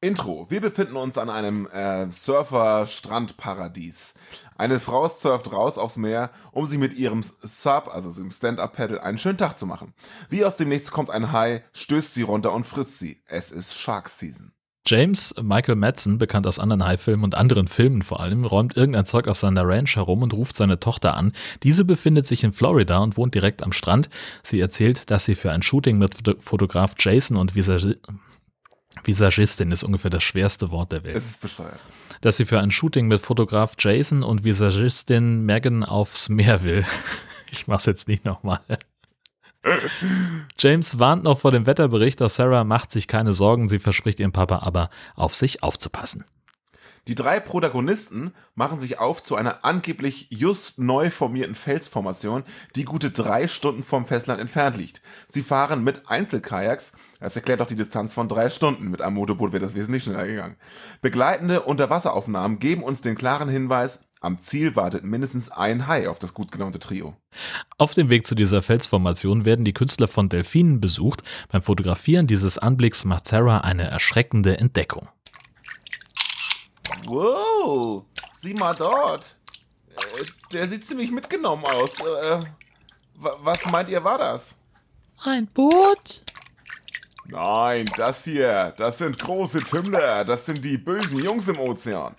Intro. 0.04 0.46
Wir 0.50 0.60
befinden 0.60 0.98
uns 0.98 1.18
an 1.18 1.30
einem 1.30 1.66
äh, 1.68 2.12
Surfer-Strandparadies. 2.12 4.14
Eine 4.58 4.82
Frau 4.82 5.08
surft 5.08 5.54
raus 5.54 5.78
aufs 5.78 5.96
Meer, 5.96 6.30
um 6.52 6.66
sich 6.66 6.78
mit 6.78 6.92
ihrem 6.94 7.24
Sub, 7.42 7.88
also 7.88 8.12
dem 8.12 8.30
Stand-Up-Paddle, 8.30 9.02
einen 9.02 9.18
schönen 9.18 9.38
Tag 9.38 9.58
zu 9.58 9.66
machen. 9.66 9.94
Wie 10.30 10.44
aus 10.44 10.58
dem 10.58 10.68
Nichts 10.68 10.92
kommt 10.92 11.10
ein 11.10 11.32
Hai, 11.32 11.64
stößt 11.72 12.14
sie 12.14 12.24
runter 12.24 12.52
und 12.52 12.66
frisst 12.66 13.00
sie. 13.00 13.22
Es 13.26 13.50
ist 13.50 13.80
Shark 13.80 14.10
Season. 14.10 14.52
James 14.86 15.34
Michael 15.42 15.76
Madsen, 15.76 16.18
bekannt 16.18 16.46
aus 16.46 16.60
anderen 16.60 16.84
High-Filmen 16.84 17.24
und 17.24 17.36
anderen 17.36 17.68
Filmen 17.68 18.02
vor 18.02 18.20
allem, 18.20 18.44
räumt 18.44 18.76
irgendein 18.76 19.06
Zeug 19.06 19.28
auf 19.28 19.38
seiner 19.38 19.66
Ranch 19.66 19.96
herum 19.96 20.22
und 20.24 20.34
ruft 20.34 20.58
seine 20.58 20.80
Tochter 20.80 21.16
an. 21.16 21.32
Diese 21.64 21.86
befindet 21.86 22.28
sich 22.28 22.44
in 22.44 22.52
Florida 22.52 22.98
und 22.98 23.16
wohnt 23.16 23.34
direkt 23.34 23.64
am 23.64 23.72
Strand. 23.72 24.10
Sie 24.44 24.60
erzählt, 24.60 25.10
dass 25.10 25.24
sie 25.24 25.36
für 25.36 25.52
ein 25.52 25.62
Shooting 25.62 25.98
mit 25.98 26.18
Fotograf 26.40 26.96
Jason 27.00 27.38
und 27.38 27.56
Visagi 27.56 27.96
Visagistin 29.04 29.72
ist 29.72 29.84
ungefähr 29.84 30.12
das 30.12 30.24
schwerste 30.24 30.70
Wort 30.70 30.92
der 30.92 31.04
Welt. 31.04 31.16
Es 31.16 31.26
ist 31.26 31.42
bescheuert. 31.42 31.80
Dass 32.22 32.38
sie 32.38 32.46
für 32.46 32.60
ein 32.60 32.72
Shooting 32.72 33.08
mit 33.08 33.22
Fotograf 33.22 33.74
Jason 33.80 34.22
und 34.22 34.44
Visagistin 34.44 35.46
Megan 35.46 35.84
aufs 35.84 36.30
Meer 36.30 36.64
will. 36.64 36.86
Ich 37.52 37.68
mach's 37.68 37.86
jetzt 37.86 38.08
nicht 38.08 38.26
nochmal. 38.26 38.62
James 40.58 41.00
warnt 41.00 41.24
noch 41.24 41.40
vor 41.40 41.52
dem 41.52 41.66
Wetterbericht, 41.66 42.22
doch 42.22 42.30
Sarah 42.30 42.64
macht 42.64 42.92
sich 42.92 43.08
keine 43.08 43.34
Sorgen, 43.34 43.70
sie 43.70 43.80
verspricht 43.80 44.20
ihrem 44.20 44.32
Papa 44.32 44.60
aber, 44.60 44.90
auf 45.16 45.36
sich 45.36 45.64
aufzupassen. 45.64 46.26
Die 47.08 47.16
drei 47.16 47.42
Protagonisten 47.42 48.34
machen 48.56 48.80
sich 48.80 48.98
auf 48.98 49.22
zu 49.22 49.36
einer 49.36 49.66
angeblich 49.66 50.28
just 50.30 50.80
neu 50.80 51.10
formierten 51.10 51.54
Felsformation, 51.54 52.44
die 52.78 52.86
gute 52.86 53.12
drei 53.12 53.50
Stunden 53.50 53.84
vom 53.84 54.06
Festland 54.06 54.40
entfernt 54.40 54.78
liegt. 54.78 55.02
Sie 55.28 55.44
fahren 55.44 55.84
mit 55.84 56.10
Einzelkajaks, 56.10 56.94
das 57.20 57.36
erklärt 57.36 57.60
auch 57.60 57.68
die 57.68 57.76
Distanz 57.76 58.14
von 58.14 58.30
drei 58.30 58.50
Stunden. 58.50 58.90
Mit 58.90 59.02
einem 59.02 59.16
Motorboot 59.16 59.52
wäre 59.52 59.64
das 59.64 59.76
wesentlich 59.76 60.04
schneller 60.04 60.26
gegangen. 60.26 60.56
Begleitende 61.02 61.64
Unterwasseraufnahmen 61.64 62.60
geben 62.60 62.84
uns 62.84 63.02
den 63.02 63.16
klaren 63.16 63.50
Hinweis, 63.50 64.06
am 64.24 64.40
Ziel 64.40 64.78
wartet 64.78 65.04
mindestens 65.04 65.52
ein 65.52 65.86
Hai 65.86 66.08
auf 66.08 66.18
das 66.18 66.34
gut 66.34 66.50
gelaunte 66.50 66.80
Trio. 66.80 67.14
Auf 67.78 67.94
dem 67.94 68.10
Weg 68.10 68.26
zu 68.26 68.36
dieser 68.36 68.62
Felsformation 68.62 69.44
werden 69.44 69.66
die 69.66 69.74
Künstler 69.74 70.08
von 70.08 70.30
Delfinen 70.30 70.80
besucht. 70.80 71.24
Beim 71.52 71.62
Fotografieren 71.62 72.26
dieses 72.26 72.58
Anblicks 72.58 73.04
macht 73.04 73.28
Sarah 73.28 73.60
eine 73.60 73.84
erschreckende 73.84 74.58
Entdeckung. 74.58 75.10
Wow, 77.06 78.06
sieh 78.38 78.54
mal 78.54 78.74
dort. 78.74 79.36
Äh, 79.90 80.24
der 80.54 80.70
sieht 80.70 80.86
ziemlich 80.86 81.12
mitgenommen 81.12 81.66
aus. 81.66 82.00
Äh, 82.00 82.40
was 83.16 83.66
meint 83.72 83.90
ihr 83.90 84.04
war 84.06 84.18
das? 84.18 84.56
Ein 85.26 85.48
Boot? 85.48 86.24
Nein, 87.26 87.86
das 87.98 88.24
hier, 88.24 88.74
das 88.78 89.00
sind 89.00 89.20
große 89.20 89.60
Tümmler. 89.60 90.24
Das 90.24 90.46
sind 90.46 90.64
die 90.64 90.78
bösen 90.78 91.22
Jungs 91.22 91.50
im 91.50 91.60
Ozean. 91.60 92.16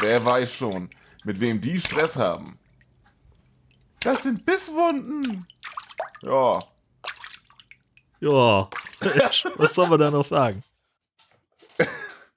Wer 0.00 0.24
weiß 0.24 0.50
schon 0.50 0.88
mit 1.24 1.40
wem 1.40 1.60
die 1.60 1.80
Stress 1.80 2.16
haben. 2.16 2.58
Das 4.00 4.22
sind 4.24 4.44
Bisswunden. 4.44 5.46
Ja. 6.22 6.62
Ja. 8.20 8.68
Was 9.56 9.74
soll 9.74 9.88
man 9.88 9.98
da 9.98 10.10
noch 10.10 10.24
sagen? 10.24 10.62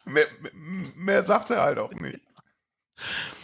mehr, 0.06 0.28
mehr 0.95 1.24
sagt 1.24 1.50
er 1.50 1.62
halt 1.62 1.80
auch 1.80 1.91
nicht. 1.91 2.19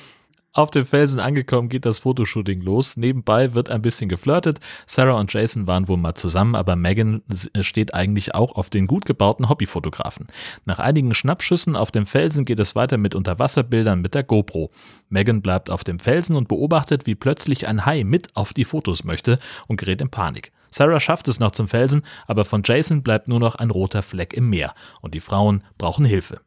Auf 0.54 0.70
dem 0.70 0.86
Felsen 0.86 1.22
angekommen 1.22 1.70
geht 1.70 1.86
das 1.86 2.00
Fotoshooting 2.00 2.60
los. 2.60 2.98
Nebenbei 2.98 3.54
wird 3.54 3.70
ein 3.70 3.82
bisschen 3.82 4.10
geflirtet. 4.10 4.60
Sarah 4.86 5.18
und 5.18 5.32
Jason 5.32 5.66
waren 5.66 5.88
wohl 5.88 5.96
mal 5.96 6.14
zusammen, 6.14 6.56
aber 6.56 6.76
Megan 6.76 7.22
steht 7.62 7.94
eigentlich 7.94 8.36
auch 8.36 8.56
auf 8.58 8.70
den 8.70 8.86
gut 8.86 9.06
gebauten 9.06 9.48
Hobbyfotografen. 9.48 10.28
Nach 10.66 10.80
einigen 10.80 11.14
Schnappschüssen 11.14 11.78
auf 11.78 11.92
dem 11.92 12.06
Felsen 12.06 12.44
geht 12.44 12.60
es 12.60 12.76
weiter 12.76 12.98
mit 12.98 13.16
Unterwasserbildern 13.16 14.02
mit 14.02 14.14
der 14.14 14.24
GoPro. 14.24 14.72
Megan 15.08 15.42
bleibt 15.42 15.70
auf 15.70 15.86
dem 15.86 16.00
Felsen 16.00 16.36
und 16.36 16.50
beobachtet, 16.50 17.06
wie 17.06 17.16
plötzlich 17.16 17.66
ein 17.66 17.86
Hai 17.86 18.04
mit 18.04 18.36
auf 18.36 18.54
die 18.54 18.66
Fotos 18.66 19.06
möchte 19.06 19.40
und 19.68 19.78
gerät 19.78 20.02
in 20.02 20.10
Panik. 20.10 20.52
Sarah 20.70 21.00
schafft 21.00 21.30
es 21.30 21.40
noch 21.40 21.52
zum 21.52 21.70
Felsen, 21.70 22.04
aber 22.28 22.44
von 22.44 22.64
Jason 22.66 23.04
bleibt 23.04 23.30
nur 23.30 23.40
noch 23.40 23.56
ein 23.56 23.72
roter 23.72 24.02
Fleck 24.02 24.34
im 24.34 24.50
Meer 24.50 24.74
und 25.00 25.14
die 25.14 25.22
Frauen 25.22 25.64
brauchen 25.78 26.04
Hilfe. 26.04 26.42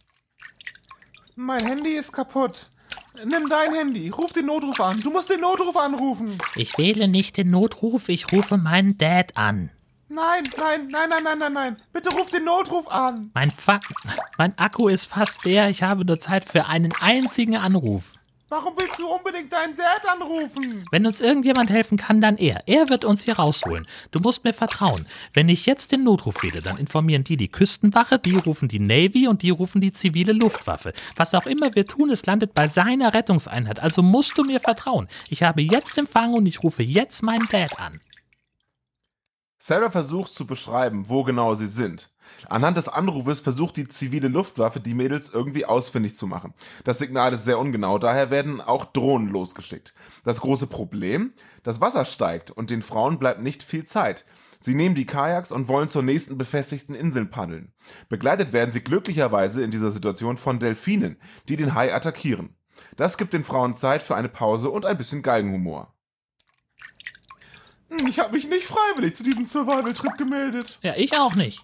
Mein 1.37 1.65
Handy 1.67 1.95
ist 1.95 2.13
kaputt. 2.13 2.67
Nimm 3.23 3.49
dein 3.49 3.73
Handy, 3.73 4.09
ruf 4.09 4.33
den 4.33 4.47
Notruf 4.47 4.81
an. 4.81 5.01
Du 5.01 5.11
musst 5.11 5.31
den 5.31 5.41
Notruf 5.41 5.77
anrufen. 5.77 6.37
Ich 6.57 6.77
wähle 6.79 7.07
nicht 7.09 7.37
den 7.37 7.51
Notruf, 7.51 8.09
ich 8.09 8.33
rufe 8.33 8.57
meinen 8.57 8.99
Dad 8.99 9.37
an. 9.37 9.71
Nein, 10.09 10.45
nein, 10.57 10.89
nein, 10.91 11.09
nein, 11.09 11.23
nein, 11.25 11.39
nein, 11.39 11.53
nein. 11.53 11.77
Bitte 11.93 12.11
ruf 12.15 12.31
den 12.31 12.45
Notruf 12.45 12.89
an. 12.89 13.31
Mein, 13.35 13.51
Fa 13.51 13.81
mein 14.37 14.57
Akku 14.59 14.89
ist 14.89 15.07
fast 15.07 15.45
leer. 15.45 15.71
Ich 15.71 15.83
habe 15.83 16.05
nur 16.05 16.19
Zeit 16.19 16.45
für 16.45 16.67
einen 16.67 16.93
einzigen 17.01 17.57
Anruf. 17.57 18.14
Warum 18.51 18.75
willst 18.79 18.99
du 18.99 19.09
unbedingt 19.09 19.51
deinen 19.51 19.75
Dad 19.75 20.03
anrufen? 20.07 20.85
Wenn 20.91 21.07
uns 21.07 21.23
irgendjemand 21.23 21.71
helfen 21.71 21.97
kann, 21.97 22.21
dann 22.21 22.37
er. 22.37 22.63
Er 22.67 22.91
wird 22.91 23.05
uns 23.07 23.23
hier 23.23 23.39
rausholen. 23.39 23.87
Du 24.11 24.21
musst 24.21 24.45
mir 24.45 24.53
vertrauen. 24.53 25.07
Wenn 25.33 25.49
ich 25.49 25.65
jetzt 25.65 25.93
den 25.93 26.05
Notruf 26.05 26.43
wähle, 26.43 26.61
dann 26.61 26.77
informieren 26.77 27.25
die 27.25 27.39
die 27.39 27.49
Küstenwache, 27.49 28.19
die 28.19 28.37
rufen 28.37 28.69
die 28.69 28.81
Navy 28.81 29.29
und 29.29 29.43
die 29.43 29.51
rufen 29.51 29.81
die 29.81 29.93
zivile 29.93 30.33
Luftwaffe. 30.33 30.93
Was 31.17 31.35
auch 31.35 31.47
immer 31.47 31.75
wir 31.75 31.87
tun, 31.87 32.11
es 32.11 32.27
landet 32.27 32.53
bei 32.53 32.69
seiner 32.69 33.15
Rettungseinheit. 33.15 33.81
Also 33.81 34.03
musst 34.03 34.37
du 34.37 34.45
mir 34.45 34.61
vertrauen. 34.61 35.09
Ich 35.31 35.43
habe 35.43 35.63
jetzt 35.63 35.97
Empfang 35.97 36.35
und 36.35 36.45
ich 36.45 36.63
rufe 36.63 36.83
jetzt 36.83 37.23
meinen 37.23 37.49
Dad 37.49 37.81
an. 37.81 38.01
Sarah 39.59 39.91
versucht 39.91 40.31
zu 40.31 40.47
beschreiben, 40.47 41.09
wo 41.09 41.25
genau 41.25 41.55
sie 41.55 41.69
sind. 41.69 42.11
Anhand 42.49 42.77
des 42.77 42.89
Anrufes 42.89 43.41
versucht 43.41 43.77
die 43.77 43.89
zivile 43.89 44.29
Luftwaffe, 44.29 44.81
die 44.81 44.95
Mädels 44.95 45.31
irgendwie 45.33 45.65
ausfindig 45.65 46.17
zu 46.17 46.27
machen. 46.27 46.55
Das 46.85 46.99
Signal 46.99 47.33
ist 47.33 47.45
sehr 47.45 47.59
ungenau, 47.59 47.99
daher 47.99 48.31
werden 48.31 48.61
auch 48.61 48.85
Drohnen 48.85 49.29
losgeschickt. 49.29 49.95
Das 50.25 50.41
große 50.41 50.67
Problem? 50.67 51.33
Das 51.63 51.81
Wasser 51.81 52.05
steigt 52.05 52.51
und 52.51 52.71
den 52.71 52.83
Frauen 52.83 53.19
bleibt 53.19 53.41
nicht 53.41 53.63
viel 53.63 53.85
Zeit. 53.85 54.25
Sie 54.61 54.75
nehmen 54.75 54.95
die 54.95 55.05
Kajaks 55.05 55.53
und 55.53 55.69
wollen 55.69 55.91
zur 55.91 56.03
nächsten 56.03 56.39
befestigten 56.39 56.95
Insel 56.95 57.27
paddeln. 57.27 57.75
Begleitet 58.09 58.55
werden 58.55 58.73
sie 58.73 58.81
glücklicherweise 58.81 59.63
in 59.63 59.71
dieser 59.71 59.91
Situation 59.91 60.39
von 60.39 60.59
Delfinen, 60.59 61.19
die 61.49 61.57
den 61.57 61.75
Hai 61.75 61.95
attackieren. 61.95 62.57
Das 62.97 63.19
gibt 63.19 63.35
den 63.35 63.45
Frauen 63.45 63.75
Zeit 63.75 64.03
für 64.03 64.15
eine 64.15 64.31
Pause 64.31 64.71
und 64.71 64.87
ein 64.87 64.97
bisschen 64.97 65.23
Geigenhumor. 65.23 65.95
Hm, 67.91 68.07
ich 68.07 68.19
habe 68.19 68.33
mich 68.33 68.49
nicht 68.49 68.65
freiwillig 68.65 69.17
zu 69.17 69.23
diesem 69.23 69.45
Survival-Trip 69.45 70.17
gemeldet. 70.17 70.79
Ja, 70.83 70.95
ich 70.97 71.19
auch 71.19 71.35
nicht. 71.35 71.63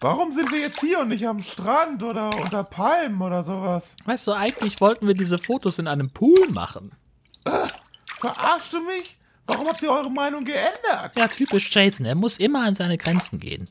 Warum 0.00 0.32
sind 0.32 0.52
wir 0.52 0.60
jetzt 0.60 0.80
hier 0.80 1.00
und 1.00 1.08
nicht 1.08 1.26
am 1.26 1.40
Strand 1.40 2.04
oder 2.04 2.30
unter 2.36 2.62
Palmen 2.62 3.20
oder 3.20 3.42
sowas? 3.42 3.96
Weißt 4.04 4.28
du, 4.28 4.32
eigentlich 4.32 4.80
wollten 4.80 5.08
wir 5.08 5.14
diese 5.14 5.38
Fotos 5.38 5.80
in 5.80 5.88
einem 5.88 6.10
Pool 6.10 6.48
machen. 6.52 6.92
Äh, 7.44 7.66
verarscht 8.06 8.72
du 8.72 8.80
mich? 8.80 9.16
Warum 9.48 9.66
habt 9.66 9.82
ihr 9.82 9.90
eure 9.90 10.10
Meinung 10.10 10.44
geändert? 10.44 11.18
Ja, 11.18 11.26
typisch 11.26 11.74
Jason. 11.74 12.06
Er 12.06 12.14
muss 12.14 12.38
immer 12.38 12.64
an 12.64 12.74
seine 12.74 12.96
Grenzen 12.96 13.40
gehen. 13.40 13.68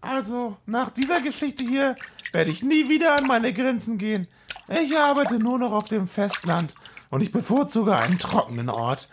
Also, 0.00 0.56
nach 0.66 0.90
dieser 0.90 1.20
Geschichte 1.20 1.62
hier 1.62 1.94
werde 2.32 2.50
ich 2.50 2.62
nie 2.62 2.88
wieder 2.88 3.16
an 3.16 3.26
meine 3.26 3.52
Grenzen 3.52 3.98
gehen. 3.98 4.26
Ich 4.68 4.96
arbeite 4.96 5.38
nur 5.38 5.58
noch 5.58 5.72
auf 5.72 5.86
dem 5.86 6.08
Festland 6.08 6.72
und 7.10 7.20
ich 7.20 7.30
bevorzuge 7.30 7.96
einen 7.96 8.18
trockenen 8.18 8.68
Ort, 8.68 9.08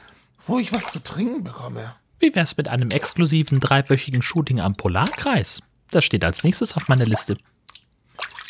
wo 0.47 0.57
ich 0.57 0.73
was 0.73 0.91
zu 0.91 1.03
trinken 1.03 1.43
bekomme. 1.43 1.95
Wie 2.19 2.33
wär's 2.33 2.57
mit 2.57 2.69
einem 2.69 2.89
exklusiven 2.89 3.59
dreiwöchigen 3.59 4.21
Shooting 4.21 4.59
am 4.61 4.75
Polarkreis? 4.75 5.61
Das 5.91 6.03
steht 6.05 6.23
als 6.23 6.43
nächstes 6.43 6.75
auf 6.75 6.87
meiner 6.87 7.05
Liste. 7.05 7.37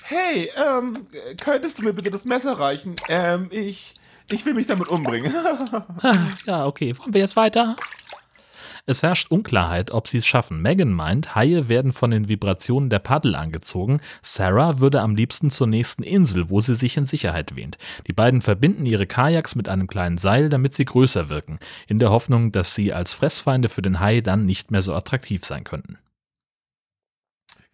Hey, 0.03 0.51
ähm, 0.55 1.07
könntest 1.41 1.79
du 1.79 1.83
mir 1.83 1.93
bitte 1.93 2.11
das 2.11 2.25
Messer 2.25 2.59
reichen? 2.59 2.95
Ähm, 3.09 3.47
ich, 3.51 3.95
ich 4.31 4.45
will 4.45 4.53
mich 4.53 4.67
damit 4.67 4.87
umbringen. 4.87 5.33
ja, 6.45 6.65
okay. 6.65 6.97
Wollen 6.97 7.13
wir 7.13 7.21
jetzt 7.21 7.35
weiter? 7.35 7.75
Es 8.87 9.01
herrscht 9.01 9.31
Unklarheit, 9.31 9.89
ob 9.89 10.07
sie 10.07 10.19
es 10.19 10.27
schaffen. 10.27 10.61
Megan 10.61 10.91
meint, 10.91 11.33
Haie 11.33 11.67
werden 11.67 11.91
von 11.91 12.11
den 12.11 12.27
Vibrationen 12.27 12.91
der 12.91 12.99
Paddel 12.99 13.33
angezogen. 13.33 13.99
Sarah 14.21 14.79
würde 14.79 15.01
am 15.01 15.15
liebsten 15.15 15.49
zur 15.49 15.65
nächsten 15.65 16.03
Insel, 16.03 16.51
wo 16.51 16.61
sie 16.61 16.75
sich 16.75 16.95
in 16.95 17.07
Sicherheit 17.07 17.55
wähnt. 17.55 17.79
Die 18.05 18.13
beiden 18.13 18.41
verbinden 18.41 18.85
ihre 18.85 19.07
Kajaks 19.07 19.55
mit 19.55 19.69
einem 19.69 19.87
kleinen 19.87 20.19
Seil, 20.19 20.49
damit 20.49 20.75
sie 20.75 20.85
größer 20.85 21.29
wirken, 21.29 21.57
in 21.87 21.97
der 21.97 22.11
Hoffnung, 22.11 22.51
dass 22.51 22.75
sie 22.75 22.93
als 22.93 23.15
Fressfeinde 23.15 23.69
für 23.69 23.81
den 23.81 23.99
Hai 23.99 24.21
dann 24.21 24.45
nicht 24.45 24.69
mehr 24.69 24.83
so 24.83 24.93
attraktiv 24.93 25.45
sein 25.45 25.63
könnten. 25.63 25.97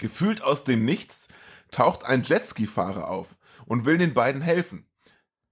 Gefühlt 0.02 0.42
aus 0.42 0.64
dem 0.64 0.84
Nichts 0.84 1.28
taucht 1.70 2.06
ein 2.06 2.24
Jetski-Fahrer 2.24 3.08
auf 3.08 3.28
und 3.66 3.86
will 3.86 4.00
den 4.00 4.16
beiden 4.16 4.42
helfen. 4.42 4.88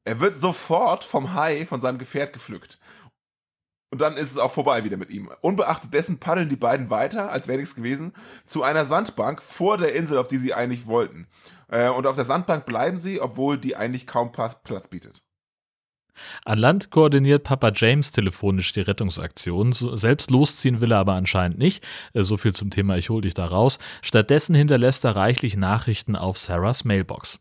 Er 0.05 0.19
wird 0.19 0.35
sofort 0.35 1.03
vom 1.03 1.35
Hai, 1.35 1.67
von 1.67 1.81
seinem 1.81 1.99
Gefährt 1.99 2.33
gepflückt. 2.33 2.79
Und 3.91 4.01
dann 4.01 4.17
ist 4.17 4.31
es 4.31 4.39
auch 4.39 4.51
vorbei 4.51 4.83
wieder 4.83 4.97
mit 4.97 5.11
ihm. 5.11 5.29
Unbeachtet 5.41 5.93
dessen 5.93 6.19
paddeln 6.19 6.49
die 6.49 6.55
beiden 6.55 6.89
weiter, 6.89 7.31
als 7.31 7.47
wäre 7.47 7.59
nichts 7.59 7.75
gewesen, 7.75 8.11
zu 8.43 8.63
einer 8.63 8.85
Sandbank 8.85 9.43
vor 9.43 9.77
der 9.77 9.93
Insel, 9.93 10.17
auf 10.17 10.27
die 10.27 10.37
sie 10.37 10.55
eigentlich 10.55 10.87
wollten. 10.87 11.27
Äh, 11.67 11.89
und 11.89 12.07
auf 12.07 12.15
der 12.15 12.25
Sandbank 12.25 12.65
bleiben 12.65 12.97
sie, 12.97 13.21
obwohl 13.21 13.59
die 13.59 13.75
eigentlich 13.75 14.07
kaum 14.07 14.31
Platz 14.31 14.87
bietet. 14.89 15.23
An 16.45 16.59
Land 16.59 16.91
koordiniert 16.91 17.43
Papa 17.43 17.71
James 17.73 18.11
telefonisch 18.11 18.73
die 18.73 18.81
Rettungsaktion. 18.81 19.73
Selbst 19.73 20.31
losziehen 20.31 20.81
will 20.81 20.91
er 20.91 20.99
aber 20.99 21.13
anscheinend 21.13 21.57
nicht. 21.57 21.85
Äh, 22.13 22.23
so 22.23 22.37
viel 22.37 22.53
zum 22.53 22.69
Thema 22.69 22.97
Ich 22.97 23.09
hol 23.09 23.21
dich 23.21 23.33
da 23.33 23.45
raus. 23.45 23.79
Stattdessen 24.01 24.55
hinterlässt 24.55 25.05
er 25.05 25.15
reichlich 25.15 25.57
Nachrichten 25.57 26.15
auf 26.15 26.37
Sarahs 26.37 26.85
Mailbox. 26.85 27.39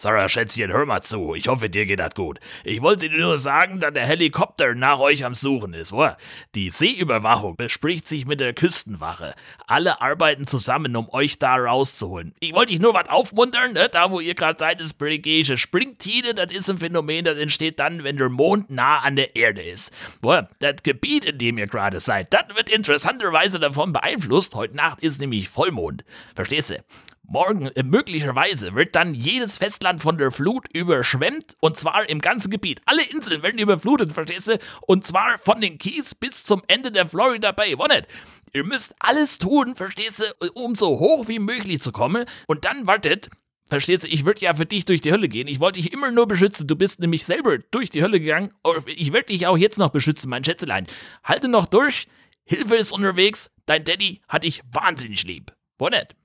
Sarah 0.00 0.28
Schätzchen, 0.28 0.72
hör 0.72 0.86
mal 0.86 1.02
zu. 1.02 1.34
Ich 1.34 1.48
hoffe, 1.48 1.68
dir 1.68 1.84
geht 1.84 1.98
das 1.98 2.14
gut. 2.14 2.38
Ich 2.62 2.80
wollte 2.82 3.08
dir 3.08 3.18
nur 3.18 3.36
sagen, 3.36 3.80
dass 3.80 3.92
der 3.92 4.06
Helikopter 4.06 4.76
nach 4.76 5.00
euch 5.00 5.24
am 5.24 5.34
Suchen 5.34 5.74
ist. 5.74 5.90
Wo? 5.90 6.08
Die 6.54 6.70
Seeüberwachung 6.70 7.56
bespricht 7.56 8.06
sich 8.06 8.24
mit 8.24 8.38
der 8.38 8.54
Küstenwache. 8.54 9.34
Alle 9.66 10.00
arbeiten 10.00 10.46
zusammen, 10.46 10.94
um 10.94 11.08
euch 11.10 11.40
da 11.40 11.56
rauszuholen. 11.56 12.32
Ich 12.38 12.54
wollte 12.54 12.74
dich 12.74 12.80
nur 12.80 12.94
was 12.94 13.08
aufmuntern, 13.08 13.72
ne? 13.72 13.88
Da, 13.88 14.12
wo 14.12 14.20
ihr 14.20 14.36
gerade 14.36 14.56
seid, 14.60 14.80
ist 14.80 14.94
Brigade 14.98 15.58
Springtide. 15.58 16.32
Das 16.32 16.52
ist 16.52 16.70
ein 16.70 16.78
Phänomen, 16.78 17.24
das 17.24 17.36
entsteht 17.36 17.80
dann, 17.80 18.04
wenn 18.04 18.18
der 18.18 18.28
Mond 18.28 18.70
nah 18.70 19.00
an 19.00 19.16
der 19.16 19.34
Erde 19.34 19.62
ist. 19.62 19.92
Wo? 20.22 20.40
Das 20.60 20.84
Gebiet, 20.84 21.24
in 21.24 21.38
dem 21.38 21.58
ihr 21.58 21.66
gerade 21.66 21.98
seid, 21.98 22.32
das 22.32 22.44
wird 22.54 22.70
interessanterweise 22.70 23.58
davon 23.58 23.92
beeinflusst. 23.92 24.54
Heute 24.54 24.76
Nacht 24.76 25.02
ist 25.02 25.20
nämlich 25.20 25.48
Vollmond. 25.48 26.04
Verstehst 26.36 26.70
du? 26.70 26.84
Morgen 27.30 27.66
äh, 27.66 27.82
möglicherweise 27.82 28.74
wird 28.74 28.96
dann 28.96 29.14
jedes 29.14 29.58
Festland 29.58 30.00
von 30.00 30.16
der 30.16 30.30
Flut 30.30 30.66
überschwemmt 30.72 31.58
und 31.60 31.76
zwar 31.76 32.08
im 32.08 32.22
ganzen 32.22 32.50
Gebiet. 32.50 32.80
Alle 32.86 33.02
Inseln 33.04 33.42
werden 33.42 33.58
überflutet, 33.58 34.12
verstehst 34.14 34.48
du? 34.48 34.58
Und 34.86 35.06
zwar 35.06 35.36
von 35.36 35.60
den 35.60 35.76
Keys 35.76 36.14
bis 36.14 36.44
zum 36.44 36.62
Ende 36.68 36.90
der 36.90 37.06
Florida 37.06 37.52
Bay. 37.52 37.78
Wo 37.78 37.84
nicht? 37.84 38.06
Ihr 38.54 38.64
müsst 38.64 38.94
alles 38.98 39.36
tun, 39.36 39.76
verstehst 39.76 40.20
du, 40.20 40.50
um 40.54 40.74
so 40.74 40.98
hoch 40.98 41.28
wie 41.28 41.38
möglich 41.38 41.82
zu 41.82 41.92
kommen. 41.92 42.24
Und 42.46 42.64
dann 42.64 42.86
wartet, 42.86 43.28
Verstehst 43.66 44.04
du, 44.04 44.08
ich 44.08 44.24
würde 44.24 44.40
ja 44.40 44.54
für 44.54 44.64
dich 44.64 44.86
durch 44.86 45.02
die 45.02 45.12
Hölle 45.12 45.28
gehen. 45.28 45.46
Ich 45.46 45.60
wollte 45.60 45.78
dich 45.78 45.92
immer 45.92 46.10
nur 46.10 46.26
beschützen. 46.26 46.66
Du 46.66 46.74
bist 46.74 47.00
nämlich 47.00 47.26
selber 47.26 47.58
durch 47.58 47.90
die 47.90 48.02
Hölle 48.02 48.18
gegangen. 48.18 48.54
Ich 48.86 49.12
werde 49.12 49.26
dich 49.26 49.46
auch 49.46 49.58
jetzt 49.58 49.76
noch 49.76 49.90
beschützen, 49.90 50.30
mein 50.30 50.42
Schätzelein. 50.42 50.86
Halte 51.22 51.48
noch 51.48 51.66
durch. 51.66 52.08
Hilfe 52.44 52.76
ist 52.76 52.92
unterwegs. 52.92 53.50
Dein 53.66 53.84
Daddy 53.84 54.22
hat 54.26 54.44
dich 54.44 54.62
wahnsinnig 54.72 55.24
lieb. 55.24 55.52
Wo 55.78 55.90
nicht? 55.90 56.16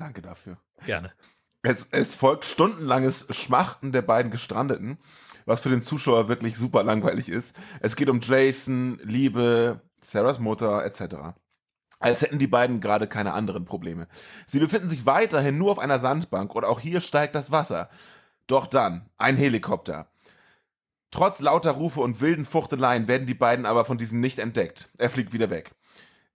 Danke 0.00 0.22
dafür. 0.22 0.56
Gerne. 0.86 1.12
Es, 1.62 1.86
es, 1.90 2.14
folgt 2.14 2.46
stundenlanges 2.46 3.26
Schmachten 3.30 3.92
der 3.92 4.00
beiden 4.00 4.30
Gestrandeten, 4.30 4.96
was 5.44 5.60
für 5.60 5.68
den 5.68 5.82
Zuschauer 5.82 6.26
wirklich 6.26 6.56
super 6.56 6.82
langweilig 6.82 7.28
ist. 7.28 7.54
Es 7.80 7.96
geht 7.96 8.08
um 8.08 8.20
Jason, 8.20 8.98
Liebe, 9.02 9.82
Sarahs 10.00 10.38
Mutter 10.38 10.82
etc. 10.86 11.36
Als 11.98 12.22
hätten 12.22 12.38
die 12.38 12.46
beiden 12.46 12.80
gerade 12.80 13.08
keine 13.08 13.34
anderen 13.34 13.66
Probleme. 13.66 14.08
Sie 14.46 14.58
befinden 14.58 14.88
sich 14.88 15.04
weiterhin 15.04 15.58
nur 15.58 15.72
auf 15.72 15.78
einer 15.78 15.98
Sandbank 15.98 16.54
und 16.54 16.64
auch 16.64 16.80
hier 16.80 17.02
steigt 17.02 17.34
das 17.34 17.50
Wasser. 17.50 17.90
Doch 18.46 18.66
dann 18.66 19.10
ein 19.18 19.36
Helikopter. 19.36 20.10
Trotz 21.10 21.40
lauter 21.40 21.72
Rufe 21.72 22.00
und 22.00 22.22
wilden 22.22 22.46
Fuchteleien 22.46 23.06
werden 23.06 23.26
die 23.26 23.34
beiden 23.34 23.66
aber 23.66 23.84
von 23.84 23.98
diesem 23.98 24.20
nicht 24.20 24.38
entdeckt. 24.38 24.88
Er 24.96 25.10
fliegt 25.10 25.34
wieder 25.34 25.50
weg. 25.50 25.72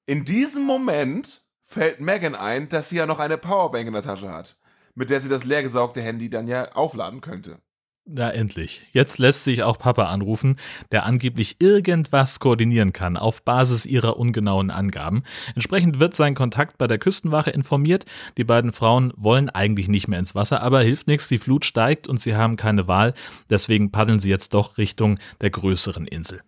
In 0.05 0.23
diesem 0.23 0.65
Moment 0.65 1.44
fällt 1.65 1.99
Megan 1.99 2.35
ein, 2.35 2.69
dass 2.69 2.89
sie 2.89 2.97
ja 2.97 3.05
noch 3.05 3.19
eine 3.19 3.37
Powerbank 3.37 3.87
in 3.87 3.93
der 3.93 4.03
Tasche 4.03 4.31
hat, 4.31 4.57
mit 4.93 5.09
der 5.09 5.21
sie 5.21 5.29
das 5.29 5.43
leergesaugte 5.43 6.01
Handy 6.01 6.29
dann 6.29 6.47
ja 6.47 6.71
aufladen 6.73 7.21
könnte. 7.21 7.59
Na 8.07 8.29
endlich. 8.29 8.83
Jetzt 8.91 9.17
lässt 9.17 9.45
sich 9.45 9.63
auch 9.63 9.79
Papa 9.79 10.03
anrufen, 10.03 10.57
der 10.91 11.07
angeblich 11.07 11.55
irgendwas 11.59 12.39
koordinieren 12.39 12.93
kann 12.93 13.17
auf 13.17 13.41
Basis 13.41 13.87
ihrer 13.87 14.17
ungenauen 14.17 14.69
Angaben. 14.69 15.23
Entsprechend 15.55 15.99
wird 15.99 16.15
sein 16.15 16.35
Kontakt 16.35 16.77
bei 16.77 16.85
der 16.85 16.99
Küstenwache 16.99 17.49
informiert. 17.49 18.05
Die 18.37 18.43
beiden 18.43 18.71
Frauen 18.71 19.11
wollen 19.17 19.49
eigentlich 19.49 19.87
nicht 19.87 20.07
mehr 20.07 20.19
ins 20.19 20.35
Wasser, 20.35 20.61
aber 20.61 20.81
hilft 20.81 21.07
nichts, 21.07 21.29
die 21.29 21.39
Flut 21.39 21.65
steigt 21.65 22.07
und 22.07 22.21
sie 22.21 22.35
haben 22.35 22.57
keine 22.57 22.87
Wahl. 22.87 23.15
Deswegen 23.49 23.89
paddeln 23.91 24.19
sie 24.19 24.29
jetzt 24.29 24.53
doch 24.53 24.77
Richtung 24.77 25.17
der 25.41 25.49
größeren 25.49 26.05
Insel. 26.05 26.41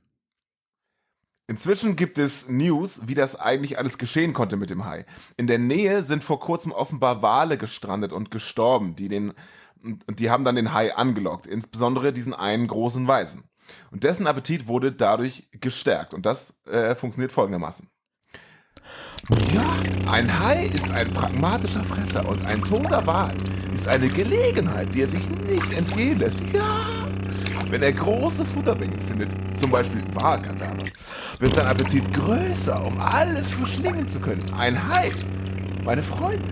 Inzwischen 1.49 1.95
gibt 1.95 2.17
es 2.17 2.49
News, 2.49 3.01
wie 3.05 3.13
das 3.13 3.38
eigentlich 3.39 3.79
alles 3.79 3.97
geschehen 3.97 4.33
konnte 4.33 4.57
mit 4.57 4.69
dem 4.69 4.83
Hai. 4.83 5.05
In 5.38 5.47
der 5.47 5.60
Nähe 5.60 6.03
sind 6.03 6.23
vor 6.23 6.41
kurzem 6.41 6.73
offenbar 6.73 7.21
Wale 7.21 7.57
gestrandet 7.57 8.12
und 8.12 8.31
gestorben, 8.31 8.95
die 8.95 9.07
den 9.07 9.33
die 10.10 10.29
haben 10.29 10.43
dann 10.43 10.55
den 10.55 10.73
Hai 10.73 10.95
angelockt, 10.95 11.47
insbesondere 11.47 12.12
diesen 12.12 12.33
einen 12.33 12.67
großen 12.67 13.07
Weißen. 13.07 13.43
Und 13.91 14.03
dessen 14.03 14.27
Appetit 14.27 14.67
wurde 14.67 14.91
dadurch 14.91 15.47
gestärkt 15.51 16.13
und 16.13 16.25
das 16.25 16.57
äh, 16.65 16.95
funktioniert 16.95 17.31
folgendermaßen. 17.31 17.88
Ja, 19.53 19.75
ein 20.10 20.39
Hai 20.39 20.65
ist 20.67 20.89
ein 20.91 21.12
pragmatischer 21.13 21.83
Fresser 21.83 22.27
und 22.27 22.45
ein 22.45 22.62
toter 22.62 23.05
Wal 23.05 23.36
ist 23.73 23.88
eine 23.88 24.07
Gelegenheit, 24.07 24.93
die 24.93 25.01
er 25.01 25.10
sich 25.10 25.29
nicht 25.29 25.73
entgehen 25.73 26.19
lässt. 26.19 26.39
Ja, 26.53 26.86
wenn 27.69 27.82
er 27.82 27.91
große 27.91 28.45
Futterbänke 28.45 28.99
findet, 29.01 29.30
zum 29.58 29.71
Beispiel 29.71 30.03
Walkadaver, 30.13 30.84
wird 31.39 31.53
sein 31.53 31.67
Appetit 31.67 32.13
größer, 32.13 32.84
um 32.86 32.99
alles 32.99 33.51
verschlingen 33.51 34.08
zu 34.08 34.19
können. 34.19 34.43
Ein 34.58 34.88
Hai, 34.89 35.12
meine 35.84 36.01
Freunde, 36.01 36.47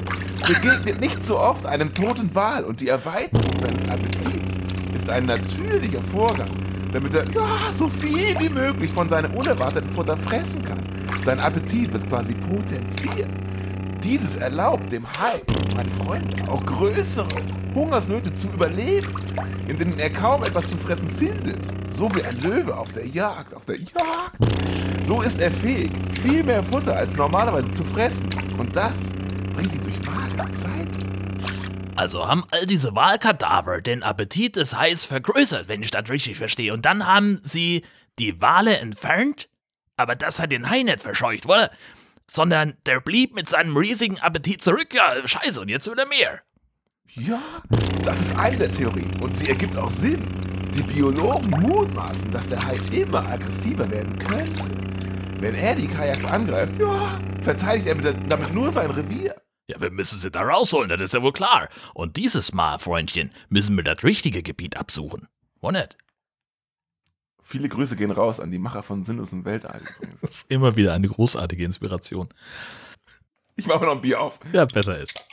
begegnet 0.45 0.99
nicht 0.99 1.23
so 1.23 1.39
oft 1.39 1.65
einem 1.65 1.93
toten 1.93 2.33
Wal 2.33 2.63
und 2.63 2.81
die 2.81 2.89
Erweiterung 2.89 3.59
seines 3.59 3.89
Appetits 3.89 4.57
ist 4.95 5.09
ein 5.09 5.25
natürlicher 5.25 6.01
Vorgang, 6.01 6.49
damit 6.91 7.13
er 7.13 7.25
ja, 7.31 7.59
so 7.77 7.87
viel 7.87 8.39
wie 8.39 8.49
möglich 8.49 8.91
von 8.91 9.09
seinem 9.09 9.33
unerwarteten 9.33 9.91
Futter 9.91 10.17
fressen 10.17 10.63
kann. 10.63 10.79
Sein 11.23 11.39
Appetit 11.39 11.91
wird 11.91 12.07
quasi 12.07 12.33
potenziert. 12.33 13.29
Dieses 14.05 14.35
erlaubt 14.35 14.91
dem 14.91 15.03
Hai, 15.19 15.41
meine 15.75 15.89
Freunde, 15.89 16.47
auch 16.47 16.63
größere 16.63 17.27
Hungersnöte 17.73 18.31
zu 18.35 18.47
überleben, 18.49 19.11
in 19.67 19.79
denen 19.79 19.97
er 19.97 20.11
kaum 20.11 20.43
etwas 20.43 20.69
zu 20.69 20.77
fressen 20.77 21.09
findet. 21.17 21.57
So 21.91 22.07
wie 22.13 22.21
ein 22.21 22.39
Löwe 22.41 22.77
auf 22.77 22.91
der 22.91 23.07
Jagd, 23.07 23.55
auf 23.55 23.65
der 23.65 23.79
Jagd. 23.79 24.37
So 25.05 25.23
ist 25.23 25.39
er 25.39 25.49
fähig, 25.49 25.91
viel 26.21 26.43
mehr 26.43 26.63
Futter 26.63 26.95
als 26.95 27.15
normalerweise 27.15 27.71
zu 27.71 27.83
fressen. 27.83 28.29
Und 28.59 28.75
das 28.75 29.11
bringt 29.55 29.73
ihn 29.73 29.81
durch 29.81 29.99
magere 30.05 30.51
Zeit. 30.51 30.89
Also 31.95 32.27
haben 32.27 32.43
all 32.51 32.67
diese 32.67 32.93
Wahlkadaver 32.93 33.81
den 33.81 34.03
Appetit 34.03 34.55
des 34.55 34.77
Hais 34.77 35.03
vergrößert, 35.03 35.67
wenn 35.67 35.81
ich 35.81 35.89
das 35.89 36.07
richtig 36.11 36.37
verstehe. 36.37 36.73
Und 36.73 36.85
dann 36.85 37.07
haben 37.07 37.39
sie 37.41 37.83
die 38.19 38.39
Wale 38.39 38.77
entfernt? 38.77 39.49
Aber 39.97 40.15
das 40.15 40.37
hat 40.37 40.51
den 40.51 40.69
Hai 40.69 40.83
nicht 40.83 41.01
verscheucht, 41.01 41.47
oder? 41.47 41.71
Sondern 42.29 42.77
der 42.85 42.99
blieb 42.99 43.35
mit 43.35 43.49
seinem 43.49 43.75
riesigen 43.77 44.19
Appetit 44.19 44.63
zurück. 44.63 44.93
Ja, 44.93 45.27
scheiße, 45.27 45.61
und 45.61 45.69
jetzt 45.69 45.87
will 45.87 45.97
er 45.97 46.07
mehr. 46.07 46.41
Ja, 47.15 47.39
das 48.03 48.19
ist 48.19 48.35
eine 48.35 48.57
der 48.57 48.71
Theorien 48.71 49.13
und 49.21 49.37
sie 49.37 49.49
ergibt 49.49 49.77
auch 49.77 49.91
Sinn. 49.91 50.21
Die 50.73 50.81
Biologen 50.81 51.49
mutmaßen, 51.49 52.31
dass 52.31 52.49
der 52.49 52.61
Hai 52.65 52.77
immer 52.91 53.25
aggressiver 53.25 53.89
werden 53.89 54.19
könnte. 54.19 54.69
Wenn 55.39 55.55
er 55.55 55.75
die 55.75 55.87
Kajaks 55.87 56.25
angreift, 56.25 56.73
ja, 56.79 57.21
verteidigt 57.41 57.87
er 57.87 58.13
damit 58.13 58.53
nur 58.53 58.71
sein 58.71 58.91
Revier. 58.91 59.35
Ja, 59.67 59.79
wir 59.79 59.91
müssen 59.91 60.19
sie 60.19 60.29
da 60.29 60.41
rausholen, 60.41 60.89
das 60.89 61.01
ist 61.01 61.13
ja 61.13 61.21
wohl 61.21 61.33
klar. 61.33 61.69
Und 61.93 62.17
dieses 62.17 62.53
Mal, 62.53 62.79
Freundchen, 62.79 63.31
müssen 63.49 63.75
wir 63.75 63.83
das 63.83 64.03
richtige 64.03 64.43
Gebiet 64.43 64.77
absuchen. 64.77 65.27
Wo 65.61 65.71
nicht? 65.71 65.97
Viele 67.47 67.69
Grüße 67.69 67.95
gehen 67.95 68.09
raus 68.09 68.39
an 68.39 68.49
die 68.49 68.57
Macher 68.57 68.81
von 68.81 69.03
Sinn 69.03 69.19
ist 69.19 69.31
im 69.31 69.45
Weltall. 69.45 69.79
das 70.21 70.31
ist 70.31 70.51
immer 70.51 70.75
wieder 70.75 70.93
eine 70.93 71.07
großartige 71.07 71.63
Inspiration. 71.63 72.27
Ich 73.55 73.67
mache 73.67 73.85
noch 73.85 73.91
ein 73.91 74.01
Bier 74.01 74.19
auf. 74.19 74.39
Ja, 74.51 74.65
besser 74.65 74.97
ist. 74.97 75.23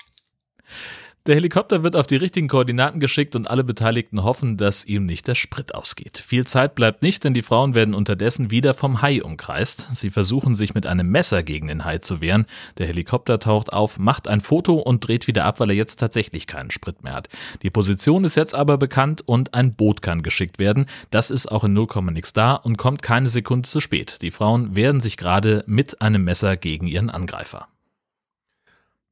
Der 1.26 1.36
Helikopter 1.36 1.84
wird 1.84 1.94
auf 1.94 2.08
die 2.08 2.16
richtigen 2.16 2.48
Koordinaten 2.48 2.98
geschickt 2.98 3.36
und 3.36 3.48
alle 3.48 3.62
Beteiligten 3.62 4.24
hoffen, 4.24 4.56
dass 4.56 4.84
ihm 4.84 5.06
nicht 5.06 5.28
der 5.28 5.36
Sprit 5.36 5.72
ausgeht. 5.72 6.18
Viel 6.18 6.48
Zeit 6.48 6.74
bleibt 6.74 7.04
nicht, 7.04 7.22
denn 7.22 7.32
die 7.32 7.42
Frauen 7.42 7.74
werden 7.74 7.94
unterdessen 7.94 8.50
wieder 8.50 8.74
vom 8.74 9.02
Hai 9.02 9.22
umkreist. 9.22 9.88
Sie 9.92 10.10
versuchen 10.10 10.56
sich 10.56 10.74
mit 10.74 10.84
einem 10.84 11.08
Messer 11.08 11.44
gegen 11.44 11.68
den 11.68 11.84
Hai 11.84 11.98
zu 11.98 12.20
wehren. 12.20 12.46
Der 12.78 12.88
Helikopter 12.88 13.38
taucht 13.38 13.72
auf, 13.72 14.00
macht 14.00 14.26
ein 14.26 14.40
Foto 14.40 14.74
und 14.74 15.06
dreht 15.06 15.28
wieder 15.28 15.44
ab, 15.44 15.60
weil 15.60 15.70
er 15.70 15.76
jetzt 15.76 16.00
tatsächlich 16.00 16.48
keinen 16.48 16.72
Sprit 16.72 17.04
mehr 17.04 17.14
hat. 17.14 17.28
Die 17.62 17.70
Position 17.70 18.24
ist 18.24 18.34
jetzt 18.34 18.56
aber 18.56 18.76
bekannt 18.76 19.22
und 19.24 19.54
ein 19.54 19.76
Boot 19.76 20.02
kann 20.02 20.22
geschickt 20.22 20.58
werden. 20.58 20.86
Das 21.10 21.30
ist 21.30 21.46
auch 21.46 21.62
in 21.62 21.72
0, 21.72 21.86
nix 22.10 22.32
da 22.32 22.54
und 22.54 22.78
kommt 22.78 23.00
keine 23.00 23.28
Sekunde 23.28 23.68
zu 23.68 23.80
spät. 23.80 24.22
Die 24.22 24.32
Frauen 24.32 24.74
wehren 24.74 25.00
sich 25.00 25.16
gerade 25.16 25.62
mit 25.68 26.02
einem 26.02 26.24
Messer 26.24 26.56
gegen 26.56 26.88
ihren 26.88 27.10
Angreifer. 27.10 27.68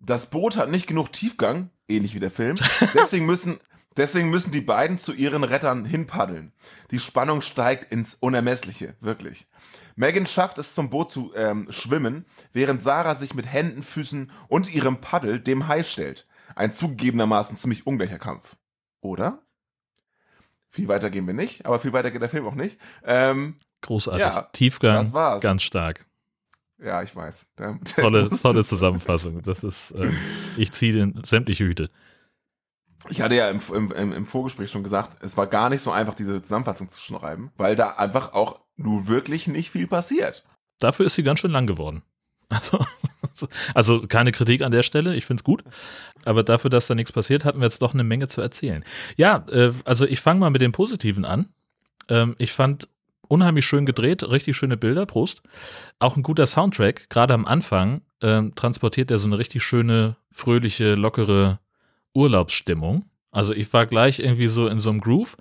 Das 0.01 0.31
Boot 0.31 0.57
hat 0.57 0.71
nicht 0.71 0.87
genug 0.87 1.13
Tiefgang, 1.13 1.71
ähnlich 1.89 2.15
wie 2.15 2.21
der 2.21 2.31
Film. 2.31 2.57
Deswegen 2.95 3.27
müssen, 3.27 3.59
deswegen 3.97 4.31
müssen 4.31 4.51
die 4.51 4.63
beiden 4.63 4.99
zu 4.99 5.13
ihren 5.13 5.45
Rettern 5.45 5.85
hinpaddeln. 5.85 6.53
Die 6.91 6.99
Spannung 6.99 7.43
steigt 7.43 7.93
ins 7.93 8.15
Unermessliche, 8.15 8.97
wirklich. 9.01 9.47
Megan 9.97 10.27
schafft 10.27 10.57
es 10.57 10.75
zum 10.75 10.89
Boot 10.89 11.11
zu 11.11 11.33
ähm, 11.37 11.67
schwimmen, 11.71 12.25
während 12.53 12.83
Sarah 12.83 13.15
sich 13.15 13.35
mit 13.35 13.53
Händen, 13.53 13.83
Füßen 13.83 14.31
und 14.49 14.73
ihrem 14.73 15.03
Paddel 15.03 15.39
dem 15.39 15.69
Hai 15.69 15.85
stellt. 15.85 16.27
Ein 16.57 16.73
zugegebenermaßen 16.73 17.57
ziemlich 17.57 17.87
ungleicher 17.87 18.19
Kampf. 18.19 18.57
Oder? 19.03 19.43
Viel 20.71 20.89
weiter 20.89 21.11
gehen 21.11 21.27
wir 21.27 21.35
nicht, 21.35 21.67
aber 21.67 21.81
viel 21.81 21.93
weiter 21.93 22.11
geht 22.11 22.23
der 22.23 22.29
Film 22.31 22.47
auch 22.47 22.55
nicht. 22.55 22.79
Ähm, 23.05 23.57
Großartig. 23.83 24.21
Ja, 24.21 24.43
Tiefgang, 24.53 25.05
das 25.05 25.13
war's. 25.13 25.43
ganz 25.43 25.63
stark. 25.63 26.07
Ja, 26.83 27.03
ich 27.03 27.15
weiß. 27.15 27.47
Der, 27.59 27.79
der 27.97 28.05
tolle, 28.05 28.29
tolle 28.29 28.65
Zusammenfassung. 28.65 29.43
Das 29.43 29.63
ist, 29.65 29.93
äh, 29.93 30.11
ich 30.57 30.73
ziehe 30.73 30.93
den 30.93 31.23
sämtliche 31.25 31.65
Hüte. 31.65 31.91
Ich 33.09 33.23
hatte 33.23 33.35
ja 33.35 33.49
im, 33.49 33.61
im, 33.73 34.13
im 34.13 34.27
Vorgespräch 34.27 34.71
schon 34.71 34.83
gesagt, 34.83 35.23
es 35.23 35.37
war 35.37 35.47
gar 35.47 35.71
nicht 35.71 35.83
so 35.83 35.91
einfach, 35.91 36.15
diese 36.15 36.43
Zusammenfassung 36.43 36.89
zu 36.89 37.01
schreiben, 37.01 37.51
weil 37.57 37.75
da 37.75 37.93
einfach 37.93 38.35
auch 38.35 38.61
nur 38.77 39.09
wirklich 39.09 39.47
nicht 39.47 39.71
viel 39.71 39.87
passiert. 39.87 40.45
Dafür 40.81 41.07
ist 41.07 41.15
sie 41.15 41.23
ganz 41.23 41.41
schön 41.41 41.53
lang 41.53 41.67
geworden. 41.67 42.03
Also, 42.53 43.49
also 43.75 44.07
keine 44.07 44.33
Kritik 44.33 44.61
an 44.61 44.73
der 44.73 44.83
Stelle, 44.83 45.15
ich 45.15 45.25
finde 45.25 45.41
es 45.41 45.45
gut. 45.45 45.63
Aber 46.25 46.43
dafür, 46.43 46.69
dass 46.69 46.89
da 46.89 46.95
nichts 46.95 47.13
passiert, 47.13 47.45
hatten 47.45 47.61
wir 47.61 47.67
jetzt 47.67 47.81
doch 47.81 47.95
eine 47.95 48.05
Menge 48.05 48.29
zu 48.29 48.43
erzählen. 48.43 48.85
Ja, 49.17 49.47
äh, 49.51 49.73
also 49.85 50.05
ich 50.05 50.21
fange 50.21 50.41
mal 50.41 50.51
mit 50.51 50.61
dem 50.61 50.73
Positiven 50.73 51.25
an. 51.25 51.49
Ähm, 52.09 52.35
ich 52.39 52.53
fand 52.53 52.89
unheimlich 53.31 53.65
schön 53.65 53.87
gedreht, 53.87 54.23
richtig 54.25 54.57
schöne 54.57 54.77
Bilder, 54.77 55.07
Prost. 55.07 55.43
Auch 55.99 56.17
ein 56.17 56.23
guter 56.23 56.47
Soundtrack, 56.47 57.09
gerade 57.09 57.33
am 57.35 57.47
Anfang 57.47 58.03
ähm, 58.21 58.55
transportiert 58.55 59.11
er 59.11 59.19
so 59.19 59.29
eine 59.29 59.39
richtig 59.39 59.63
schöne, 59.63 60.17
fröhliche, 60.31 60.95
lockere 60.95 61.61
Urlaubsstimmung. 62.13 63.05
Also 63.33 63.53
ich 63.53 63.73
war 63.73 63.87
gleich 63.87 64.19
irgendwie 64.19 64.49
so 64.49 64.67
in 64.67 64.81
so 64.81 64.91
einem 64.91 65.01
Groove. 65.01 65.37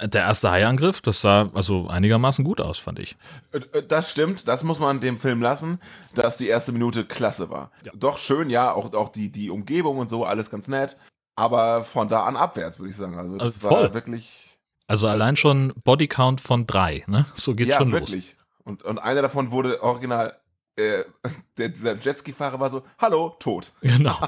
Der 0.00 0.22
erste 0.22 0.52
Haiangriff, 0.52 1.00
das 1.00 1.20
sah 1.20 1.50
also 1.54 1.88
einigermaßen 1.88 2.44
gut 2.44 2.60
aus, 2.60 2.78
fand 2.78 3.00
ich. 3.00 3.16
Äh, 3.50 3.58
äh, 3.78 3.82
das 3.86 4.12
stimmt, 4.12 4.46
das 4.46 4.62
muss 4.62 4.78
man 4.78 5.00
dem 5.00 5.18
Film 5.18 5.42
lassen, 5.42 5.80
dass 6.14 6.36
die 6.36 6.46
erste 6.46 6.70
Minute 6.70 7.04
klasse 7.04 7.50
war. 7.50 7.72
Ja. 7.84 7.90
Doch 7.96 8.18
schön, 8.18 8.48
ja, 8.48 8.72
auch, 8.72 8.92
auch 8.94 9.08
die, 9.08 9.32
die 9.32 9.50
Umgebung 9.50 9.98
und 9.98 10.08
so, 10.08 10.24
alles 10.24 10.50
ganz 10.50 10.68
nett. 10.68 10.96
Aber 11.34 11.82
von 11.82 12.08
da 12.08 12.22
an 12.22 12.36
abwärts, 12.36 12.78
würde 12.78 12.90
ich 12.90 12.96
sagen. 12.96 13.18
Also 13.18 13.36
das 13.36 13.64
also 13.64 13.70
war 13.70 13.94
wirklich 13.94 14.51
also 14.92 15.08
allein 15.08 15.36
schon 15.36 15.72
Bodycount 15.84 16.42
von 16.42 16.66
drei, 16.66 17.02
ne? 17.06 17.24
So 17.34 17.54
geht 17.54 17.68
ja, 17.68 17.78
schon 17.78 17.92
wirklich. 17.92 18.10
los. 18.14 18.24
Ja, 18.24 18.28
wirklich. 18.28 18.36
Und, 18.64 18.82
und 18.82 18.98
einer 18.98 19.22
davon 19.22 19.50
wurde 19.50 19.82
original, 19.82 20.36
äh, 20.76 21.04
der, 21.56 21.70
dieser 21.70 21.96
Jetski-Fahrer 21.96 22.60
war 22.60 22.68
so, 22.68 22.82
hallo, 22.98 23.34
tot. 23.38 23.72
Genau. 23.80 24.18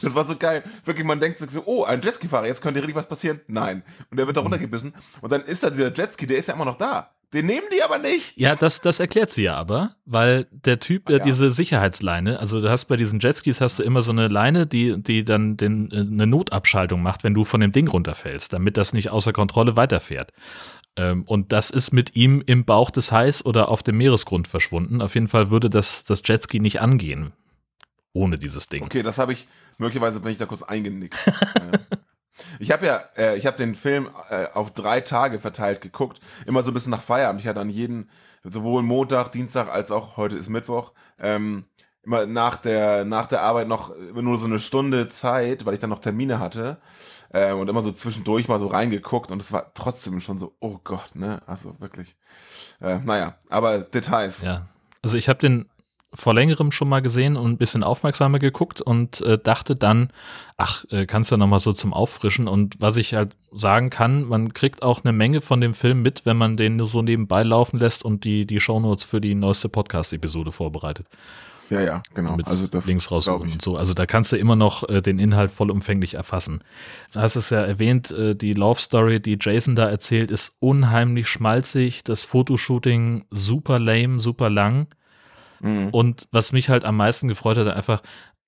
das 0.00 0.12
war 0.12 0.26
so 0.26 0.36
geil. 0.36 0.64
Wirklich, 0.84 1.06
man 1.06 1.20
denkt 1.20 1.38
sich 1.38 1.50
so, 1.50 1.62
oh, 1.66 1.84
ein 1.84 2.02
Jetski-Fahrer, 2.02 2.48
jetzt 2.48 2.62
könnte 2.62 2.80
richtig 2.80 2.96
was 2.96 3.08
passieren. 3.08 3.42
Nein. 3.46 3.84
Und 4.10 4.16
der 4.16 4.26
wird 4.26 4.36
da 4.36 4.40
mhm. 4.40 4.48
runtergebissen. 4.48 4.92
Und 5.20 5.30
dann 5.30 5.44
ist 5.44 5.62
da 5.62 5.70
dieser 5.70 5.94
Jetski, 5.94 6.26
der 6.26 6.38
ist 6.38 6.48
ja 6.48 6.54
immer 6.54 6.64
noch 6.64 6.78
da. 6.78 7.14
Den 7.32 7.46
nehmen 7.46 7.66
die 7.74 7.82
aber 7.82 7.98
nicht. 7.98 8.34
Ja, 8.36 8.54
das, 8.54 8.82
das 8.82 9.00
erklärt 9.00 9.32
sie 9.32 9.44
ja 9.44 9.54
aber, 9.54 9.96
weil 10.04 10.46
der 10.50 10.80
Typ, 10.80 11.08
ah, 11.08 11.12
ja. 11.12 11.18
diese 11.20 11.50
Sicherheitsleine, 11.50 12.38
also 12.38 12.60
du 12.60 12.70
hast 12.70 12.84
bei 12.86 12.96
diesen 12.96 13.20
Jetskis 13.20 13.62
hast 13.62 13.78
du 13.78 13.82
immer 13.82 14.02
so 14.02 14.12
eine 14.12 14.28
Leine, 14.28 14.66
die, 14.66 15.02
die 15.02 15.24
dann 15.24 15.56
den, 15.56 15.90
äh, 15.90 16.00
eine 16.00 16.26
Notabschaltung 16.26 17.02
macht, 17.02 17.24
wenn 17.24 17.32
du 17.32 17.44
von 17.44 17.60
dem 17.60 17.72
Ding 17.72 17.88
runterfällst, 17.88 18.52
damit 18.52 18.76
das 18.76 18.92
nicht 18.92 19.10
außer 19.10 19.32
Kontrolle 19.32 19.76
weiterfährt. 19.76 20.32
Ähm, 20.96 21.22
und 21.22 21.52
das 21.52 21.70
ist 21.70 21.92
mit 21.92 22.14
ihm 22.14 22.42
im 22.44 22.66
Bauch 22.66 22.90
des 22.90 23.12
Hais 23.12 23.46
oder 23.46 23.70
auf 23.70 23.82
dem 23.82 23.96
Meeresgrund 23.96 24.46
verschwunden. 24.46 25.00
Auf 25.00 25.14
jeden 25.14 25.28
Fall 25.28 25.50
würde 25.50 25.70
das, 25.70 26.04
das 26.04 26.22
Jetski 26.24 26.60
nicht 26.60 26.82
angehen. 26.82 27.32
Ohne 28.12 28.38
dieses 28.38 28.68
Ding. 28.68 28.82
Okay, 28.82 29.02
das 29.02 29.16
habe 29.16 29.32
ich, 29.32 29.46
möglicherweise 29.78 30.20
bin 30.20 30.32
ich 30.32 30.38
da 30.38 30.44
kurz 30.44 30.62
eingenickt. 30.62 31.16
Ich 32.58 32.70
habe 32.70 32.86
ja, 32.86 33.02
äh, 33.16 33.36
ich 33.36 33.46
habe 33.46 33.56
den 33.56 33.74
Film 33.74 34.08
äh, 34.30 34.46
auf 34.54 34.70
drei 34.70 35.00
Tage 35.00 35.40
verteilt 35.40 35.80
geguckt, 35.80 36.20
immer 36.46 36.62
so 36.62 36.70
ein 36.70 36.74
bisschen 36.74 36.90
nach 36.90 37.02
Feierabend. 37.02 37.40
Ich 37.40 37.48
hatte 37.48 37.60
an 37.60 37.70
jeden, 37.70 38.08
sowohl 38.44 38.82
Montag, 38.82 39.32
Dienstag 39.32 39.68
als 39.68 39.90
auch 39.90 40.16
heute 40.16 40.36
ist 40.36 40.48
Mittwoch, 40.48 40.92
ähm, 41.18 41.64
immer 42.02 42.26
nach 42.26 42.56
der, 42.56 43.04
nach 43.04 43.26
der 43.26 43.42
Arbeit 43.42 43.68
noch 43.68 43.94
nur 43.96 44.38
so 44.38 44.46
eine 44.46 44.60
Stunde 44.60 45.08
Zeit, 45.08 45.64
weil 45.64 45.74
ich 45.74 45.80
dann 45.80 45.90
noch 45.90 46.00
Termine 46.00 46.40
hatte. 46.40 46.78
Äh, 47.30 47.52
und 47.52 47.68
immer 47.68 47.82
so 47.82 47.90
zwischendurch 47.92 48.46
mal 48.48 48.58
so 48.58 48.66
reingeguckt 48.66 49.30
und 49.30 49.40
es 49.40 49.52
war 49.52 49.72
trotzdem 49.72 50.20
schon 50.20 50.38
so, 50.38 50.54
oh 50.60 50.78
Gott, 50.84 51.14
ne? 51.14 51.40
Also 51.46 51.80
wirklich. 51.80 52.14
Äh, 52.80 52.98
naja, 52.98 53.36
aber 53.48 53.78
Details. 53.78 54.42
Ja. 54.42 54.66
Also 55.00 55.16
ich 55.16 55.30
habe 55.30 55.38
den 55.38 55.66
vor 56.14 56.34
längerem 56.34 56.72
schon 56.72 56.88
mal 56.88 57.00
gesehen 57.00 57.36
und 57.36 57.52
ein 57.52 57.56
bisschen 57.56 57.82
aufmerksamer 57.82 58.38
geguckt 58.38 58.80
und 58.82 59.22
äh, 59.22 59.38
dachte 59.38 59.74
dann, 59.74 60.08
ach, 60.56 60.84
äh, 60.90 61.06
kannst 61.06 61.30
du 61.30 61.34
ja 61.34 61.38
nochmal 61.38 61.58
so 61.58 61.72
zum 61.72 61.94
Auffrischen. 61.94 62.48
Und 62.48 62.80
was 62.80 62.96
ich 62.98 63.14
halt 63.14 63.34
sagen 63.50 63.88
kann, 63.88 64.28
man 64.28 64.52
kriegt 64.52 64.82
auch 64.82 65.04
eine 65.04 65.12
Menge 65.12 65.40
von 65.40 65.60
dem 65.60 65.72
Film 65.72 66.02
mit, 66.02 66.26
wenn 66.26 66.36
man 66.36 66.56
den 66.56 66.84
so 66.84 67.02
nebenbei 67.02 67.42
laufen 67.42 67.78
lässt 67.78 68.04
und 68.04 68.24
die, 68.24 68.46
die 68.46 68.60
Shownotes 68.60 69.04
für 69.04 69.20
die 69.20 69.34
neueste 69.34 69.68
Podcast-Episode 69.68 70.52
vorbereitet. 70.52 71.06
Ja, 71.70 71.80
ja, 71.80 72.02
genau. 72.12 72.36
Mit 72.36 72.46
also 72.46 72.66
das 72.66 72.84
Links 72.84 73.10
raussuchen 73.10 73.50
und 73.50 73.62
so. 73.62 73.78
Also 73.78 73.94
da 73.94 74.04
kannst 74.04 74.30
du 74.32 74.36
immer 74.36 74.56
noch 74.56 74.86
äh, 74.90 75.00
den 75.00 75.18
Inhalt 75.18 75.50
vollumfänglich 75.50 76.14
erfassen. 76.14 76.60
Du 77.12 77.20
hast 77.20 77.36
es 77.36 77.48
ja 77.48 77.62
erwähnt, 77.62 78.10
äh, 78.10 78.36
die 78.36 78.52
Love 78.52 78.78
Story, 78.78 79.20
die 79.20 79.38
Jason 79.40 79.74
da 79.74 79.88
erzählt, 79.88 80.30
ist 80.30 80.56
unheimlich 80.60 81.28
schmalzig. 81.28 82.04
Das 82.04 82.24
Fotoshooting 82.24 83.24
super 83.30 83.78
lame, 83.78 84.20
super 84.20 84.50
lang. 84.50 84.86
Mhm. 85.62 85.88
Und 85.90 86.28
was 86.30 86.52
mich 86.52 86.68
halt 86.68 86.84
am 86.84 86.96
meisten 86.96 87.28
gefreut 87.28 87.56
hat, 87.56 87.68
einfach, 87.68 88.02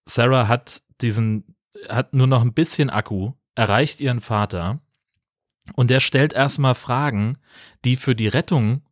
Sarah 0.06 0.48
hat 0.48 0.82
diesen, 1.00 1.56
hat 1.88 2.12
nur 2.12 2.26
noch 2.26 2.42
ein 2.42 2.52
bisschen 2.52 2.90
Akku, 2.90 3.32
erreicht 3.54 4.00
ihren 4.00 4.20
Vater 4.20 4.80
und 5.76 5.90
der 5.90 6.00
stellt 6.00 6.32
erstmal 6.32 6.74
Fragen, 6.74 7.38
die 7.84 7.96
für 7.96 8.14
die 8.14 8.28
Rettung 8.28 8.82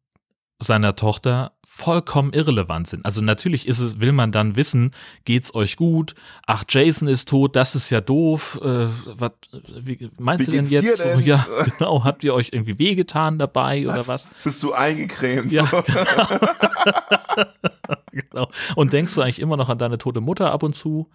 seiner 0.62 0.96
Tochter 0.96 1.52
vollkommen 1.74 2.34
irrelevant 2.34 2.86
sind. 2.86 3.06
Also 3.06 3.22
natürlich 3.22 3.66
ist 3.66 3.80
es, 3.80 3.98
will 3.98 4.12
man 4.12 4.30
dann 4.30 4.56
wissen, 4.56 4.90
geht's 5.24 5.54
euch 5.54 5.76
gut? 5.76 6.14
Ach, 6.46 6.64
Jason 6.68 7.08
ist 7.08 7.30
tot, 7.30 7.56
das 7.56 7.74
ist 7.74 7.88
ja 7.88 8.02
doof. 8.02 8.60
Äh, 8.62 8.88
was, 9.06 9.32
wie, 9.80 10.10
meinst 10.18 10.46
wie 10.46 10.50
du 10.50 10.56
denn 10.58 10.66
jetzt? 10.66 11.02
Denn? 11.02 11.20
Ja, 11.20 11.46
genau. 11.78 12.04
Habt 12.04 12.24
ihr 12.24 12.34
euch 12.34 12.50
irgendwie 12.52 12.78
wehgetan 12.78 13.38
dabei 13.38 13.86
was? 13.86 13.94
oder 13.94 14.06
was? 14.06 14.28
Bist 14.44 14.62
du 14.62 14.74
eingecremt? 14.74 15.50
Ja, 15.50 15.64
genau. 15.86 16.26
genau. 18.10 18.48
Und 18.76 18.92
denkst 18.92 19.14
du 19.14 19.22
eigentlich 19.22 19.40
immer 19.40 19.56
noch 19.56 19.70
an 19.70 19.78
deine 19.78 19.96
tote 19.96 20.20
Mutter 20.20 20.52
ab 20.52 20.62
und 20.62 20.76
zu? 20.76 21.08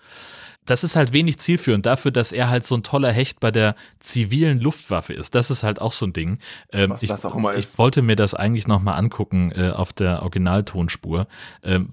Das 0.67 0.83
ist 0.83 0.95
halt 0.95 1.13
wenig 1.13 1.39
zielführend 1.39 1.85
dafür, 1.85 2.11
dass 2.11 2.31
er 2.31 2.49
halt 2.49 2.65
so 2.65 2.75
ein 2.75 2.83
toller 2.83 3.11
Hecht 3.11 3.39
bei 3.39 3.51
der 3.51 3.75
zivilen 3.99 4.59
Luftwaffe 4.59 5.13
ist. 5.13 5.33
Das 5.33 5.49
ist 5.49 5.63
halt 5.63 5.81
auch 5.81 5.93
so 5.93 6.05
ein 6.05 6.13
Ding. 6.13 6.37
Ähm, 6.71 6.91
Was 6.91 7.03
ich, 7.03 7.09
das 7.09 7.25
auch 7.25 7.35
immer 7.35 7.53
ist. 7.53 7.73
Ich 7.73 7.77
wollte 7.79 8.01
mir 8.01 8.15
das 8.15 8.33
eigentlich 8.33 8.67
nochmal 8.67 8.99
angucken 8.99 9.51
äh, 9.55 9.71
auf 9.71 9.93
der 9.93 10.21
Originaltonspur. 10.21 11.27
Ähm, 11.63 11.89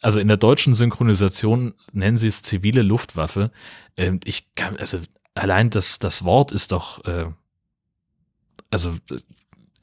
also 0.00 0.20
in 0.20 0.28
der 0.28 0.36
deutschen 0.36 0.72
Synchronisation 0.72 1.74
nennen 1.92 2.18
sie 2.18 2.28
es 2.28 2.42
zivile 2.42 2.82
Luftwaffe. 2.82 3.50
Ähm, 3.96 4.20
ich 4.24 4.54
kann, 4.54 4.76
also 4.76 4.98
allein 5.34 5.70
das, 5.70 5.98
das 5.98 6.24
Wort 6.24 6.52
ist 6.52 6.72
doch, 6.72 7.04
äh, 7.04 7.26
also 8.70 8.94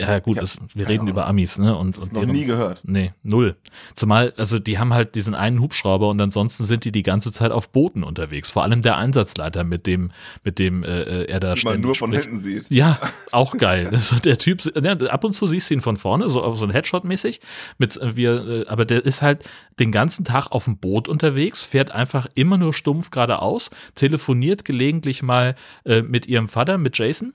ja, 0.01 0.19
gut, 0.19 0.38
das, 0.38 0.58
wir 0.73 0.89
reden 0.89 1.08
über 1.08 1.27
Amis, 1.27 1.60
ne? 1.60 1.77
Und, 1.77 1.97
und 1.99 2.13
noch 2.13 2.21
deren, 2.21 2.34
nie 2.34 2.45
gehört. 2.45 2.82
Nee, 2.84 3.13
null. 3.21 3.56
Zumal, 3.93 4.34
also 4.38 4.58
die 4.58 4.79
haben 4.79 4.91
halt 4.91 5.13
diesen 5.13 5.36
einen 5.36 5.62
Hubschrauber 5.62 6.10
und 6.10 6.19
ansonsten 6.19 6.65
sind 6.65 6.84
die 6.84 6.91
die 6.91 7.03
ganze 7.03 7.32
Zeit 7.32 7.51
auf 7.51 7.69
Booten 7.69 8.03
unterwegs. 8.03 8.49
Vor 8.49 8.63
allem 8.63 8.82
der 8.82 8.97
Einsatzleiter, 8.97 9.63
mit 9.63 9.86
dem, 9.86 10.12
mit 10.43 10.58
dem 10.58 10.84
äh, 10.84 11.03
äh 11.03 11.25
er 11.25 11.39
da 11.39 11.53
Die 11.53 11.63
man 11.65 11.79
nur 11.79 11.93
von 11.93 12.12
hinten 12.12 12.38
sieht. 12.38 12.69
Ja, 12.71 12.99
auch 13.32 13.56
geil. 13.56 13.89
also 13.91 14.17
der 14.17 14.39
Typ, 14.39 14.63
ja, 14.84 14.93
ab 14.93 15.23
und 15.23 15.34
zu 15.34 15.45
siehst 15.45 15.69
du 15.69 15.75
ihn 15.75 15.82
von 15.82 15.97
vorne, 15.97 16.27
so, 16.27 16.53
so 16.56 16.65
ein 16.65 16.71
Headshot-mäßig. 16.71 17.39
Mit, 17.77 17.97
äh, 17.97 18.15
wir, 18.15 18.47
äh, 18.47 18.67
aber 18.67 18.86
der 18.86 19.06
ist 19.06 19.21
halt 19.21 19.47
den 19.79 19.91
ganzen 19.91 20.25
Tag 20.25 20.47
auf 20.51 20.65
dem 20.65 20.77
Boot 20.77 21.08
unterwegs, 21.08 21.65
fährt 21.65 21.91
einfach 21.91 22.27
immer 22.34 22.58
nur 22.58 22.73
stumpf 22.73 23.12
geradeaus, 23.12 23.69
telefoniert 23.93 24.65
gelegentlich 24.65 25.21
mal 25.21 25.56
äh, 25.86 26.01
mit 26.01 26.25
ihrem 26.25 26.47
Vater, 26.47 26.79
mit 26.79 26.97
Jason 26.97 27.34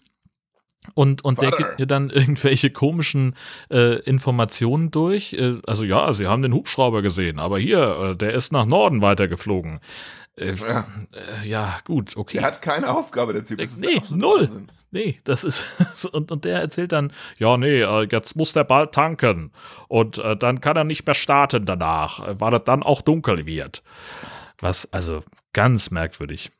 Und, 0.94 1.24
und 1.24 1.40
der 1.40 1.50
gibt 1.52 1.78
mir 1.78 1.86
dann 1.86 2.10
irgendwelche 2.10 2.70
komischen 2.70 3.34
äh, 3.70 3.98
Informationen 4.00 4.90
durch. 4.90 5.32
Äh, 5.32 5.58
also 5.66 5.84
ja, 5.84 6.12
sie 6.12 6.26
haben 6.26 6.42
den 6.42 6.52
Hubschrauber 6.52 7.02
gesehen, 7.02 7.38
aber 7.38 7.58
hier, 7.58 8.10
äh, 8.12 8.16
der 8.16 8.32
ist 8.34 8.52
nach 8.52 8.66
Norden 8.66 9.02
weitergeflogen. 9.02 9.80
Äh, 10.36 10.52
Ja. 10.54 10.86
äh, 11.42 11.48
ja, 11.48 11.78
gut, 11.84 12.16
okay. 12.16 12.38
Der 12.38 12.46
hat 12.46 12.62
keine 12.62 12.90
Aufgabe, 12.96 13.32
der 13.32 13.44
Typ. 13.44 13.58
Das 13.58 13.78
Nee, 13.78 14.00
null. 14.10 14.42
Wahnsinn. 14.42 14.66
Nee, 14.90 15.18
das 15.24 15.44
ist. 15.44 15.64
Und, 16.12 16.30
und 16.32 16.44
der 16.46 16.60
erzählt 16.60 16.92
dann, 16.92 17.12
ja, 17.38 17.58
nee, 17.58 17.82
äh, 17.82 18.08
jetzt 18.10 18.36
muss 18.36 18.54
der 18.54 18.64
bald 18.64 18.92
tanken. 18.92 19.52
Und 19.88 20.16
dann 20.16 20.60
kann 20.62 20.76
er 20.76 20.84
nicht 20.84 21.04
mehr 21.04 21.14
starten 21.14 21.66
danach, 21.66 22.26
weil 22.40 22.54
es 22.54 22.64
dann 22.64 22.82
auch 22.82 23.02
dunkel 23.02 23.44
wird. 23.44 23.82
Was, 24.60 24.90
also 24.92 25.20
ganz 25.52 25.90
merkwürdig. 25.90 26.50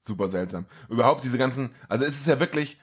Super 0.00 0.28
seltsam. 0.28 0.66
Überhaupt 0.88 1.24
diese 1.24 1.38
ganzen, 1.38 1.70
also 1.88 2.04
es 2.04 2.14
ist 2.14 2.26
ja 2.26 2.40
wirklich, 2.40 2.78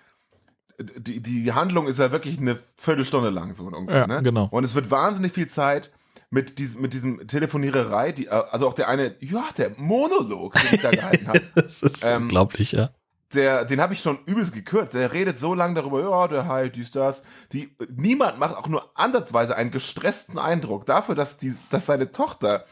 die, 0.83 1.21
die 1.21 1.51
Handlung 1.53 1.87
ist 1.87 1.99
ja 1.99 2.11
wirklich 2.11 2.37
eine 2.39 2.57
Viertelstunde 2.77 3.29
lang 3.29 3.55
so 3.55 3.65
ungefähr, 3.65 4.01
Ja, 4.01 4.07
ne? 4.07 4.23
genau. 4.23 4.47
Und 4.51 4.63
es 4.63 4.75
wird 4.75 4.91
wahnsinnig 4.91 5.33
viel 5.33 5.47
Zeit 5.47 5.91
mit 6.29 6.57
diesem, 6.59 6.81
mit 6.81 6.93
diesem 6.93 7.27
Telefoniererei, 7.27 8.11
die, 8.11 8.29
also 8.29 8.67
auch 8.67 8.73
der 8.73 8.87
eine, 8.87 9.15
ja, 9.19 9.43
der 9.57 9.71
Monolog, 9.77 10.53
den 10.53 10.75
ich 10.75 10.81
da 10.81 10.91
gehalten 10.91 11.27
habe, 11.27 11.41
Das 11.55 11.83
ist 11.83 12.03
Ähm, 12.05 12.23
unglaublich, 12.23 12.71
ja. 12.71 12.89
der, 13.33 13.65
den 13.65 13.79
habe 13.81 13.93
ich 13.93 14.01
schon 14.01 14.17
übelst 14.25 14.53
gekürzt. 14.53 14.93
Der 14.95 15.13
redet 15.13 15.39
so 15.39 15.53
lange 15.53 15.75
darüber, 15.75 16.01
ja, 16.01 16.27
der 16.27 16.47
halt, 16.47 16.75
dies, 16.75 16.89
das. 16.91 17.21
Die, 17.51 17.75
niemand 17.95 18.39
macht 18.39 18.55
auch 18.57 18.67
nur 18.67 18.89
ansatzweise 18.95 19.55
einen 19.55 19.69
gestressten 19.71 20.39
Eindruck 20.39 20.85
dafür, 20.87 21.13
dass, 21.15 21.37
die, 21.37 21.53
dass 21.69 21.85
seine 21.85 22.11
Tochter 22.11 22.65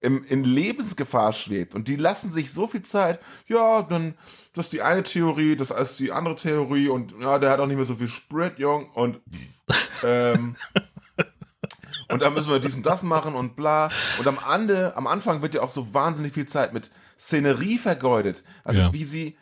im, 0.00 0.24
in 0.24 0.44
Lebensgefahr 0.44 1.32
schwebt. 1.32 1.74
Und 1.74 1.88
die 1.88 1.96
lassen 1.96 2.30
sich 2.30 2.52
so 2.52 2.66
viel 2.66 2.82
Zeit, 2.82 3.20
ja, 3.46 3.82
dann, 3.82 4.14
das 4.54 4.66
ist 4.66 4.72
die 4.72 4.82
eine 4.82 5.02
Theorie, 5.02 5.56
das 5.56 5.70
ist 5.70 5.98
die 5.98 6.12
andere 6.12 6.36
Theorie 6.36 6.88
und 6.88 7.14
ja, 7.20 7.38
der 7.38 7.50
hat 7.50 7.60
auch 7.60 7.66
nicht 7.66 7.76
mehr 7.76 7.84
so 7.84 7.96
viel 7.96 8.08
Sprit, 8.08 8.58
Jung. 8.58 8.88
Und, 8.90 9.20
ähm, 10.04 10.56
und 12.08 12.22
dann 12.22 12.32
müssen 12.34 12.50
wir 12.50 12.60
dies 12.60 12.74
und 12.74 12.86
das 12.86 13.02
machen 13.02 13.34
und 13.34 13.56
bla. 13.56 13.90
Und 14.18 14.26
am 14.26 14.38
Ende, 14.52 14.96
am 14.96 15.06
Anfang 15.06 15.42
wird 15.42 15.54
ja 15.54 15.62
auch 15.62 15.68
so 15.68 15.92
wahnsinnig 15.92 16.32
viel 16.32 16.46
Zeit 16.46 16.72
mit 16.72 16.90
Szenerie 17.18 17.78
vergeudet. 17.78 18.44
Also 18.64 18.80
Ja. 18.80 18.92
wie 18.92 19.04
sie, 19.04 19.36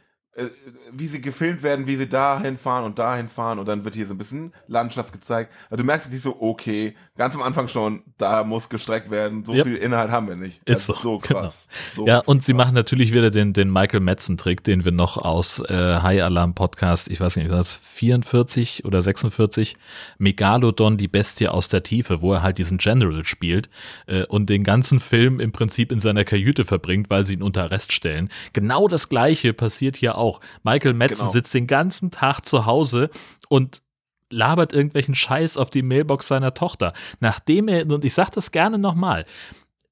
wie 0.92 1.09
sie 1.09 1.20
gefilmt 1.20 1.62
werden, 1.62 1.87
wie 1.87 1.96
sie 1.96 2.09
dahin 2.09 2.59
fahren 2.59 2.85
und 2.85 2.99
dahin 2.99 3.27
fahren 3.29 3.59
und 3.59 3.66
dann 3.66 3.85
wird 3.85 3.94
hier 3.94 4.07
so 4.07 4.14
ein 4.14 4.18
bisschen 4.18 4.53
Landschaft 4.68 5.12
gezeigt. 5.12 5.53
Also 5.70 5.83
du 5.83 5.87
merkst 5.87 6.11
nicht 6.11 6.20
so, 6.20 6.37
okay, 6.40 6.94
ganz 7.16 7.35
am 7.35 7.42
Anfang 7.42 7.68
schon, 7.68 8.03
da 8.18 8.44
muss 8.44 8.68
gestreckt 8.68 9.11
werden. 9.11 9.44
So 9.44 9.55
Yep. 9.55 9.66
viel 9.66 9.77
Inhalt 9.77 10.11
haben 10.11 10.29
wir 10.29 10.37
nicht. 10.37 10.61
Ist 10.66 10.88
das 10.88 10.96
ist 10.96 11.03
so 11.03 11.03
so, 11.03 11.18
genau. 11.18 11.40
krass. 11.40 11.68
So 11.90 12.07
Ja, 12.07 12.18
und 12.18 12.44
sie 12.44 12.53
krass. 12.53 12.64
machen 12.66 12.75
natürlich 12.75 13.12
wieder 13.12 13.31
den, 13.31 13.53
den 13.55 13.72
Michael 13.72 14.01
Metzen-Trick, 14.01 14.62
den 14.62 14.85
wir 14.85 14.92
noch 14.92 15.16
aus 15.16 15.61
äh, 15.61 16.01
High 16.03 16.22
Alarm 16.22 16.55
Podcast, 16.55 17.09
ich 17.11 17.20
weiß 17.20 17.37
nicht, 17.37 17.51
was, 17.51 17.72
44 17.72 18.85
oder 18.85 19.01
46, 19.01 19.77
Megalodon, 20.18 20.96
die 20.96 21.09
Bestie 21.09 21.49
aus 21.49 21.68
der 21.68 21.83
Tiefe, 21.83 22.20
wo 22.20 22.33
er 22.35 22.42
halt 22.42 22.59
diesen 22.59 22.79
General 22.79 23.25
spielt 23.25 23.70
äh, 24.07 24.25
und 24.27 24.51
den 24.51 24.64
ganzen 24.64 25.01
Film 25.01 25.40
im 25.40 25.53
Prinzip 25.53 25.92
in 25.92 26.01
seiner 26.01 26.25
Kajüte 26.25 26.64
verbringt, 26.64 27.09
weil 27.11 27.25
sie 27.25 27.35
ihn 27.35 27.42
unter 27.42 27.62
Arrest 27.64 27.92
stellen. 27.92 28.29
Genau 28.53 28.88
das 28.88 29.09
Gleiche 29.09 29.53
passiert 29.55 29.96
hier 29.96 30.16
auch. 30.18 30.26
Michael 30.62 30.95
Metzen 30.95 31.21
Genau. 31.23 31.33
sitzt 31.33 31.55
den 31.55 31.67
ganzen 31.67 32.11
Tag 32.11 32.41
zu 32.43 32.67
Hause 32.67 33.11
und 33.49 33.83
labert 34.31 34.73
irgendwelchen 34.73 35.15
Scheiß 35.15 35.57
auf 35.57 35.71
die 35.71 35.83
Mailbox 35.83 36.29
seiner 36.29 36.55
Tochter. 36.55 36.93
Nachdem 37.21 37.69
er, 37.69 37.87
und 37.91 38.05
ich 38.05 38.15
sag 38.15 38.31
das 38.31 38.51
gerne 38.51 38.79
nochmal, 38.79 39.25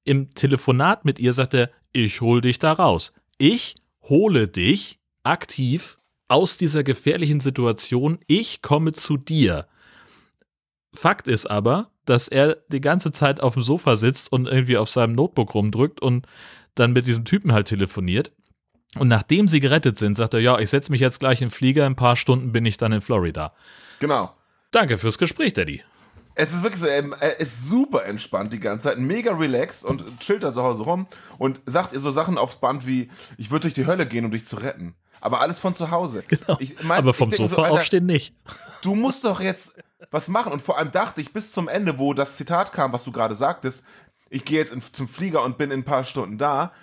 im 0.03 0.29
Telefonat 0.31 1.05
mit 1.05 1.19
ihr 1.19 1.33
sagt 1.33 1.53
er, 1.53 1.69
ich 1.93 2.21
hol 2.21 2.41
dich 2.41 2.59
da 2.59 2.73
raus. 2.73 3.13
Ich 3.37 3.75
hole 4.03 4.47
dich 4.47 4.99
aktiv 5.23 5.97
aus 6.27 6.57
dieser 6.57 6.83
gefährlichen 6.83 7.39
Situation. 7.39 8.19
Ich 8.27 8.61
komme 8.61 8.91
zu 8.91 9.17
dir. 9.17 9.67
Fakt 10.93 11.27
ist 11.27 11.49
aber, 11.49 11.91
dass 12.05 12.27
er 12.27 12.57
die 12.69 12.81
ganze 12.81 13.11
Zeit 13.11 13.41
auf 13.41 13.53
dem 13.53 13.61
Sofa 13.61 13.95
sitzt 13.95 14.31
und 14.31 14.47
irgendwie 14.47 14.77
auf 14.77 14.89
seinem 14.89 15.13
Notebook 15.13 15.55
rumdrückt 15.55 16.01
und 16.01 16.27
dann 16.75 16.93
mit 16.93 17.07
diesem 17.07 17.25
Typen 17.25 17.51
halt 17.53 17.67
telefoniert. 17.67 18.31
Und 18.97 19.07
nachdem 19.07 19.47
sie 19.47 19.59
gerettet 19.59 19.99
sind, 19.99 20.15
sagt 20.15 20.33
er, 20.33 20.39
ja, 20.39 20.59
ich 20.59 20.69
setze 20.69 20.91
mich 20.91 21.01
jetzt 21.01 21.19
gleich 21.19 21.41
in 21.41 21.47
den 21.47 21.53
Flieger, 21.53 21.85
in 21.85 21.93
ein 21.93 21.95
paar 21.95 22.15
Stunden 22.15 22.51
bin 22.51 22.65
ich 22.65 22.77
dann 22.77 22.91
in 22.91 23.01
Florida. 23.01 23.53
Genau. 23.99 24.33
Danke 24.71 24.97
fürs 24.97 25.17
Gespräch, 25.17 25.53
Daddy. 25.53 25.81
Es 26.37 26.53
ist 26.53 26.63
wirklich 26.63 26.81
so, 26.81 26.87
er, 26.87 27.39
ist 27.39 27.63
super 27.63 28.05
entspannt 28.05 28.51
die 28.51 28.59
ganze 28.59 28.89
Zeit, 28.89 28.97
mega 28.97 29.33
relaxed 29.33 29.85
und 29.85 30.03
chillt 30.19 30.43
da 30.43 30.51
zu 30.51 30.63
Hause 30.63 30.83
rum 30.83 31.07
und 31.37 31.61
sagt 31.65 31.93
ihr 31.93 32.01
so 32.01 32.11
Sachen 32.11 32.37
aufs 32.37 32.57
Band 32.57 32.85
wie, 32.85 33.09
ich 33.37 33.51
würde 33.51 33.63
durch 33.63 33.73
die 33.73 33.85
Hölle 33.85 34.05
gehen, 34.05 34.25
um 34.25 34.31
dich 34.31 34.45
zu 34.45 34.57
retten. 34.57 34.95
Aber 35.21 35.39
alles 35.39 35.59
von 35.59 35.75
zu 35.75 35.91
Hause. 35.91 36.23
Genau. 36.27 36.57
Ich 36.59 36.83
mein, 36.83 36.99
Aber 36.99 37.13
vom 37.13 37.31
Sofa 37.31 37.63
Alter, 37.63 37.73
aufstehen 37.73 38.05
nicht. 38.05 38.33
Du 38.81 38.95
musst 38.95 39.23
doch 39.23 39.39
jetzt 39.39 39.75
was 40.11 40.27
machen. 40.27 40.51
Und 40.51 40.61
vor 40.61 40.77
allem 40.77 40.91
dachte 40.91 41.21
ich 41.21 41.31
bis 41.31 41.51
zum 41.51 41.67
Ende, 41.67 41.97
wo 41.97 42.13
das 42.13 42.35
Zitat 42.35 42.73
kam, 42.73 42.91
was 42.93 43.05
du 43.05 43.11
gerade 43.11 43.35
sagtest, 43.35 43.83
ich 44.29 44.43
gehe 44.43 44.59
jetzt 44.59 44.73
in, 44.73 44.81
zum 44.81 45.07
Flieger 45.07 45.43
und 45.43 45.57
bin 45.57 45.71
in 45.71 45.79
ein 45.79 45.85
paar 45.85 46.03
Stunden 46.03 46.37
da. 46.37 46.73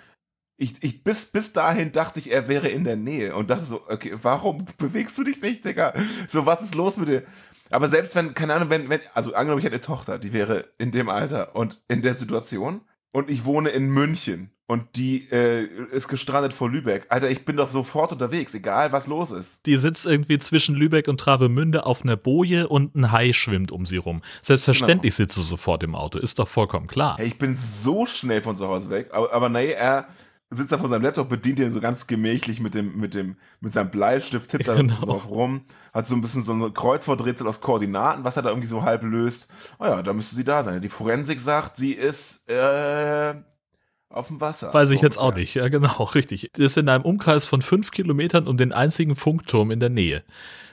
Ich, 0.57 0.75
ich, 0.81 1.03
bis, 1.03 1.25
bis 1.25 1.51
dahin 1.51 1.91
dachte 1.91 2.19
ich, 2.19 2.31
er 2.31 2.47
wäre 2.47 2.67
in 2.67 2.83
der 2.83 2.95
Nähe 2.95 3.35
und 3.35 3.49
dachte 3.49 3.65
so, 3.65 3.81
okay, 3.89 4.13
warum 4.21 4.65
bewegst 4.77 5.17
du 5.17 5.23
dich 5.23 5.41
nicht, 5.41 5.65
Digga? 5.65 5.93
So, 6.29 6.45
was 6.45 6.61
ist 6.61 6.75
los 6.75 6.97
mit 6.97 7.09
dir? 7.09 7.23
Aber 7.69 7.87
selbst 7.87 8.15
wenn, 8.15 8.35
keine 8.35 8.53
Ahnung, 8.53 8.69
wenn, 8.69 8.89
wenn, 8.89 8.99
also 9.15 9.33
angenommen, 9.33 9.59
ich 9.59 9.65
hätte 9.65 9.75
eine 9.75 9.81
Tochter, 9.81 10.19
die 10.19 10.31
wäre 10.31 10.65
in 10.77 10.91
dem 10.91 11.09
Alter 11.09 11.55
und 11.55 11.81
in 11.87 12.03
der 12.03 12.13
Situation 12.13 12.81
und 13.11 13.31
ich 13.31 13.45
wohne 13.45 13.69
in 13.69 13.89
München 13.89 14.51
und 14.67 14.95
die 14.95 15.27
äh, 15.31 15.65
ist 15.91 16.07
gestrandet 16.07 16.53
vor 16.53 16.69
Lübeck. 16.69 17.07
Alter, 17.09 17.29
ich 17.29 17.45
bin 17.45 17.57
doch 17.57 17.67
sofort 17.67 18.11
unterwegs, 18.11 18.53
egal 18.53 18.91
was 18.91 19.07
los 19.07 19.31
ist. 19.31 19.65
Die 19.65 19.75
sitzt 19.75 20.05
irgendwie 20.05 20.39
zwischen 20.39 20.75
Lübeck 20.75 21.07
und 21.07 21.19
Travemünde 21.19 21.85
auf 21.85 22.03
einer 22.03 22.15
Boje 22.15 22.67
und 22.67 22.95
ein 22.95 23.11
Hai 23.11 23.33
schwimmt 23.33 23.71
um 23.71 23.85
sie 23.85 23.97
rum. 23.97 24.21
Selbstverständlich 24.41 25.15
sitzt 25.15 25.37
du 25.37 25.41
sofort 25.41 25.83
im 25.83 25.95
Auto, 25.95 26.17
ist 26.17 26.39
doch 26.39 26.47
vollkommen 26.47 26.87
klar. 26.87 27.17
Hey, 27.17 27.27
ich 27.27 27.37
bin 27.37 27.57
so 27.57 28.05
schnell 28.05 28.41
von 28.41 28.55
zu 28.55 28.67
Hause 28.67 28.89
weg. 28.89 29.09
Aber, 29.11 29.33
aber 29.33 29.49
nee, 29.49 29.71
er 29.71 30.07
sitzt 30.55 30.71
da 30.71 30.77
vor 30.77 30.89
seinem 30.89 31.01
Laptop, 31.03 31.29
bedient 31.29 31.59
ihn 31.59 31.71
so 31.71 31.79
ganz 31.81 32.07
gemächlich 32.07 32.59
mit 32.59 32.73
dem, 32.73 32.97
mit 32.97 33.13
dem, 33.13 33.37
mit 33.61 33.73
seinem 33.73 33.89
Bleistift, 33.91 34.49
tippt 34.49 34.67
da 34.67 34.75
Genau. 34.75 34.95
drauf 34.95 35.29
rum, 35.29 35.61
hat 35.93 36.05
so 36.05 36.15
ein 36.15 36.21
bisschen 36.21 36.43
so 36.43 36.53
ein 36.53 36.73
Kreuzworträtsel 36.73 37.47
aus 37.47 37.61
Koordinaten, 37.61 38.23
was 38.23 38.35
er 38.37 38.43
da 38.43 38.49
irgendwie 38.49 38.67
so 38.67 38.83
halb 38.83 39.03
löst. 39.03 39.47
Oh 39.79 39.85
ja, 39.85 40.01
da 40.01 40.13
müsste 40.13 40.35
sie 40.35 40.43
da 40.43 40.63
sein. 40.63 40.81
Die 40.81 40.89
Forensik 40.89 41.39
sagt, 41.39 41.77
sie 41.77 41.91
ist 41.93 42.49
äh, 42.49 43.35
auf 44.09 44.27
dem 44.27 44.39
Wasser. 44.41 44.73
Weiß 44.73 44.89
ich 44.91 45.01
jetzt 45.01 45.17
auch 45.17 45.33
nicht, 45.33 45.55
ja 45.55 45.67
genau, 45.69 46.03
richtig. 46.15 46.49
Das 46.53 46.65
ist 46.65 46.77
in 46.77 46.89
einem 46.89 47.03
Umkreis 47.03 47.45
von 47.45 47.61
fünf 47.61 47.91
Kilometern 47.91 48.47
um 48.47 48.57
den 48.57 48.71
einzigen 48.73 49.15
Funkturm 49.15 49.71
in 49.71 49.79
der 49.79 49.89
Nähe. 49.89 50.23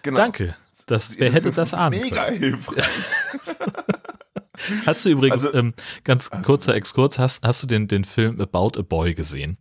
Genau. 0.03 0.17
Danke. 0.19 0.57
Das, 0.87 1.19
wer 1.19 1.31
hätte 1.33 1.53
das 1.53 1.75
ahnen 1.75 2.01
Mega 2.01 2.25
können? 2.27 2.39
hilfreich. 2.39 2.89
Hast 4.87 5.05
du 5.07 5.11
übrigens, 5.11 5.47
Also- 5.47 5.57
ähm, 5.59 5.75
ganz 6.05 6.31
kurzer 6.31 6.75
Exkurs, 6.75 7.19
hast, 7.19 7.43
hast 7.45 7.63
du 7.63 7.67
den, 7.67 7.89
den 7.89 8.05
Film 8.05 8.41
About 8.41 8.79
a 8.79 8.83
Boy 8.83 9.15
gesehen? 9.15 9.57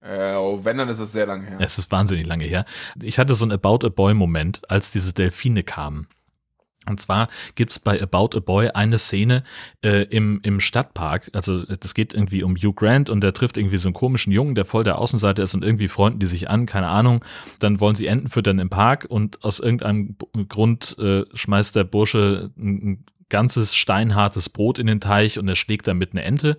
Äh, 0.00 0.34
oh, 0.34 0.60
wenn, 0.62 0.78
dann 0.78 0.88
ist 0.88 1.00
es 1.00 1.12
sehr 1.12 1.26
lang 1.26 1.42
her. 1.42 1.58
Es 1.60 1.78
ist 1.78 1.90
wahnsinnig 1.90 2.26
lange 2.26 2.44
her. 2.44 2.64
Ich 3.02 3.18
hatte 3.18 3.34
so 3.34 3.44
einen 3.44 3.52
About 3.52 3.86
a 3.86 3.88
Boy-Moment, 3.88 4.62
als 4.70 4.90
diese 4.90 5.12
Delfine 5.12 5.62
kamen. 5.62 6.08
Und 6.88 7.00
zwar 7.00 7.28
gibt's 7.54 7.78
bei 7.78 8.00
About 8.00 8.36
a 8.36 8.40
Boy 8.40 8.68
eine 8.68 8.98
Szene 8.98 9.42
äh, 9.82 10.04
im, 10.04 10.40
im 10.42 10.60
Stadtpark. 10.60 11.30
Also 11.34 11.64
das 11.64 11.94
geht 11.94 12.14
irgendwie 12.14 12.42
um 12.42 12.56
Hugh 12.56 12.72
Grant 12.72 13.10
und 13.10 13.20
der 13.20 13.32
trifft 13.32 13.58
irgendwie 13.58 13.76
so 13.76 13.88
einen 13.88 13.94
komischen 13.94 14.32
Jungen, 14.32 14.54
der 14.54 14.64
voll 14.64 14.84
der 14.84 14.98
Außenseiter 14.98 15.42
ist 15.42 15.54
und 15.54 15.64
irgendwie 15.64 15.88
freunden 15.88 16.18
die 16.18 16.26
sich 16.26 16.48
an, 16.48 16.66
keine 16.66 16.88
Ahnung. 16.88 17.24
Dann 17.58 17.80
wollen 17.80 17.94
sie 17.94 18.06
Enten 18.06 18.28
füttern 18.28 18.58
im 18.58 18.70
Park 18.70 19.06
und 19.08 19.44
aus 19.44 19.60
irgendeinem 19.60 20.16
Grund 20.48 20.96
äh, 20.98 21.24
schmeißt 21.34 21.76
der 21.76 21.84
Bursche 21.84 22.50
ein, 22.56 22.92
ein 22.92 23.04
ganzes 23.28 23.74
steinhartes 23.74 24.48
Brot 24.48 24.78
in 24.78 24.86
den 24.86 25.00
Teich 25.00 25.38
und 25.38 25.48
er 25.48 25.56
schlägt 25.56 25.86
damit 25.86 26.12
eine 26.12 26.22
Ente. 26.22 26.58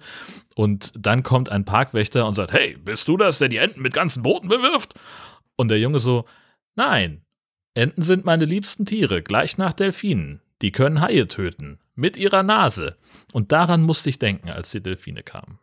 Und 0.56 0.94
dann 0.96 1.24
kommt 1.24 1.52
ein 1.52 1.66
Parkwächter 1.66 2.28
und 2.28 2.36
sagt, 2.36 2.54
hey, 2.54 2.78
bist 2.78 3.08
du 3.08 3.18
das, 3.18 3.40
der 3.40 3.50
die 3.50 3.58
Enten 3.58 3.82
mit 3.82 3.94
ganzen 3.94 4.24
Broten 4.24 4.48
bewirft? 4.50 4.94
Und 5.56 5.70
der 5.70 5.80
Junge 5.80 6.00
so, 6.00 6.26
nein, 6.76 7.22
Enten 7.74 8.02
sind 8.02 8.26
meine 8.26 8.46
liebsten 8.46 8.86
Tiere, 8.86 9.22
gleich 9.22 9.58
nach 9.58 9.74
Delfinen. 9.74 10.42
Die 10.62 10.72
können 10.72 11.02
Haie 11.02 11.28
töten. 11.28 11.80
Mit 11.96 12.18
ihrer 12.18 12.44
Nase. 12.44 12.98
Und 13.34 13.52
daran 13.52 13.82
musste 13.82 14.10
ich 14.10 14.20
denken, 14.20 14.50
als 14.50 14.72
die 14.72 14.82
Delfine 14.82 15.24
kamen. 15.24 15.60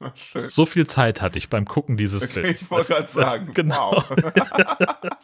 Ach, 0.00 0.16
schön. 0.16 0.48
So 0.48 0.66
viel 0.66 0.86
Zeit 0.86 1.22
hatte 1.22 1.38
ich 1.38 1.48
beim 1.48 1.64
Gucken 1.66 1.96
dieses 1.96 2.24
Films. 2.24 2.62
Ich 2.62 2.70
wollte 2.70 2.94
gerade 2.94 3.08
sagen, 3.08 3.54
Genau. 3.54 3.92
wow. 3.92 4.04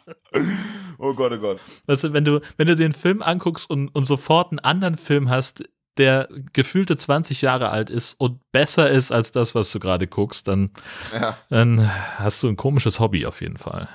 oh 0.97 1.13
Gott, 1.13 1.31
oh 1.33 1.37
Gott. 1.37 1.59
Weißt 1.87 2.03
du, 2.05 2.13
wenn 2.13 2.25
du, 2.25 2.41
wenn 2.57 2.67
du 2.67 2.75
den 2.75 2.91
Film 2.93 3.21
anguckst 3.21 3.69
und, 3.69 3.89
und 3.89 4.05
sofort 4.05 4.51
einen 4.51 4.59
anderen 4.59 4.95
Film 4.95 5.29
hast, 5.29 5.63
der 5.97 6.29
gefühlte 6.53 6.95
20 6.95 7.41
Jahre 7.41 7.69
alt 7.69 7.89
ist 7.89 8.13
und 8.19 8.39
besser 8.51 8.89
ist 8.89 9.11
als 9.11 9.31
das, 9.31 9.55
was 9.55 9.71
du 9.71 9.79
gerade 9.79 10.07
guckst, 10.07 10.47
dann, 10.47 10.71
Ja. 11.13 11.37
dann 11.49 11.89
hast 12.17 12.41
du 12.43 12.47
ein 12.47 12.55
komisches 12.55 12.99
Hobby 12.99 13.25
auf 13.25 13.41
jeden 13.41 13.57
Fall. 13.57 13.89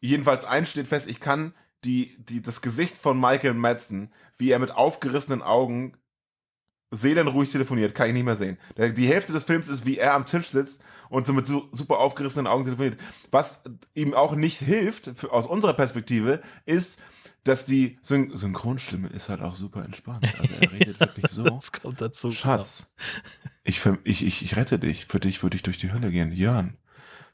Jedenfalls 0.00 0.44
eins 0.44 0.70
steht 0.70 0.86
fest, 0.86 1.08
ich 1.08 1.18
kann 1.20 1.54
die, 1.84 2.14
die, 2.18 2.40
das 2.40 2.60
Gesicht 2.62 2.96
von 2.96 3.18
Michael 3.18 3.54
Madsen, 3.54 4.12
wie 4.38 4.50
er 4.50 4.58
mit 4.58 4.70
aufgerissenen 4.70 5.42
Augen 5.42 5.96
seelenruhig 6.96 7.50
telefoniert, 7.50 7.94
kann 7.94 8.08
ich 8.08 8.14
nicht 8.14 8.24
mehr 8.24 8.36
sehen. 8.36 8.58
Die 8.76 9.06
Hälfte 9.08 9.32
des 9.32 9.44
Films 9.44 9.68
ist, 9.68 9.84
wie 9.86 9.98
er 9.98 10.14
am 10.14 10.26
Tisch 10.26 10.48
sitzt 10.48 10.80
und 11.10 11.26
so 11.26 11.32
mit 11.32 11.46
so 11.46 11.68
super 11.72 11.98
aufgerissenen 11.98 12.46
Augen 12.46 12.64
telefoniert. 12.64 12.98
Was 13.30 13.60
ihm 13.94 14.14
auch 14.14 14.34
nicht 14.36 14.58
hilft, 14.58 15.12
für, 15.16 15.32
aus 15.32 15.46
unserer 15.46 15.74
Perspektive, 15.74 16.40
ist, 16.66 16.98
dass 17.44 17.66
die 17.66 17.98
Syn 18.00 18.36
Synchronstimme 18.36 19.08
ist 19.08 19.28
halt 19.28 19.42
auch 19.42 19.54
super 19.54 19.84
entspannt. 19.84 20.26
Also 20.40 20.54
er 20.54 20.72
redet 20.72 20.98
wirklich 21.00 21.30
so. 21.30 21.44
Das 21.44 21.72
kommt 21.72 22.00
dazu. 22.00 22.30
Schatz, 22.30 22.90
ich, 23.64 23.80
ver- 23.80 23.98
ich, 24.04 24.24
ich, 24.24 24.42
ich 24.42 24.56
rette 24.56 24.78
dich. 24.78 25.06
Für 25.06 25.20
dich 25.20 25.42
würde 25.42 25.56
ich 25.56 25.62
durch 25.62 25.76
die 25.78 25.92
Hölle 25.92 26.10
gehen. 26.10 26.32
Jörn, 26.32 26.76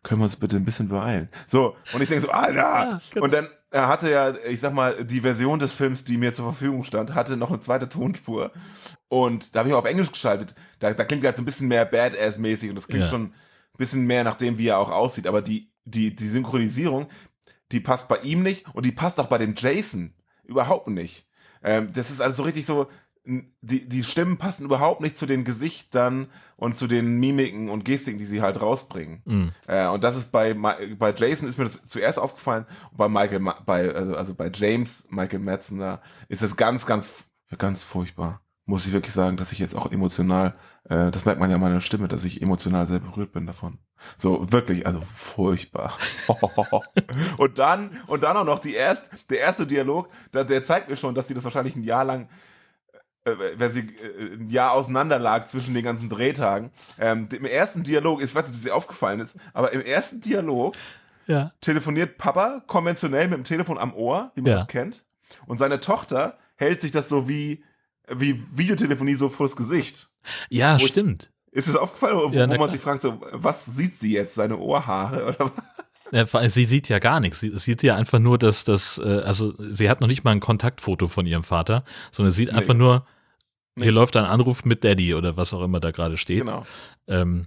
können 0.02 0.20
wir 0.20 0.24
uns 0.24 0.36
bitte 0.36 0.56
ein 0.56 0.64
bisschen 0.64 0.88
beeilen? 0.88 1.28
So, 1.46 1.76
und 1.92 2.02
ich 2.02 2.08
denke 2.08 2.24
so, 2.26 2.30
Alter! 2.30 2.54
Ja, 2.56 3.00
genau. 3.10 3.24
Und 3.24 3.34
dann, 3.34 3.48
er 3.70 3.88
hatte 3.88 4.10
ja, 4.10 4.32
ich 4.48 4.60
sag 4.60 4.72
mal, 4.72 5.04
die 5.04 5.20
Version 5.20 5.58
des 5.58 5.72
Films, 5.72 6.04
die 6.04 6.16
mir 6.16 6.32
zur 6.32 6.46
Verfügung 6.46 6.84
stand, 6.84 7.14
hatte 7.14 7.36
noch 7.36 7.50
eine 7.50 7.60
zweite 7.60 7.88
Tonspur. 7.88 8.50
Und 9.08 9.54
da 9.54 9.60
habe 9.60 9.68
ich 9.68 9.74
auf 9.74 9.84
Englisch 9.84 10.10
geschaltet. 10.12 10.54
Da, 10.78 10.92
da 10.92 11.04
klingt 11.04 11.22
er 11.24 11.28
halt 11.28 11.36
so 11.36 11.42
ein 11.42 11.46
bisschen 11.46 11.68
mehr 11.68 11.84
Badass-mäßig 11.90 12.70
und 12.70 12.76
das 12.76 12.88
klingt 12.88 13.04
Ja. 13.04 13.10
schon 13.10 13.24
ein 13.24 13.32
bisschen 13.78 14.06
mehr 14.06 14.24
nach 14.24 14.36
dem, 14.36 14.56
wie 14.58 14.68
er 14.68 14.78
auch 14.78 14.90
aussieht. 14.90 15.26
Aber 15.26 15.42
die, 15.42 15.70
die, 15.84 16.14
die 16.14 16.28
Synchronisierung, 16.28 17.08
die 17.72 17.80
passt 17.80 18.08
bei 18.08 18.18
ihm 18.18 18.42
nicht 18.42 18.66
und 18.74 18.86
die 18.86 18.92
passt 18.92 19.20
auch 19.20 19.26
bei 19.26 19.38
dem 19.38 19.54
Jason 19.56 20.14
überhaupt 20.44 20.88
nicht. 20.88 21.26
Ähm, 21.62 21.92
das 21.92 22.10
ist 22.10 22.20
also 22.20 22.36
so 22.38 22.42
richtig 22.44 22.66
so, 22.66 22.88
die, 23.24 23.88
die 23.88 24.04
Stimmen 24.04 24.38
passen 24.38 24.64
überhaupt 24.64 25.00
nicht 25.00 25.16
zu 25.16 25.26
den 25.26 25.44
Gesichtern 25.44 26.28
und 26.56 26.76
zu 26.76 26.86
den 26.86 27.20
Mimiken 27.20 27.68
und 27.68 27.84
Gestiken, 27.84 28.18
die 28.18 28.24
sie 28.24 28.40
halt 28.40 28.60
rausbringen. 28.60 29.22
Mhm. 29.24 29.52
Äh, 29.66 29.88
und 29.88 30.02
das 30.02 30.16
ist 30.16 30.32
bei, 30.32 30.54
bei 30.54 31.14
Jason 31.14 31.48
ist 31.48 31.58
mir 31.58 31.64
das 31.64 31.84
zuerst 31.84 32.18
aufgefallen 32.18 32.66
bei 32.92 33.08
Michael, 33.08 33.40
bei, 33.66 33.94
also, 33.94 34.16
also 34.16 34.34
bei 34.34 34.50
James, 34.52 35.06
Michael 35.10 35.40
Madsen 35.40 35.78
da, 35.78 36.00
ist 36.28 36.42
es 36.42 36.56
ganz, 36.56 36.86
ganz, 36.86 37.26
ganz 37.58 37.84
furchtbar. 37.84 38.40
Muss 38.64 38.86
ich 38.86 38.92
wirklich 38.92 39.14
sagen, 39.14 39.36
dass 39.36 39.52
ich 39.52 39.58
jetzt 39.58 39.74
auch 39.74 39.90
emotional, 39.90 40.54
äh, 40.84 41.10
das 41.10 41.24
merkt 41.24 41.40
man 41.40 41.50
ja 41.50 41.56
an 41.56 41.62
meiner 41.62 41.80
Stimme, 41.80 42.08
dass 42.08 42.24
ich 42.24 42.40
emotional 42.40 42.86
sehr 42.86 43.00
berührt 43.00 43.32
bin 43.32 43.46
davon. 43.46 43.78
So, 44.16 44.50
wirklich, 44.52 44.86
also 44.86 45.00
furchtbar. 45.00 45.98
und 47.36 47.58
dann, 47.58 47.98
und 48.06 48.22
dann 48.22 48.36
auch 48.36 48.44
noch 48.44 48.60
die 48.60 48.74
erst, 48.74 49.10
der 49.28 49.40
erste 49.40 49.66
Dialog, 49.66 50.08
der, 50.32 50.44
der 50.44 50.62
zeigt 50.62 50.88
mir 50.88 50.96
schon, 50.96 51.14
dass 51.14 51.28
sie 51.28 51.34
das 51.34 51.44
wahrscheinlich 51.44 51.76
ein 51.76 51.82
Jahr 51.82 52.04
lang 52.04 52.28
wenn 53.24 53.72
sie 53.72 53.80
äh, 53.80 54.34
ein 54.34 54.48
Jahr 54.50 54.72
auseinander 54.72 55.18
lag 55.18 55.46
zwischen 55.46 55.74
den 55.74 55.84
ganzen 55.84 56.08
Drehtagen. 56.08 56.70
Ähm, 56.98 57.28
Im 57.30 57.44
ersten 57.44 57.82
Dialog, 57.82 58.22
ich 58.22 58.34
weiß 58.34 58.46
nicht, 58.48 58.56
ob 58.56 58.62
dir 58.62 58.74
aufgefallen 58.74 59.20
ist, 59.20 59.36
aber 59.52 59.72
im 59.72 59.82
ersten 59.82 60.20
Dialog 60.20 60.74
Ja. 61.26 61.52
telefoniert 61.60 62.18
Papa 62.18 62.62
konventionell 62.66 63.28
mit 63.28 63.36
dem 63.38 63.44
Telefon 63.44 63.78
am 63.78 63.94
Ohr, 63.94 64.32
wie 64.34 64.40
man 64.42 64.52
Ja. 64.52 64.58
das 64.58 64.66
kennt. 64.68 65.04
Und 65.46 65.58
seine 65.58 65.80
Tochter 65.80 66.38
hält 66.56 66.80
sich 66.80 66.92
das 66.92 67.08
so 67.08 67.28
wie, 67.28 67.62
wie 68.08 68.42
Videotelefonie 68.52 69.14
so 69.14 69.28
vors 69.28 69.54
Gesicht. 69.54 70.08
Ja, 70.48 70.78
Wo 70.80 70.84
ich- 70.84 70.90
stimmt. 70.90 71.30
Ist 71.52 71.66
es 71.68 71.74
aufgefallen, 71.76 72.16
wo, 72.16 72.28
Ja, 72.30 72.44
wo 72.44 72.48
man 72.50 72.56
klar. 72.58 72.70
sich 72.70 72.80
fragt, 72.80 73.02
so, 73.02 73.20
was 73.32 73.64
sieht 73.66 73.92
sie 73.94 74.12
jetzt? 74.12 74.36
Seine 74.36 74.56
Ohrhaare? 74.58 75.26
Oder 75.26 75.38
was? 75.56 75.64
Ja, 76.12 76.24
allem, 76.24 76.48
sie 76.50 76.64
sieht 76.64 76.88
ja 76.88 76.98
gar 76.98 77.20
nichts. 77.20 77.40
Sie 77.40 77.56
sieht 77.58 77.82
ja 77.82 77.94
einfach 77.94 78.18
nur, 78.18 78.36
dass 78.38 78.64
das, 78.64 78.98
äh, 78.98 79.20
also 79.20 79.54
sie 79.58 79.88
hat 79.88 80.00
noch 80.00 80.08
nicht 80.08 80.24
mal 80.24 80.32
ein 80.32 80.40
Kontaktfoto 80.40 81.06
von 81.08 81.26
ihrem 81.26 81.44
Vater, 81.44 81.84
sondern 82.10 82.32
sieht 82.32 82.50
Nee. 82.50 82.58
einfach 82.58 82.74
nur, 82.74 83.06
Nee. 83.76 83.84
hier 83.84 83.92
läuft 83.92 84.16
ein 84.16 84.24
Anruf 84.24 84.64
mit 84.64 84.82
Daddy 84.82 85.14
oder 85.14 85.36
was 85.36 85.54
auch 85.54 85.62
immer 85.62 85.78
da 85.80 85.90
gerade 85.92 86.16
steht. 86.16 86.40
Genau. 86.40 86.66
Ähm, 87.06 87.46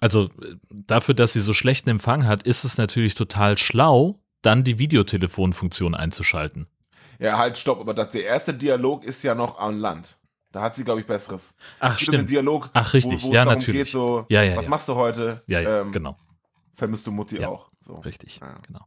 also 0.00 0.24
äh, 0.42 0.54
dafür, 0.70 1.14
dass 1.14 1.34
sie 1.34 1.40
so 1.42 1.52
schlechten 1.52 1.90
Empfang 1.90 2.26
hat, 2.26 2.42
ist 2.44 2.64
es 2.64 2.78
natürlich 2.78 3.14
total 3.14 3.58
schlau, 3.58 4.18
dann 4.40 4.64
die 4.64 4.78
Videotelefonfunktion 4.78 5.94
einzuschalten. 5.94 6.66
Ja, 7.18 7.38
halt, 7.38 7.58
stopp. 7.58 7.78
Aber 7.80 7.94
das, 7.94 8.10
der 8.12 8.24
erste 8.24 8.54
Dialog 8.54 9.04
ist 9.04 9.22
ja 9.22 9.34
noch 9.34 9.58
an 9.58 9.78
Land. 9.78 10.18
Da 10.50 10.62
hat 10.62 10.74
sie, 10.74 10.84
glaube 10.84 11.00
ich, 11.00 11.06
besseres. 11.06 11.54
Ach, 11.78 11.98
stimmt. 11.98 12.28
Dialog, 12.28 12.68
Ach, 12.72 12.92
richtig. 12.94 13.22
wo, 13.22 13.28
wo 13.28 13.32
Ja, 13.32 13.44
natürlich. 13.44 13.84
geht, 13.84 13.88
so, 13.92 14.26
Ja, 14.28 14.42
ja, 14.42 14.56
was 14.56 14.64
ja. 14.64 14.70
machst 14.70 14.88
du 14.88 14.94
heute? 14.96 15.40
Ja, 15.46 15.60
ja, 15.60 15.80
ähm, 15.82 15.92
genau. 15.92 16.16
Vermisst 16.74 17.06
du 17.06 17.12
Mutti 17.12 17.42
auch? 17.44 17.70
So. 17.82 17.94
Richtig, 17.94 18.40
Ja. 18.40 18.58
genau. 18.66 18.86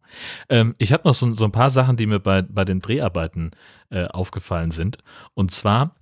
Ähm, 0.49 0.75
ich 0.77 0.93
habe 0.93 1.07
noch 1.07 1.13
so, 1.13 1.33
so 1.33 1.45
ein 1.45 1.51
paar 1.51 1.69
Sachen, 1.69 1.97
die 1.97 2.05
mir 2.05 2.19
bei, 2.19 2.41
bei 2.41 2.65
den 2.65 2.79
Dreharbeiten 2.81 3.51
äh, 3.89 4.05
aufgefallen 4.05 4.71
sind. 4.71 4.97
Und 5.33 5.51
zwar, 5.51 5.95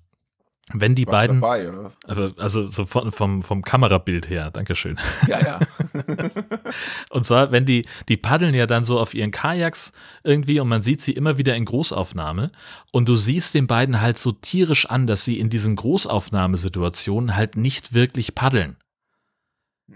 wenn 0.72 0.96
die 0.96 1.06
Warst 1.06 1.14
beiden, 1.28 1.42
dabei, 1.42 1.70
oder 1.70 1.84
was? 1.84 1.98
also, 2.08 2.32
also 2.38 2.68
so 2.68 2.86
von, 2.86 3.12
vom, 3.12 3.42
vom 3.42 3.64
Kamerabild 3.64 4.30
her, 4.30 4.50
Dankeschön. 4.52 4.98
Ja, 5.28 5.42
ja. 5.42 5.60
Und 7.10 7.26
zwar, 7.26 7.52
wenn 7.52 7.66
die, 7.66 7.86
die 8.08 8.16
paddeln 8.16 8.56
ja 8.56 8.66
dann 8.66 8.86
so 8.86 9.00
auf 9.00 9.14
ihren 9.14 9.32
Kajaks 9.32 9.92
irgendwie 10.24 10.60
und 10.62 10.70
man 10.70 10.82
sieht 10.82 11.02
sie 11.02 11.12
immer 11.12 11.38
wieder 11.38 11.56
in 11.56 11.66
Großaufnahme 11.66 12.52
und 12.94 13.10
du 13.10 13.16
siehst 13.18 13.56
den 13.56 13.68
beiden 13.68 14.00
halt 14.00 14.18
so 14.18 14.32
tierisch 14.32 14.90
an, 14.90 15.06
dass 15.06 15.26
sie 15.26 15.38
in 15.38 15.50
diesen 15.50 15.76
Großaufnahmesituationen 15.76 17.36
halt 17.36 17.58
nicht 17.58 17.94
wirklich 17.94 18.34
paddeln. 18.34 18.78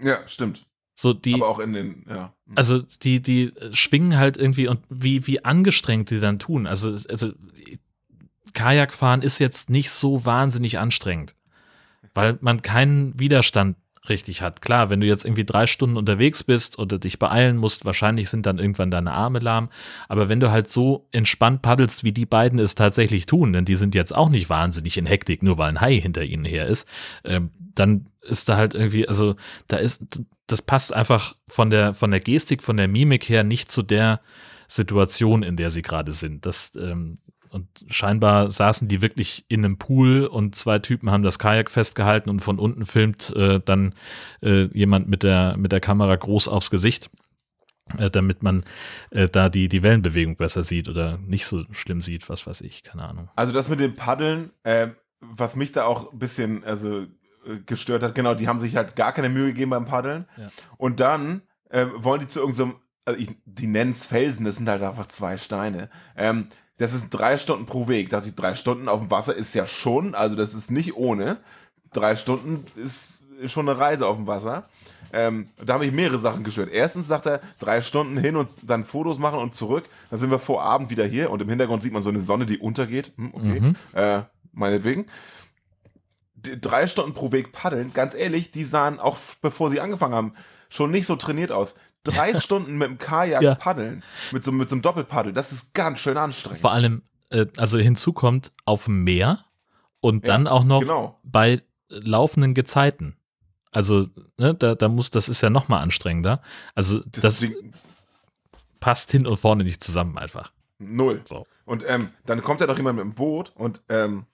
ja, 0.02 0.18
stimmt. 0.26 0.66
So 1.00 1.12
die, 1.12 1.34
Aber 1.34 1.48
auch 1.48 1.60
in 1.60 1.74
den, 1.74 2.04
ja. 2.08 2.32
also 2.56 2.82
die, 2.82 3.22
die 3.22 3.52
schwingen 3.70 4.18
halt 4.18 4.36
irgendwie 4.36 4.66
und 4.66 4.80
wie, 4.90 5.28
wie 5.28 5.44
angestrengt 5.44 6.08
sie 6.08 6.18
dann 6.18 6.40
tun. 6.40 6.66
Also, 6.66 6.88
also 7.08 7.30
Kajakfahren 8.52 9.22
ist 9.22 9.38
jetzt 9.38 9.70
nicht 9.70 9.90
so 9.92 10.24
wahnsinnig 10.24 10.80
anstrengend, 10.80 11.36
weil 12.14 12.36
man 12.40 12.62
keinen 12.62 13.16
Widerstand 13.16 13.76
richtig 14.08 14.42
hat. 14.42 14.60
Klar, 14.60 14.90
wenn 14.90 15.00
du 15.00 15.06
jetzt 15.06 15.24
irgendwie 15.24 15.44
drei 15.44 15.68
Stunden 15.68 15.96
unterwegs 15.96 16.42
bist 16.42 16.78
oder 16.80 16.98
dich 16.98 17.20
beeilen 17.20 17.56
musst, 17.56 17.84
wahrscheinlich 17.84 18.28
sind 18.28 18.46
dann 18.46 18.58
irgendwann 18.58 18.90
deine 18.90 19.12
Arme 19.12 19.38
lahm. 19.38 19.68
Aber 20.08 20.28
wenn 20.28 20.40
du 20.40 20.50
halt 20.50 20.68
so 20.68 21.06
entspannt 21.12 21.62
paddelst, 21.62 22.04
wie 22.04 22.12
die 22.12 22.26
beiden 22.26 22.58
es 22.58 22.74
tatsächlich 22.74 23.26
tun, 23.26 23.52
denn 23.52 23.64
die 23.64 23.76
sind 23.76 23.94
jetzt 23.94 24.14
auch 24.14 24.30
nicht 24.30 24.50
wahnsinnig 24.50 24.98
in 24.98 25.06
Hektik, 25.06 25.42
nur 25.42 25.58
weil 25.58 25.68
ein 25.68 25.80
Hai 25.80 26.00
hinter 26.00 26.24
ihnen 26.24 26.44
her 26.44 26.66
ist, 26.66 26.88
ähm, 27.24 27.50
dann 27.78 28.06
ist 28.22 28.48
da 28.48 28.56
halt 28.56 28.74
irgendwie, 28.74 29.08
also 29.08 29.36
da 29.68 29.76
ist, 29.76 30.20
das 30.46 30.62
passt 30.62 30.92
einfach 30.92 31.36
von 31.48 31.70
der, 31.70 31.94
von 31.94 32.10
der 32.10 32.20
Gestik, 32.20 32.62
von 32.62 32.76
der 32.76 32.88
Mimik 32.88 33.28
her 33.28 33.44
nicht 33.44 33.70
zu 33.70 33.82
der 33.82 34.20
Situation, 34.68 35.42
in 35.42 35.56
der 35.56 35.70
sie 35.70 35.82
gerade 35.82 36.12
sind. 36.12 36.44
Das, 36.44 36.72
ähm, 36.76 37.18
und 37.50 37.66
scheinbar 37.88 38.50
saßen 38.50 38.88
die 38.88 39.00
wirklich 39.00 39.46
in 39.48 39.64
einem 39.64 39.78
Pool 39.78 40.24
und 40.24 40.54
zwei 40.54 40.78
Typen 40.78 41.10
haben 41.10 41.22
das 41.22 41.38
Kajak 41.38 41.70
festgehalten 41.70 42.28
und 42.28 42.40
von 42.40 42.58
unten 42.58 42.84
filmt 42.84 43.34
äh, 43.34 43.60
dann 43.64 43.94
äh, 44.42 44.62
jemand 44.72 45.08
mit 45.08 45.22
der, 45.22 45.56
mit 45.56 45.72
der 45.72 45.80
Kamera 45.80 46.14
groß 46.16 46.48
aufs 46.48 46.70
Gesicht, 46.70 47.10
äh, 47.96 48.10
damit 48.10 48.42
man 48.42 48.64
äh, 49.10 49.28
da 49.28 49.48
die, 49.48 49.68
die 49.68 49.82
Wellenbewegung 49.82 50.36
besser 50.36 50.64
sieht 50.64 50.88
oder 50.88 51.18
nicht 51.18 51.46
so 51.46 51.64
schlimm 51.72 52.02
sieht, 52.02 52.28
was 52.28 52.46
weiß 52.46 52.60
ich, 52.60 52.82
keine 52.82 53.04
Ahnung. 53.04 53.30
Also 53.34 53.54
das 53.54 53.70
mit 53.70 53.80
dem 53.80 53.94
Paddeln, 53.96 54.50
ähm, 54.64 54.94
was 55.20 55.56
mich 55.56 55.72
da 55.72 55.84
auch 55.84 56.12
ein 56.12 56.18
bisschen 56.18 56.64
also, 56.64 57.00
äh, 57.00 57.06
gestört 57.66 58.02
hat, 58.02 58.14
genau, 58.14 58.34
die 58.34 58.48
haben 58.48 58.60
sich 58.60 58.76
halt 58.76 58.96
gar 58.96 59.12
keine 59.12 59.28
Mühe 59.28 59.48
gegeben 59.48 59.70
beim 59.70 59.84
Paddeln. 59.84 60.26
Ja. 60.36 60.48
Und 60.76 61.00
dann 61.00 61.42
ähm, 61.70 61.90
wollen 61.96 62.20
die 62.20 62.26
zu 62.26 62.40
irgendeinem, 62.40 62.74
also 63.04 63.18
ich, 63.18 63.30
die 63.44 63.66
nennen 63.66 63.92
es 63.92 64.06
Felsen, 64.06 64.44
das 64.44 64.56
sind 64.56 64.68
halt 64.68 64.82
einfach 64.82 65.06
zwei 65.08 65.36
Steine. 65.38 65.88
Ähm, 66.16 66.48
das 66.76 66.92
ist 66.94 67.10
drei 67.10 67.38
Stunden 67.38 67.66
pro 67.66 67.88
Weg. 67.88 68.10
Da 68.10 68.18
dachte 68.18 68.28
ich, 68.30 68.36
drei 68.36 68.54
Stunden 68.54 68.88
auf 68.88 69.00
dem 69.00 69.10
Wasser 69.10 69.34
ist 69.34 69.54
ja 69.54 69.66
schon, 69.66 70.14
also 70.14 70.36
das 70.36 70.54
ist 70.54 70.70
nicht 70.70 70.96
ohne. 70.96 71.38
Drei 71.92 72.14
Stunden 72.16 72.64
ist 72.76 73.22
schon 73.46 73.68
eine 73.68 73.78
Reise 73.78 74.06
auf 74.06 74.16
dem 74.16 74.26
Wasser. 74.26 74.68
Ähm, 75.12 75.48
da 75.64 75.74
habe 75.74 75.86
ich 75.86 75.92
mehrere 75.92 76.18
Sachen 76.18 76.44
gestört. 76.44 76.68
Erstens 76.70 77.08
sagt 77.08 77.26
er, 77.26 77.40
drei 77.58 77.80
Stunden 77.80 78.18
hin 78.18 78.36
und 78.36 78.48
dann 78.62 78.84
Fotos 78.84 79.18
machen 79.18 79.38
und 79.40 79.54
zurück. 79.54 79.84
Dann 80.10 80.18
sind 80.18 80.30
wir 80.30 80.38
vor 80.38 80.62
Abend 80.62 80.90
wieder 80.90 81.04
hier 81.06 81.30
und 81.30 81.40
im 81.40 81.48
Hintergrund 81.48 81.82
sieht 81.82 81.92
man 81.94 82.02
so 82.02 82.10
eine 82.10 82.20
Sonne, 82.20 82.44
die 82.46 82.58
untergeht. 82.58 83.12
Hm, 83.16 83.30
okay, 83.32 83.60
Mhm. 83.60 83.76
äh, 83.94 84.22
meinetwegen. 84.52 85.06
Drei 86.42 86.86
Stunden 86.86 87.14
pro 87.14 87.32
Weg 87.32 87.52
paddeln, 87.52 87.92
ganz 87.92 88.14
ehrlich, 88.14 88.50
die 88.50 88.64
sahen 88.64 88.98
auch 88.98 89.18
bevor 89.40 89.70
sie 89.70 89.80
angefangen 89.80 90.14
haben 90.14 90.32
schon 90.70 90.90
nicht 90.90 91.06
so 91.06 91.16
trainiert 91.16 91.50
aus. 91.50 91.74
Drei 92.04 92.38
Stunden 92.40 92.76
mit 92.78 92.88
dem 92.88 92.98
Kajak 92.98 93.42
Ja. 93.42 93.54
paddeln, 93.54 94.02
mit 94.32 94.44
so, 94.44 94.52
mit 94.52 94.68
so 94.68 94.74
einem 94.74 94.82
Doppelpaddel, 94.82 95.32
das 95.32 95.50
ist 95.52 95.72
ganz 95.74 95.98
schön 95.98 96.16
anstrengend. 96.16 96.60
Vor 96.60 96.72
allem, 96.72 97.02
äh, 97.30 97.46
also 97.56 97.78
hinzu 97.78 98.12
kommt 98.12 98.52
auf 98.66 98.84
dem 98.84 99.02
Meer 99.04 99.44
und 100.00 100.26
Ja, 100.26 100.34
dann 100.34 100.46
auch 100.46 100.64
noch 100.64 100.80
genau. 100.80 101.18
bei 101.22 101.62
laufenden 101.88 102.52
Gezeiten. 102.54 103.16
Also, 103.72 104.08
ne, 104.36 104.54
da, 104.54 104.74
da 104.74 104.88
muss, 104.88 105.10
das 105.10 105.28
ist 105.28 105.40
ja 105.40 105.50
noch 105.50 105.68
mal 105.68 105.80
anstrengender. 105.80 106.42
Also, 106.74 107.00
Das, 107.06 107.22
das, 107.22 107.38
Ding, 107.40 107.72
passt 108.80 109.10
hin 109.10 109.26
und 109.26 109.36
vorne 109.36 109.64
nicht 109.64 109.82
zusammen 109.82 110.18
einfach. 110.18 110.52
null. 110.78 111.22
So. 111.24 111.46
Und 111.64 111.84
ähm, 111.88 112.10
dann 112.26 112.42
kommt 112.42 112.60
ja 112.60 112.66
noch 112.66 112.76
jemand 112.76 112.96
mit 112.96 113.04
dem 113.04 113.14
Boot 113.14 113.52
und 113.56 113.80
ähm, 113.88 114.24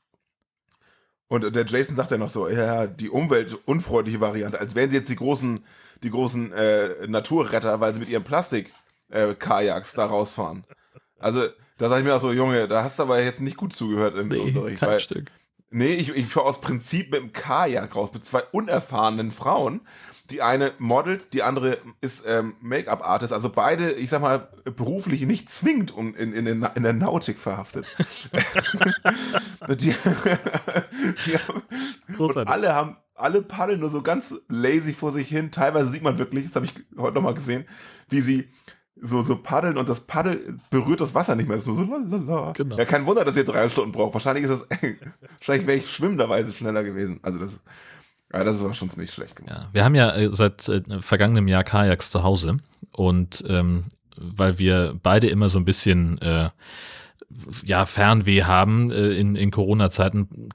und 1.34 1.54
der 1.54 1.66
Jason 1.66 1.96
sagt 1.96 2.10
ja 2.10 2.18
noch 2.18 2.28
so, 2.28 2.48
ja, 2.48 2.86
die 2.86 3.10
umweltunfreundliche 3.10 4.20
Variante, 4.20 4.60
als 4.60 4.74
wären 4.74 4.90
sie 4.90 4.96
jetzt 4.96 5.08
die 5.08 5.16
großen, 5.16 5.64
die 6.02 6.10
großen 6.10 6.52
äh, 6.52 7.06
Naturretter, 7.06 7.80
weil 7.80 7.92
sie 7.94 8.00
mit 8.00 8.08
ihren 8.08 8.24
Plastik-Kajaks 8.24 9.94
da 9.94 10.06
rausfahren. 10.06 10.64
Also, 11.18 11.46
da 11.78 11.88
sage 11.88 12.00
ich 12.00 12.06
mir 12.06 12.14
auch 12.14 12.20
so, 12.20 12.32
Junge, 12.32 12.68
da 12.68 12.84
hast 12.84 12.98
du 12.98 13.02
aber 13.04 13.22
jetzt 13.22 13.40
nicht 13.40 13.56
gut 13.56 13.72
zugehört 13.72 14.16
im 14.16 14.30
Unterricht. 14.30 14.80
kein 14.80 14.88
Weil 14.88 15.00
Stück. 15.00 15.30
Nee, 15.70 15.94
ich, 15.94 16.10
ich 16.10 16.26
fahre 16.26 16.46
aus 16.46 16.60
Prinzip 16.60 17.10
mit 17.10 17.20
dem 17.20 17.32
Kajak 17.32 17.96
raus, 17.96 18.12
mit 18.14 18.24
zwei 18.24 18.42
unerfahrenen 18.52 19.32
Frauen. 19.32 19.80
Die 20.30 20.40
eine 20.40 20.72
modelt, 20.78 21.34
die 21.34 21.42
andere 21.42 21.76
ist 22.00 22.24
ähm, 22.26 22.54
Make-up-Artist. 22.62 23.32
Also 23.32 23.50
beide, 23.50 23.92
ich 23.92 24.08
sag 24.08 24.22
mal, 24.22 24.48
beruflich 24.64 25.26
nicht 25.26 25.50
zwingend 25.50 25.94
um, 25.94 26.14
in, 26.14 26.32
in, 26.32 26.46
in 26.46 26.82
der 26.82 26.92
Nautik 26.94 27.38
verhaftet. 27.38 27.86
die, 29.68 29.94
die 31.26 31.38
haben, 31.38 31.62
und 32.16 32.36
alle 32.48 32.74
haben, 32.74 32.96
alle 33.14 33.42
paddeln 33.42 33.80
nur 33.80 33.90
so 33.90 34.00
ganz 34.00 34.34
lazy 34.48 34.94
vor 34.94 35.12
sich 35.12 35.28
hin. 35.28 35.50
Teilweise 35.50 35.90
sieht 35.90 36.02
man 36.02 36.18
wirklich, 36.18 36.46
das 36.46 36.56
habe 36.56 36.66
ich 36.66 36.72
heute 36.96 37.14
nochmal 37.14 37.34
gesehen, 37.34 37.66
wie 38.08 38.20
sie 38.20 38.48
so, 39.00 39.22
so 39.22 39.36
paddeln 39.36 39.76
und 39.76 39.88
das 39.88 40.00
Paddel 40.02 40.58
berührt 40.70 41.00
das 41.00 41.14
Wasser 41.14 41.36
nicht 41.36 41.48
mehr. 41.48 41.58
So 41.58 41.72
lalala. 41.82 42.52
Genau. 42.52 42.76
Ja, 42.76 42.84
kein 42.84 43.06
Wunder, 43.06 43.24
dass 43.24 43.36
ihr 43.36 43.44
drei 43.44 43.68
Stunden 43.68 43.92
braucht. 43.92 44.14
Wahrscheinlich 44.14 44.44
ist 44.44 44.50
das, 44.50 44.66
wahrscheinlich 45.38 45.66
wäre 45.66 45.78
ich 45.78 45.90
schwimmenderweise 45.90 46.52
schneller 46.52 46.82
gewesen. 46.84 47.20
Also 47.22 47.38
das, 47.38 47.60
ja, 48.36 48.44
das 48.44 48.56
ist 48.56 48.64
aber 48.64 48.74
schon 48.74 48.88
ziemlich 48.88 49.12
schlecht 49.12 49.36
gemacht. 49.36 49.54
Ja, 49.54 49.68
wir 49.72 49.84
haben 49.84 49.94
ja 49.94 50.14
äh, 50.14 50.28
seit 50.32 50.68
äh, 50.68 50.82
vergangenem 51.00 51.48
Jahr 51.48 51.64
Kajaks 51.64 52.10
zu 52.10 52.22
Hause 52.22 52.58
und 52.92 53.44
ähm, 53.48 53.84
weil 54.16 54.58
wir 54.58 54.98
beide 55.02 55.28
immer 55.28 55.48
so 55.48 55.58
ein 55.58 55.64
bisschen 55.64 56.18
äh, 56.18 56.50
ja, 57.64 57.84
Fernweh 57.84 58.44
haben 58.44 58.90
äh, 58.90 59.10
in, 59.12 59.36
in 59.36 59.50
Corona-Zeiten, 59.50 60.50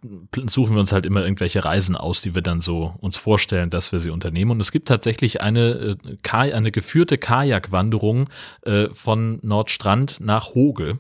suchen 0.47 0.75
wir 0.75 0.79
uns 0.79 0.91
halt 0.91 1.05
immer 1.05 1.23
irgendwelche 1.23 1.65
Reisen 1.65 1.95
aus, 1.95 2.21
die 2.21 2.35
wir 2.35 2.41
dann 2.41 2.61
so 2.61 2.95
uns 2.99 3.17
vorstellen, 3.17 3.69
dass 3.69 3.91
wir 3.91 3.99
sie 3.99 4.09
unternehmen. 4.09 4.51
Und 4.51 4.61
es 4.61 4.71
gibt 4.71 4.87
tatsächlich 4.87 5.41
eine, 5.41 5.97
äh, 6.03 6.53
eine 6.53 6.71
geführte 6.71 7.17
Kajakwanderung 7.17 8.29
äh, 8.61 8.87
von 8.93 9.39
Nordstrand 9.41 10.19
nach 10.21 10.53
Hoge. 10.53 10.99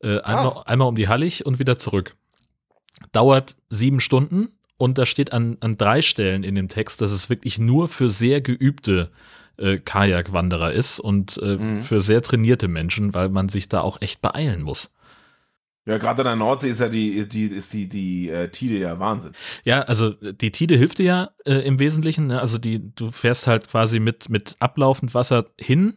Äh, 0.00 0.20
einmal, 0.20 0.48
ah. 0.48 0.62
einmal 0.66 0.88
um 0.88 0.96
die 0.96 1.08
Hallig 1.08 1.46
und 1.46 1.58
wieder 1.58 1.78
zurück. 1.78 2.14
Dauert 3.12 3.56
sieben 3.68 4.00
Stunden 4.00 4.48
und 4.78 4.96
da 4.96 5.04
steht 5.04 5.32
an, 5.32 5.58
an 5.60 5.76
drei 5.76 6.00
Stellen 6.02 6.44
in 6.44 6.54
dem 6.54 6.68
Text, 6.68 7.02
dass 7.02 7.10
es 7.10 7.28
wirklich 7.28 7.58
nur 7.58 7.88
für 7.88 8.10
sehr 8.10 8.40
geübte 8.40 9.10
äh, 9.58 9.78
Kajakwanderer 9.78 10.72
ist 10.72 11.00
und 11.00 11.38
äh, 11.42 11.56
mhm. 11.56 11.82
für 11.82 12.00
sehr 12.00 12.22
trainierte 12.22 12.68
Menschen, 12.68 13.12
weil 13.12 13.28
man 13.28 13.48
sich 13.48 13.68
da 13.68 13.80
auch 13.80 14.00
echt 14.00 14.22
beeilen 14.22 14.62
muss. 14.62 14.94
Ja, 15.84 15.96
gerade 15.96 16.20
an 16.20 16.26
der 16.26 16.36
Nordsee 16.36 16.68
ist 16.68 16.80
ja 16.80 16.88
die, 16.88 17.26
die, 17.28 17.46
ist 17.46 17.72
die, 17.72 17.88
die 17.88 18.28
äh, 18.28 18.48
Tide 18.50 18.78
ja 18.78 19.00
Wahnsinn. 19.00 19.32
Ja, 19.64 19.80
also 19.82 20.10
die 20.10 20.52
Tide 20.52 20.76
hilft 20.76 20.98
dir 20.98 21.04
ja 21.06 21.30
äh, 21.46 21.66
im 21.66 21.78
Wesentlichen. 21.78 22.26
Ne? 22.26 22.40
Also 22.40 22.58
die, 22.58 22.94
du 22.94 23.10
fährst 23.10 23.46
halt 23.46 23.68
quasi 23.68 23.98
mit, 23.98 24.28
mit 24.28 24.56
ablaufend 24.60 25.14
Wasser 25.14 25.46
hin 25.58 25.96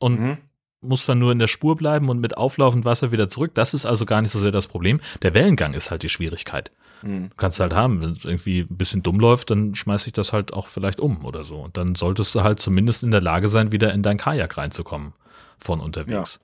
und 0.00 0.20
mhm. 0.20 0.38
musst 0.80 1.08
dann 1.08 1.20
nur 1.20 1.30
in 1.30 1.38
der 1.38 1.46
Spur 1.46 1.76
bleiben 1.76 2.08
und 2.08 2.18
mit 2.18 2.36
auflaufend 2.36 2.84
Wasser 2.84 3.12
wieder 3.12 3.28
zurück. 3.28 3.54
Das 3.54 3.74
ist 3.74 3.86
also 3.86 4.06
gar 4.06 4.22
nicht 4.22 4.32
so 4.32 4.40
sehr 4.40 4.50
das 4.50 4.66
Problem. 4.66 5.00
Der 5.22 5.34
Wellengang 5.34 5.72
ist 5.72 5.92
halt 5.92 6.02
die 6.02 6.08
Schwierigkeit. 6.08 6.72
Mhm. 7.02 7.30
Du 7.30 7.36
kannst 7.36 7.60
halt 7.60 7.72
haben, 7.72 8.00
wenn 8.00 8.10
es 8.10 8.24
irgendwie 8.24 8.60
ein 8.60 8.76
bisschen 8.76 9.02
dumm 9.02 9.20
läuft, 9.20 9.50
dann 9.50 9.74
schmeiß 9.74 10.06
ich 10.06 10.12
das 10.12 10.32
halt 10.32 10.52
auch 10.52 10.66
vielleicht 10.66 11.00
um 11.00 11.24
oder 11.24 11.44
so. 11.44 11.60
Und 11.60 11.76
dann 11.76 11.94
solltest 11.94 12.34
du 12.34 12.42
halt 12.42 12.60
zumindest 12.60 13.02
in 13.02 13.10
der 13.10 13.20
Lage 13.20 13.48
sein, 13.48 13.72
wieder 13.72 13.92
in 13.92 14.02
dein 14.02 14.18
Kajak 14.18 14.56
reinzukommen 14.56 15.12
von 15.58 15.80
unterwegs. 15.80 16.40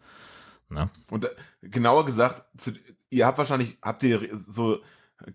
Ja. 0.71 0.91
Und 1.11 1.25
äh, 1.25 1.29
genauer 1.63 2.05
gesagt, 2.05 2.43
zu, 2.59 2.73
ihr 3.11 3.27
habt 3.27 3.39
wahrscheinlich, 3.39 3.79
habt 3.83 4.03
ihr 4.03 4.43
so 4.49 4.79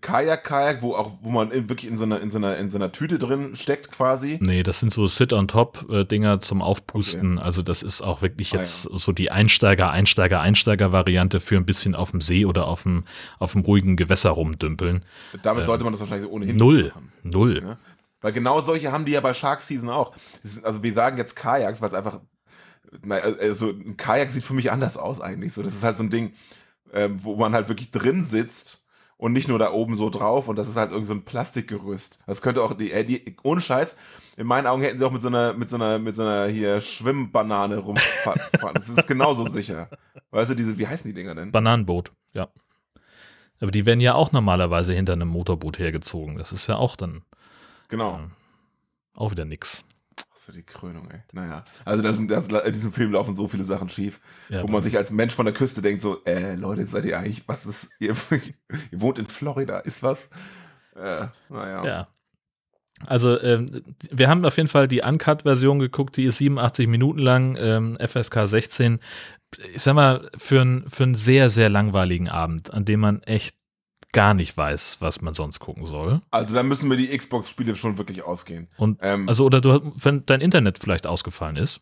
Kajak, 0.00 0.44
Kajak, 0.44 0.82
wo 0.82 0.94
auch, 0.94 1.18
wo 1.20 1.30
man 1.30 1.50
wirklich 1.50 1.90
in 1.90 1.96
so 1.96 2.04
einer, 2.04 2.20
in 2.20 2.30
so 2.30 2.38
einer, 2.38 2.56
in 2.58 2.70
so 2.70 2.78
einer 2.78 2.92
Tüte 2.92 3.18
drin 3.18 3.56
steckt 3.56 3.90
quasi? 3.90 4.38
Nee, 4.40 4.62
das 4.62 4.78
sind 4.78 4.92
so 4.92 5.08
Sit-on-Top-Dinger 5.08 6.38
zum 6.38 6.62
Aufpusten. 6.62 7.38
Okay. 7.38 7.44
Also 7.44 7.62
das 7.62 7.82
ist 7.82 8.00
auch 8.00 8.22
wirklich 8.22 8.52
jetzt 8.52 8.86
ah, 8.86 8.92
ja. 8.92 8.98
so 8.98 9.12
die 9.12 9.32
Einsteiger, 9.32 9.90
Einsteiger, 9.90 10.40
Einsteiger-Variante 10.40 11.40
für 11.40 11.56
ein 11.56 11.66
bisschen 11.66 11.96
auf 11.96 12.12
dem 12.12 12.20
See 12.20 12.44
oder 12.44 12.68
auf 12.68 12.84
dem, 12.84 13.04
auf 13.40 13.52
dem 13.52 13.62
ruhigen 13.62 13.96
Gewässer 13.96 14.30
rumdümpeln. 14.30 15.04
Damit 15.42 15.62
ähm, 15.62 15.66
sollte 15.66 15.82
man 15.82 15.92
das 15.92 16.00
wahrscheinlich 16.00 16.30
ohnehin 16.30 16.56
Null. 16.56 16.88
Machen. 16.88 17.12
Null. 17.24 17.62
Ja? 17.62 17.76
Weil 18.20 18.32
genau 18.32 18.60
solche 18.60 18.92
haben 18.92 19.06
die 19.06 19.12
ja 19.12 19.20
bei 19.20 19.34
Shark 19.34 19.60
Season 19.60 19.88
auch. 19.88 20.14
also 20.62 20.84
wir 20.84 20.94
sagen 20.94 21.16
jetzt 21.18 21.34
Kajaks, 21.34 21.80
weil 21.80 21.88
es 21.88 21.94
einfach, 21.94 22.20
also 23.08 23.70
ein 23.70 23.96
Kajak 23.96 24.30
sieht 24.30 24.44
für 24.44 24.54
mich 24.54 24.70
anders 24.70 24.96
aus 24.96 25.20
eigentlich. 25.20 25.52
So, 25.52 25.64
das 25.64 25.74
ist 25.74 25.82
halt 25.82 25.96
so 25.96 26.04
ein 26.04 26.10
Ding, 26.10 26.32
äh, 26.92 27.08
wo 27.10 27.34
man 27.34 27.54
halt 27.54 27.68
wirklich 27.68 27.90
drin 27.90 28.22
sitzt 28.22 28.79
und 29.20 29.34
nicht 29.34 29.48
nur 29.48 29.58
da 29.58 29.70
oben 29.70 29.98
so 29.98 30.08
drauf 30.08 30.48
und 30.48 30.56
das 30.56 30.66
ist 30.66 30.76
halt 30.76 30.92
irgend 30.92 31.06
so 31.06 31.12
ein 31.12 31.24
Plastikgerüst. 31.26 32.18
Das 32.26 32.40
könnte 32.40 32.62
auch 32.62 32.72
die, 32.72 32.90
äh, 32.90 33.04
die 33.04 33.36
ohne 33.42 33.60
Scheiß, 33.60 33.94
in 34.38 34.46
meinen 34.46 34.66
Augen 34.66 34.82
hätten 34.82 34.98
sie 34.98 35.04
auch 35.04 35.12
mit 35.12 35.20
so 35.20 35.28
einer, 35.28 35.52
mit 35.52 35.68
so 35.68 35.76
einer, 35.76 35.98
mit 35.98 36.16
so 36.16 36.22
einer 36.22 36.46
hier 36.46 36.80
Schwimmbanane 36.80 37.76
rumfahren. 37.76 38.40
das 38.74 38.88
ist 38.88 39.06
genauso 39.06 39.46
sicher. 39.46 39.90
Weißt 40.30 40.50
du, 40.50 40.54
diese, 40.54 40.78
wie 40.78 40.86
heißen 40.86 41.06
die 41.06 41.12
Dinger 41.12 41.34
denn? 41.34 41.52
Bananenboot, 41.52 42.12
ja. 42.32 42.48
Aber 43.60 43.70
die 43.70 43.84
werden 43.84 44.00
ja 44.00 44.14
auch 44.14 44.32
normalerweise 44.32 44.94
hinter 44.94 45.12
einem 45.12 45.28
Motorboot 45.28 45.78
hergezogen. 45.78 46.38
Das 46.38 46.50
ist 46.50 46.66
ja 46.66 46.76
auch 46.76 46.96
dann. 46.96 47.20
Genau. 47.88 48.20
Äh, 48.20 49.18
auch 49.18 49.32
wieder 49.32 49.44
nix 49.44 49.84
so 50.44 50.52
die 50.52 50.62
Krönung, 50.62 51.10
ey. 51.10 51.20
Naja. 51.32 51.64
Also 51.84 52.02
das, 52.02 52.24
das, 52.26 52.48
in 52.48 52.72
diesem 52.72 52.92
Film 52.92 53.12
laufen 53.12 53.34
so 53.34 53.48
viele 53.48 53.64
Sachen 53.64 53.88
schief, 53.88 54.20
ja, 54.48 54.62
wo 54.62 54.72
man 54.72 54.82
sich 54.82 54.96
als 54.96 55.10
Mensch 55.10 55.34
von 55.34 55.46
der 55.46 55.54
Küste 55.54 55.82
denkt, 55.82 56.02
so, 56.02 56.24
äh, 56.24 56.54
Leute, 56.54 56.86
seid 56.86 57.04
ihr 57.04 57.18
eigentlich, 57.18 57.46
was 57.46 57.66
ist, 57.66 57.88
ihr, 57.98 58.14
ihr 58.90 59.00
wohnt 59.00 59.18
in 59.18 59.26
Florida, 59.26 59.80
ist 59.80 60.02
was? 60.02 60.28
Äh, 60.96 61.26
naja. 61.48 61.84
Ja. 61.84 62.08
Also 63.06 63.40
ähm, 63.40 63.66
wir 64.10 64.28
haben 64.28 64.44
auf 64.44 64.56
jeden 64.56 64.68
Fall 64.68 64.86
die 64.86 65.00
Uncut-Version 65.02 65.78
geguckt, 65.78 66.16
die 66.16 66.24
ist 66.24 66.38
87 66.38 66.86
Minuten 66.86 67.20
lang, 67.20 67.56
ähm, 67.58 67.98
FSK 67.98 68.46
16. 68.46 68.98
Ich 69.74 69.82
sag 69.82 69.94
mal, 69.94 70.28
für, 70.36 70.60
ein, 70.60 70.84
für 70.88 71.04
einen 71.04 71.14
sehr, 71.14 71.50
sehr 71.50 71.70
langweiligen 71.70 72.28
Abend, 72.28 72.72
an 72.72 72.84
dem 72.84 73.00
man 73.00 73.22
echt 73.22 73.56
gar 74.12 74.34
nicht 74.34 74.56
weiß, 74.56 74.98
was 75.00 75.20
man 75.20 75.34
sonst 75.34 75.60
gucken 75.60 75.86
soll. 75.86 76.20
Also 76.30 76.54
da 76.54 76.62
müssen 76.62 76.90
wir 76.90 76.96
die 76.96 77.16
Xbox-Spiele 77.16 77.76
schon 77.76 77.98
wirklich 77.98 78.22
ausgehen. 78.22 78.68
Und 78.76 78.98
ähm, 79.02 79.28
also 79.28 79.44
oder 79.44 79.60
du, 79.60 79.92
wenn 79.96 80.26
dein 80.26 80.40
Internet 80.40 80.78
vielleicht 80.78 81.06
ausgefallen 81.06 81.56
ist 81.56 81.80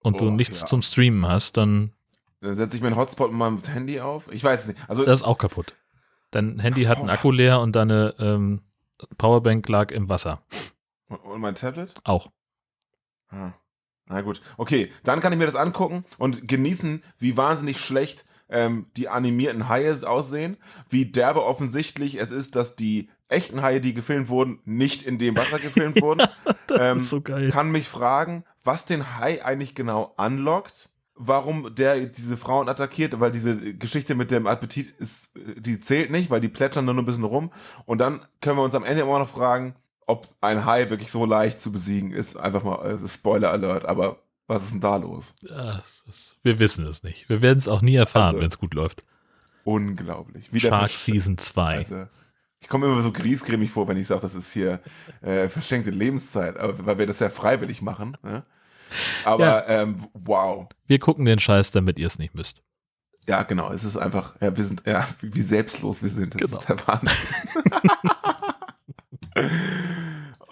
und 0.00 0.16
oh, 0.16 0.18
du 0.18 0.30
nichts 0.30 0.60
ja. 0.60 0.66
zum 0.66 0.82
Streamen 0.82 1.26
hast, 1.26 1.56
dann 1.56 1.92
dann 2.40 2.56
setze 2.56 2.76
ich 2.76 2.82
meinen 2.82 2.96
Hotspot 2.96 3.30
mit 3.30 3.38
meinem 3.38 3.62
Handy 3.62 4.00
auf. 4.00 4.32
Ich 4.32 4.42
weiß 4.42 4.62
es 4.62 4.66
nicht. 4.68 4.78
Also 4.88 5.04
das 5.04 5.20
ist 5.20 5.26
auch 5.26 5.38
kaputt. 5.38 5.74
Dein 6.30 6.58
Handy 6.58 6.84
hat 6.84 6.98
einen 6.98 7.10
Akku 7.10 7.30
leer 7.30 7.60
und 7.60 7.76
deine 7.76 8.14
ähm, 8.18 8.62
Powerbank 9.18 9.68
lag 9.68 9.90
im 9.90 10.08
Wasser. 10.08 10.42
Und 11.08 11.40
mein 11.40 11.54
Tablet? 11.54 11.94
Auch. 12.04 12.30
Ah. 13.28 13.52
Na 14.06 14.22
gut. 14.22 14.40
Okay, 14.56 14.90
dann 15.04 15.20
kann 15.20 15.32
ich 15.32 15.38
mir 15.38 15.46
das 15.46 15.54
angucken 15.54 16.04
und 16.18 16.48
genießen, 16.48 17.02
wie 17.18 17.36
wahnsinnig 17.36 17.80
schlecht 17.80 18.24
ähm, 18.50 18.86
die 18.96 19.08
animierten 19.08 19.68
Haie 19.68 19.94
aussehen, 20.06 20.56
wie 20.88 21.06
derbe 21.06 21.44
offensichtlich 21.44 22.20
es 22.20 22.30
ist, 22.30 22.56
dass 22.56 22.76
die 22.76 23.08
echten 23.28 23.62
Haie, 23.62 23.80
die 23.80 23.94
gefilmt 23.94 24.28
wurden, 24.28 24.60
nicht 24.64 25.02
in 25.02 25.18
dem 25.18 25.36
Wasser 25.36 25.58
gefilmt 25.58 26.00
wurden. 26.02 26.26
das 26.66 26.80
ähm, 26.80 26.98
ist 26.98 27.10
so 27.10 27.20
geil. 27.20 27.50
Kann 27.50 27.70
mich 27.70 27.88
fragen, 27.88 28.44
was 28.62 28.84
den 28.84 29.18
Hai 29.18 29.44
eigentlich 29.44 29.74
genau 29.74 30.14
anlockt 30.16 30.90
warum 31.22 31.74
der 31.74 32.00
diese 32.00 32.38
Frauen 32.38 32.70
attackiert, 32.70 33.20
weil 33.20 33.30
diese 33.30 33.74
Geschichte 33.74 34.14
mit 34.14 34.30
dem 34.30 34.46
Appetit 34.46 34.90
ist, 34.98 35.30
die 35.34 35.78
zählt 35.78 36.10
nicht, 36.10 36.30
weil 36.30 36.40
die 36.40 36.48
plätschern 36.48 36.86
nur 36.86 36.94
ein 36.94 37.04
bisschen 37.04 37.24
rum. 37.24 37.52
Und 37.84 38.00
dann 38.00 38.20
können 38.40 38.56
wir 38.56 38.64
uns 38.64 38.74
am 38.74 38.84
Ende 38.84 39.02
immer 39.02 39.18
noch 39.18 39.28
fragen, 39.28 39.74
ob 40.06 40.28
ein 40.40 40.64
Hai 40.64 40.88
wirklich 40.88 41.10
so 41.10 41.26
leicht 41.26 41.60
zu 41.60 41.70
besiegen 41.70 42.10
ist. 42.10 42.36
Einfach 42.36 42.64
mal 42.64 42.76
also 42.76 43.06
Spoiler 43.06 43.50
Alert, 43.50 43.84
aber 43.84 44.22
was 44.50 44.64
ist 44.64 44.72
denn 44.72 44.80
da 44.80 44.96
los? 44.96 45.34
Ja, 45.42 45.82
das, 46.06 46.34
wir 46.42 46.58
wissen 46.58 46.84
es 46.84 47.04
nicht. 47.04 47.28
Wir 47.28 47.40
werden 47.40 47.58
es 47.58 47.68
auch 47.68 47.82
nie 47.82 47.94
erfahren, 47.94 48.30
also, 48.30 48.40
wenn 48.40 48.50
es 48.50 48.58
gut 48.58 48.74
läuft. 48.74 49.04
Unglaublich. 49.62 50.52
Wieder 50.52 50.70
Shark 50.70 50.90
Season 50.90 51.38
2. 51.38 51.76
Also, 51.76 52.06
ich 52.58 52.68
komme 52.68 52.86
immer 52.86 53.00
so 53.00 53.12
griesgrämig 53.12 53.70
vor, 53.70 53.86
wenn 53.86 53.96
ich 53.96 54.08
sage, 54.08 54.22
das 54.22 54.34
ist 54.34 54.52
hier 54.52 54.80
äh, 55.22 55.48
verschenkte 55.48 55.90
Lebenszeit, 55.90 56.56
weil 56.58 56.98
wir 56.98 57.06
das 57.06 57.20
ja 57.20 57.30
freiwillig 57.30 57.80
machen. 57.80 58.16
Ne? 58.22 58.44
Aber 59.24 59.68
ja. 59.68 59.82
ähm, 59.82 60.08
wow. 60.14 60.66
Wir 60.86 60.98
gucken 60.98 61.24
den 61.24 61.38
Scheiß, 61.38 61.70
damit 61.70 61.98
ihr 61.98 62.08
es 62.08 62.18
nicht 62.18 62.34
müsst. 62.34 62.64
Ja, 63.28 63.44
genau. 63.44 63.72
Es 63.72 63.84
ist 63.84 63.96
einfach, 63.96 64.34
ja, 64.40 64.56
wir 64.56 64.64
sind, 64.64 64.82
ja, 64.84 65.06
wie 65.20 65.42
selbstlos 65.42 66.02
wir 66.02 66.10
sind. 66.10 66.34
Das 66.34 66.50
genau. 66.50 66.60
ist 66.60 66.68
der 66.68 66.86
Wahnsinn. 66.88 67.16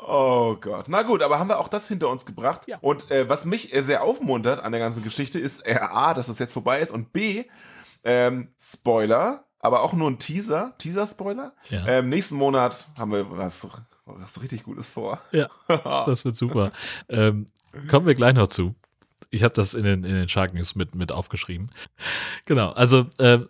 Oh 0.08 0.56
Gott. 0.58 0.86
Na 0.88 1.02
gut, 1.02 1.22
aber 1.22 1.38
haben 1.38 1.48
wir 1.48 1.58
auch 1.58 1.68
das 1.68 1.86
hinter 1.86 2.08
uns 2.08 2.24
gebracht. 2.24 2.62
Ja. 2.66 2.78
Und 2.80 3.10
äh, 3.10 3.28
was 3.28 3.44
mich 3.44 3.74
äh, 3.74 3.82
sehr 3.82 4.02
aufmuntert 4.02 4.64
an 4.64 4.72
der 4.72 4.80
ganzen 4.80 5.02
Geschichte 5.02 5.38
ist 5.38 5.66
äh, 5.66 5.74
A, 5.74 6.14
dass 6.14 6.28
das 6.28 6.38
jetzt 6.38 6.52
vorbei 6.52 6.80
ist 6.80 6.90
und 6.90 7.12
B, 7.12 7.44
ähm, 8.04 8.48
Spoiler, 8.58 9.44
aber 9.60 9.82
auch 9.82 9.92
nur 9.92 10.10
ein 10.10 10.18
Teaser, 10.18 10.72
Teaser-Spoiler. 10.78 11.52
Ja. 11.68 11.86
Ähm, 11.86 12.08
nächsten 12.08 12.36
Monat 12.36 12.88
haben 12.96 13.12
wir 13.12 13.30
was, 13.36 13.66
was 14.06 14.40
richtig 14.40 14.62
Gutes 14.62 14.88
vor. 14.88 15.20
Ja, 15.30 15.48
das 16.06 16.24
wird 16.24 16.36
super. 16.36 16.72
ähm, 17.10 17.46
kommen 17.88 18.06
wir 18.06 18.14
gleich 18.14 18.34
noch 18.34 18.46
zu. 18.46 18.74
Ich 19.28 19.42
habe 19.42 19.52
das 19.52 19.74
in 19.74 19.84
den, 19.84 20.04
in 20.04 20.14
den 20.14 20.28
Shark 20.30 20.54
News 20.54 20.74
mit, 20.74 20.94
mit 20.94 21.12
aufgeschrieben. 21.12 21.70
Genau, 22.46 22.70
also 22.70 23.04
äh, 23.18 23.40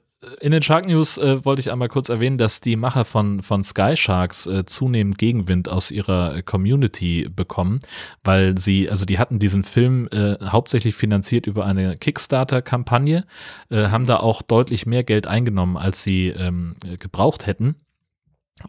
in 0.41 0.51
den 0.51 0.62
Shark 0.62 0.87
News 0.87 1.16
äh, 1.19 1.45
wollte 1.45 1.61
ich 1.61 1.71
einmal 1.71 1.89
kurz 1.89 2.09
erwähnen, 2.09 2.39
dass 2.39 2.61
die 2.61 2.75
Macher 2.75 3.05
von, 3.05 3.41
von 3.43 3.62
Sky 3.62 3.97
Sharks 3.97 4.47
äh, 4.47 4.66
zunehmend 4.66 5.16
Gegenwind 5.16 5.69
aus 5.69 5.93
ihrer 5.93 6.43
Community 6.43 7.29
bekommen, 7.29 7.79
weil 8.25 8.59
sie, 8.59 8.91
also 8.91 9.05
die 9.05 9.19
hatten 9.19 9.39
diesen 9.39 9.62
Film 9.62 10.09
äh, 10.11 10.37
hauptsächlich 10.45 10.97
finanziert 10.97 11.47
über 11.47 11.64
eine 11.66 11.97
Kickstarter-Kampagne, 11.97 13.27
äh, 13.71 13.87
haben 13.89 14.07
da 14.07 14.16
auch 14.19 14.43
deutlich 14.43 14.87
mehr 14.87 15.05
Geld 15.05 15.29
eingenommen, 15.29 15.77
als 15.77 16.03
sie 16.03 16.29
ähm, 16.29 16.75
gebraucht 16.99 17.47
hätten. 17.47 17.77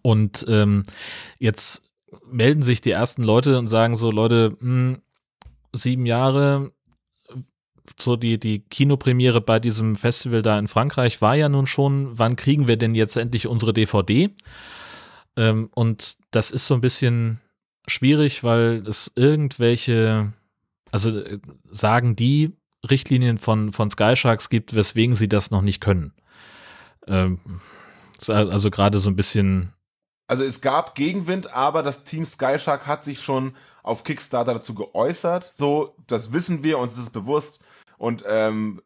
Und 0.03 0.45
ähm, 0.47 0.85
jetzt 1.39 1.89
melden 2.31 2.61
sich 2.61 2.81
die 2.81 2.91
ersten 2.91 3.23
Leute 3.23 3.57
und 3.57 3.67
sagen 3.67 3.95
so, 3.95 4.11
Leute, 4.11 4.55
mh, 4.59 4.59
hm, 4.59 5.01
sieben 5.73 6.05
Jahre, 6.05 6.71
so 7.97 8.15
die, 8.15 8.39
die 8.39 8.59
Kinopremiere 8.59 9.41
bei 9.41 9.59
diesem 9.59 9.95
Festival 9.95 10.41
da 10.41 10.57
in 10.59 10.67
Frankreich 10.67 11.21
war 11.21 11.35
ja 11.35 11.49
nun 11.49 11.67
schon, 11.67 12.17
wann 12.17 12.35
kriegen 12.35 12.67
wir 12.67 12.77
denn 12.77 12.95
jetzt 12.95 13.15
endlich 13.17 13.47
unsere 13.47 13.73
DVD? 13.73 14.29
Ähm, 15.35 15.69
und 15.73 16.17
das 16.31 16.51
ist 16.51 16.67
so 16.67 16.73
ein 16.73 16.81
bisschen 16.81 17.39
schwierig, 17.87 18.43
weil 18.43 18.83
es 18.87 19.11
irgendwelche, 19.15 20.33
also 20.91 21.17
äh, 21.17 21.39
sagen 21.69 22.15
die 22.15 22.55
Richtlinien 22.89 23.37
von, 23.37 23.73
von 23.73 23.89
Sky 23.91 24.15
Sharks 24.15 24.49
gibt, 24.49 24.73
weswegen 24.73 25.15
sie 25.15 25.27
das 25.27 25.51
noch 25.51 25.61
nicht 25.61 25.81
können. 25.81 26.13
Ähm, 27.07 27.39
also 28.27 28.69
gerade 28.69 28.99
so 28.99 29.09
ein 29.09 29.15
bisschen. 29.15 29.73
Also 30.27 30.43
es 30.43 30.61
gab 30.61 30.95
Gegenwind, 30.95 31.53
aber 31.53 31.83
das 31.83 32.03
Team 32.03 32.25
Sky 32.25 32.59
Shark 32.59 32.85
hat 32.85 33.03
sich 33.03 33.21
schon 33.21 33.55
auf 33.81 34.03
Kickstarter 34.03 34.53
dazu 34.53 34.75
geäußert. 34.75 35.49
So, 35.51 35.95
das 36.05 36.31
wissen 36.31 36.63
wir, 36.63 36.77
uns 36.77 36.93
ist 36.93 36.99
es 36.99 37.09
bewusst. 37.09 37.59
Und 37.99 38.23
ähm, 38.27 38.81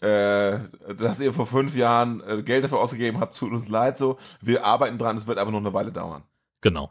äh, 0.00 0.58
dass 0.98 1.20
ihr 1.20 1.32
vor 1.32 1.46
fünf 1.46 1.76
Jahren 1.76 2.22
äh, 2.26 2.42
Geld 2.42 2.64
dafür 2.64 2.80
ausgegeben 2.80 3.20
habt, 3.20 3.36
tut 3.36 3.52
uns 3.52 3.68
leid 3.68 3.98
so. 3.98 4.18
Wir 4.40 4.64
arbeiten 4.64 4.98
dran, 4.98 5.16
es 5.16 5.26
wird 5.26 5.38
aber 5.38 5.50
noch 5.50 5.60
eine 5.60 5.74
Weile 5.74 5.92
dauern. 5.92 6.24
Genau. 6.62 6.90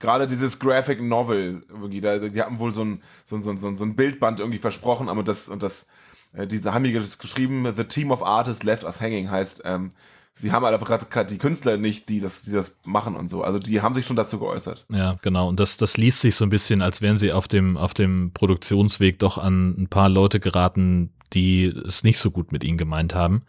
Gerade 0.00 0.26
dieses 0.26 0.58
Graphic 0.58 1.00
Novel, 1.00 1.64
irgendwie, 1.68 2.00
da, 2.00 2.18
die 2.18 2.42
haben 2.42 2.58
wohl 2.58 2.72
so 2.72 2.84
ein, 2.84 3.00
so, 3.24 3.38
so, 3.40 3.54
so, 3.56 3.76
so 3.76 3.84
ein 3.84 3.94
Bildband 3.94 4.40
irgendwie 4.40 4.58
versprochen, 4.58 5.08
aber 5.08 5.22
das, 5.22 5.48
und 5.48 5.62
das, 5.62 5.86
äh, 6.32 6.46
diese 6.46 6.74
haben 6.74 6.84
hier 6.84 7.00
geschrieben, 7.00 7.72
The 7.74 7.84
Team 7.84 8.10
of 8.10 8.22
Artists 8.22 8.62
Left 8.62 8.84
Us 8.84 9.00
Hanging 9.00 9.30
heißt, 9.30 9.62
ähm, 9.64 9.92
die 10.42 10.52
haben 10.52 10.64
einfach 10.64 10.86
gerade 10.86 11.26
die 11.26 11.38
Künstler 11.38 11.78
nicht, 11.78 12.08
die 12.08 12.20
das, 12.20 12.42
die 12.42 12.52
das 12.52 12.76
machen 12.84 13.16
und 13.16 13.28
so. 13.28 13.42
Also 13.42 13.58
die 13.58 13.80
haben 13.80 13.94
sich 13.94 14.06
schon 14.06 14.16
dazu 14.16 14.38
geäußert. 14.38 14.86
Ja, 14.90 15.16
genau. 15.22 15.48
Und 15.48 15.60
das, 15.60 15.76
das 15.78 15.96
liest 15.96 16.20
sich 16.20 16.34
so 16.34 16.44
ein 16.44 16.50
bisschen, 16.50 16.82
als 16.82 17.00
wären 17.00 17.16
sie 17.16 17.32
auf 17.32 17.48
dem, 17.48 17.76
auf 17.76 17.94
dem 17.94 18.32
Produktionsweg 18.34 19.18
doch 19.18 19.38
an 19.38 19.74
ein 19.78 19.88
paar 19.88 20.08
Leute 20.08 20.38
geraten, 20.38 21.10
die 21.32 21.64
es 21.64 22.04
nicht 22.04 22.18
so 22.18 22.30
gut 22.30 22.52
mit 22.52 22.64
ihnen 22.64 22.78
gemeint 22.78 23.14
haben. 23.14 23.42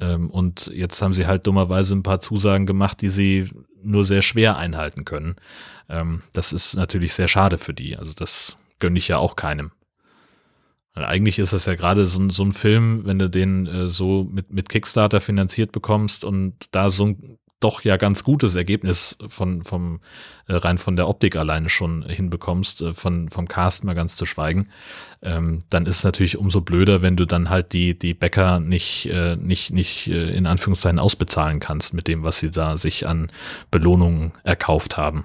Ähm, 0.00 0.30
und 0.30 0.68
jetzt 0.68 1.02
haben 1.02 1.14
sie 1.14 1.26
halt 1.26 1.46
dummerweise 1.46 1.94
ein 1.94 2.02
paar 2.02 2.20
Zusagen 2.20 2.66
gemacht, 2.66 3.02
die 3.02 3.08
sie 3.08 3.50
nur 3.82 4.04
sehr 4.04 4.22
schwer 4.22 4.56
einhalten 4.56 5.04
können. 5.04 5.36
Ähm, 5.88 6.22
das 6.32 6.52
ist 6.52 6.76
natürlich 6.76 7.14
sehr 7.14 7.28
schade 7.28 7.58
für 7.58 7.74
die. 7.74 7.96
Also 7.96 8.12
das 8.14 8.56
gönne 8.78 8.98
ich 8.98 9.08
ja 9.08 9.18
auch 9.18 9.36
keinem. 9.36 9.72
Weil 10.94 11.04
eigentlich 11.04 11.38
ist 11.38 11.52
das 11.52 11.66
ja 11.66 11.74
gerade 11.74 12.06
so, 12.06 12.28
so, 12.30 12.42
ein 12.42 12.52
Film, 12.52 13.02
wenn 13.04 13.18
du 13.18 13.30
den 13.30 13.66
äh, 13.66 13.88
so 13.88 14.26
mit, 14.30 14.52
mit 14.52 14.68
Kickstarter 14.68 15.20
finanziert 15.20 15.72
bekommst 15.72 16.24
und 16.24 16.54
da 16.72 16.90
so 16.90 17.06
ein 17.06 17.38
doch 17.60 17.84
ja 17.84 17.98
ganz 17.98 18.24
gutes 18.24 18.56
Ergebnis 18.56 19.16
von, 19.28 19.62
vom, 19.62 20.00
äh, 20.48 20.54
rein 20.54 20.78
von 20.78 20.96
der 20.96 21.08
Optik 21.08 21.36
alleine 21.36 21.68
schon 21.68 22.02
hinbekommst, 22.02 22.80
äh, 22.80 22.94
von, 22.94 23.28
vom 23.28 23.46
Cast 23.46 23.84
mal 23.84 23.94
ganz 23.94 24.16
zu 24.16 24.24
schweigen, 24.24 24.70
ähm, 25.22 25.60
dann 25.68 25.86
ist 25.86 25.98
es 25.98 26.04
natürlich 26.04 26.38
umso 26.38 26.62
blöder, 26.62 27.02
wenn 27.02 27.16
du 27.16 27.26
dann 27.26 27.50
halt 27.50 27.74
die, 27.74 27.98
die 27.98 28.14
Bäcker 28.14 28.60
nicht, 28.60 29.06
äh, 29.06 29.36
nicht, 29.36 29.72
nicht 29.72 30.08
äh, 30.08 30.34
in 30.34 30.46
Anführungszeichen 30.46 30.98
ausbezahlen 30.98 31.60
kannst 31.60 31.92
mit 31.92 32.08
dem, 32.08 32.22
was 32.22 32.38
sie 32.38 32.50
da 32.50 32.78
sich 32.78 33.06
an 33.06 33.28
Belohnungen 33.70 34.32
erkauft 34.42 34.96
haben. 34.96 35.24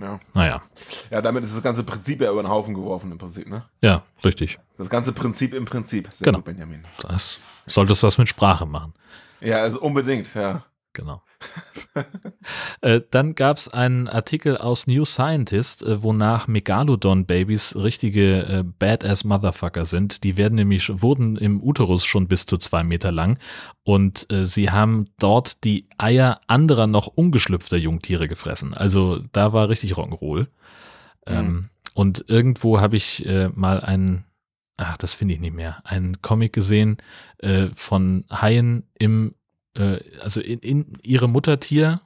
Ja. 0.00 0.20
Naja. 0.34 0.62
Ja, 1.10 1.20
damit 1.20 1.44
ist 1.44 1.54
das 1.54 1.62
ganze 1.62 1.82
Prinzip 1.82 2.20
ja 2.20 2.30
über 2.30 2.42
den 2.42 2.48
Haufen 2.48 2.74
geworfen 2.74 3.10
im 3.12 3.18
Prinzip, 3.18 3.48
ne? 3.48 3.64
Ja, 3.82 4.04
richtig. 4.24 4.58
Das 4.76 4.88
ganze 4.88 5.12
Prinzip 5.12 5.54
im 5.54 5.64
Prinzip. 5.64 6.08
Sehr 6.12 6.26
genau. 6.26 6.38
gut, 6.38 6.46
Benjamin. 6.46 6.84
Das 7.02 7.40
solltest 7.66 8.02
du 8.02 8.06
was 8.06 8.18
mit 8.18 8.28
Sprache 8.28 8.66
machen. 8.66 8.94
Ja, 9.40 9.58
also 9.58 9.80
unbedingt, 9.80 10.32
ja. 10.34 10.64
Genau. 10.92 11.22
äh, 12.80 13.00
dann 13.10 13.34
gab 13.34 13.56
es 13.56 13.68
einen 13.68 14.08
Artikel 14.08 14.56
aus 14.56 14.86
New 14.86 15.04
Scientist, 15.04 15.82
äh, 15.82 16.02
wonach 16.02 16.48
Megalodon-Babys 16.48 17.76
richtige 17.76 18.42
äh, 18.44 18.64
Badass-Motherfucker 18.64 19.84
sind. 19.84 20.24
Die 20.24 20.36
werden 20.36 20.56
nämlich, 20.56 20.90
wurden 21.02 21.36
im 21.36 21.62
Uterus 21.62 22.04
schon 22.04 22.28
bis 22.28 22.46
zu 22.46 22.56
zwei 22.56 22.82
Meter 22.82 23.12
lang 23.12 23.38
und 23.84 24.26
sie 24.28 24.70
haben 24.70 25.06
dort 25.18 25.64
die 25.64 25.88
Eier 25.96 26.42
anderer 26.46 26.86
noch 26.86 27.06
ungeschlüpfter 27.06 27.78
Jungtiere 27.78 28.28
gefressen. 28.28 28.74
Also 28.74 29.20
da 29.32 29.54
war 29.54 29.70
richtig 29.70 29.92
Rock'n'Roll. 29.92 30.48
Ähm, 31.26 31.46
mhm. 31.46 31.68
Und 31.94 32.24
irgendwo 32.28 32.80
habe 32.80 32.96
ich 32.96 33.26
mal 33.54 33.80
einen 33.80 34.24
ach, 34.78 34.96
das 34.96 35.12
finde 35.12 35.34
ich 35.34 35.40
nicht 35.40 35.54
mehr, 35.54 35.80
einen 35.84 36.22
Comic 36.22 36.52
gesehen 36.52 36.96
äh, 37.38 37.68
von 37.74 38.24
Haien 38.30 38.84
im 38.98 39.34
äh, 39.74 39.98
also 40.20 40.40
in, 40.40 40.58
in 40.60 40.98
ihre 41.02 41.28
Muttertier, 41.28 42.00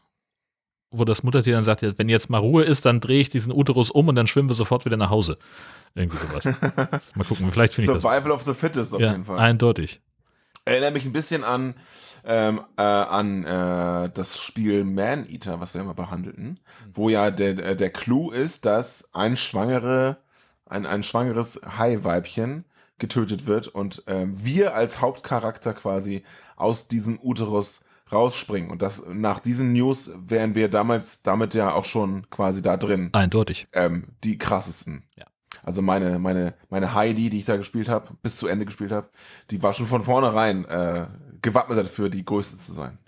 wo 0.90 1.04
das 1.04 1.22
Muttertier 1.22 1.54
dann 1.54 1.64
sagt, 1.64 1.82
wenn 1.82 2.08
jetzt 2.08 2.28
mal 2.30 2.38
Ruhe 2.38 2.64
ist, 2.64 2.84
dann 2.84 3.00
drehe 3.00 3.20
ich 3.20 3.30
diesen 3.30 3.52
Uterus 3.52 3.90
um 3.90 4.08
und 4.08 4.14
dann 4.14 4.26
schwimmen 4.26 4.48
wir 4.48 4.54
sofort 4.54 4.84
wieder 4.84 4.96
nach 4.96 5.10
Hause. 5.10 5.38
Irgendwie 5.94 6.18
sowas. 6.18 6.44
mal 7.14 7.24
gucken, 7.24 7.50
vielleicht 7.50 7.74
finde 7.74 7.90
ich 7.90 7.94
das. 7.94 8.02
Survival 8.02 8.32
of 8.32 8.42
the 8.44 8.54
Fittest 8.54 8.94
auf 8.94 9.00
ja, 9.00 9.12
jeden 9.12 9.24
Fall. 9.24 9.38
Eindeutig. 9.38 10.00
Erinnert 10.64 10.94
mich 10.94 11.04
ein 11.04 11.12
bisschen 11.12 11.42
an, 11.44 11.74
ähm, 12.24 12.60
äh, 12.76 12.82
an 12.82 13.44
äh, 13.44 14.10
das 14.12 14.38
Spiel 14.38 14.84
Man 14.84 15.28
Eater, 15.28 15.60
was 15.60 15.74
wir 15.74 15.80
immer 15.80 15.94
behandelten, 15.94 16.44
mhm. 16.46 16.58
wo 16.92 17.08
ja 17.08 17.30
der, 17.30 17.74
der 17.74 17.90
Clou 17.90 18.30
ist, 18.30 18.64
dass 18.64 19.12
ein 19.12 19.36
schwangere, 19.36 20.18
ein, 20.66 20.86
ein 20.86 21.02
schwangeres 21.02 21.60
Haiweibchen 21.78 22.64
getötet 22.98 23.46
wird 23.46 23.66
und 23.66 24.04
ähm, 24.06 24.32
wir 24.44 24.74
als 24.74 25.00
Hauptcharakter 25.00 25.74
quasi 25.74 26.22
aus 26.56 26.88
diesem 26.88 27.18
Uterus 27.22 27.80
rausspringen. 28.10 28.70
Und 28.70 28.82
das 28.82 29.04
nach 29.08 29.38
diesen 29.38 29.72
News 29.72 30.10
wären 30.16 30.54
wir 30.54 30.68
damals 30.68 31.22
damit 31.22 31.54
ja 31.54 31.72
auch 31.72 31.84
schon 31.84 32.28
quasi 32.30 32.62
da 32.62 32.76
drin. 32.76 33.10
Eindeutig. 33.12 33.68
Ähm, 33.72 34.08
die 34.22 34.38
krassesten. 34.38 35.04
Ja. 35.16 35.26
Also 35.62 35.82
meine, 35.82 36.18
meine, 36.18 36.54
meine 36.70 36.94
Heidi, 36.94 37.30
die 37.30 37.38
ich 37.38 37.44
da 37.44 37.56
gespielt 37.56 37.88
habe, 37.88 38.14
bis 38.22 38.36
zu 38.36 38.46
Ende 38.46 38.64
gespielt 38.64 38.92
habe, 38.92 39.08
die 39.50 39.62
war 39.62 39.72
schon 39.72 39.86
von 39.86 40.02
vornherein 40.02 40.64
äh, 40.64 41.06
gewappnet 41.40 41.78
dafür, 41.78 42.08
die 42.08 42.24
größte 42.24 42.56
zu 42.56 42.72
sein. 42.72 42.98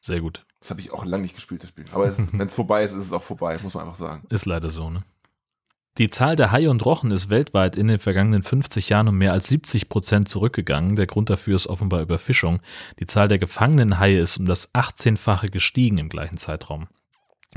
Sehr 0.00 0.20
gut. 0.20 0.44
Das 0.60 0.70
habe 0.70 0.80
ich 0.80 0.92
auch 0.92 1.04
lange 1.04 1.22
nicht 1.22 1.34
gespielt, 1.34 1.62
das 1.62 1.70
Spiel. 1.70 1.84
Aber 1.92 2.04
wenn 2.04 2.46
es 2.46 2.54
vorbei 2.54 2.84
ist, 2.84 2.92
ist 2.92 3.06
es 3.06 3.12
auch 3.12 3.22
vorbei, 3.22 3.58
muss 3.62 3.74
man 3.74 3.84
einfach 3.84 3.98
sagen. 3.98 4.24
Ist 4.30 4.46
leider 4.46 4.68
so, 4.68 4.90
ne? 4.90 5.04
Die 5.98 6.08
Zahl 6.08 6.36
der 6.36 6.52
Haie 6.52 6.70
und 6.70 6.86
Rochen 6.86 7.10
ist 7.10 7.28
weltweit 7.28 7.76
in 7.76 7.86
den 7.86 7.98
vergangenen 7.98 8.42
50 8.42 8.88
Jahren 8.88 9.08
um 9.08 9.18
mehr 9.18 9.34
als 9.34 9.48
70 9.48 9.90
Prozent 9.90 10.26
zurückgegangen. 10.26 10.96
Der 10.96 11.06
Grund 11.06 11.28
dafür 11.28 11.54
ist 11.54 11.66
offenbar 11.66 12.00
Überfischung. 12.00 12.60
Die 12.98 13.06
Zahl 13.06 13.28
der 13.28 13.38
gefangenen 13.38 13.98
Haie 13.98 14.18
ist 14.20 14.38
um 14.38 14.46
das 14.46 14.72
18-fache 14.72 15.50
gestiegen 15.50 15.98
im 15.98 16.08
gleichen 16.08 16.38
Zeitraum. 16.38 16.88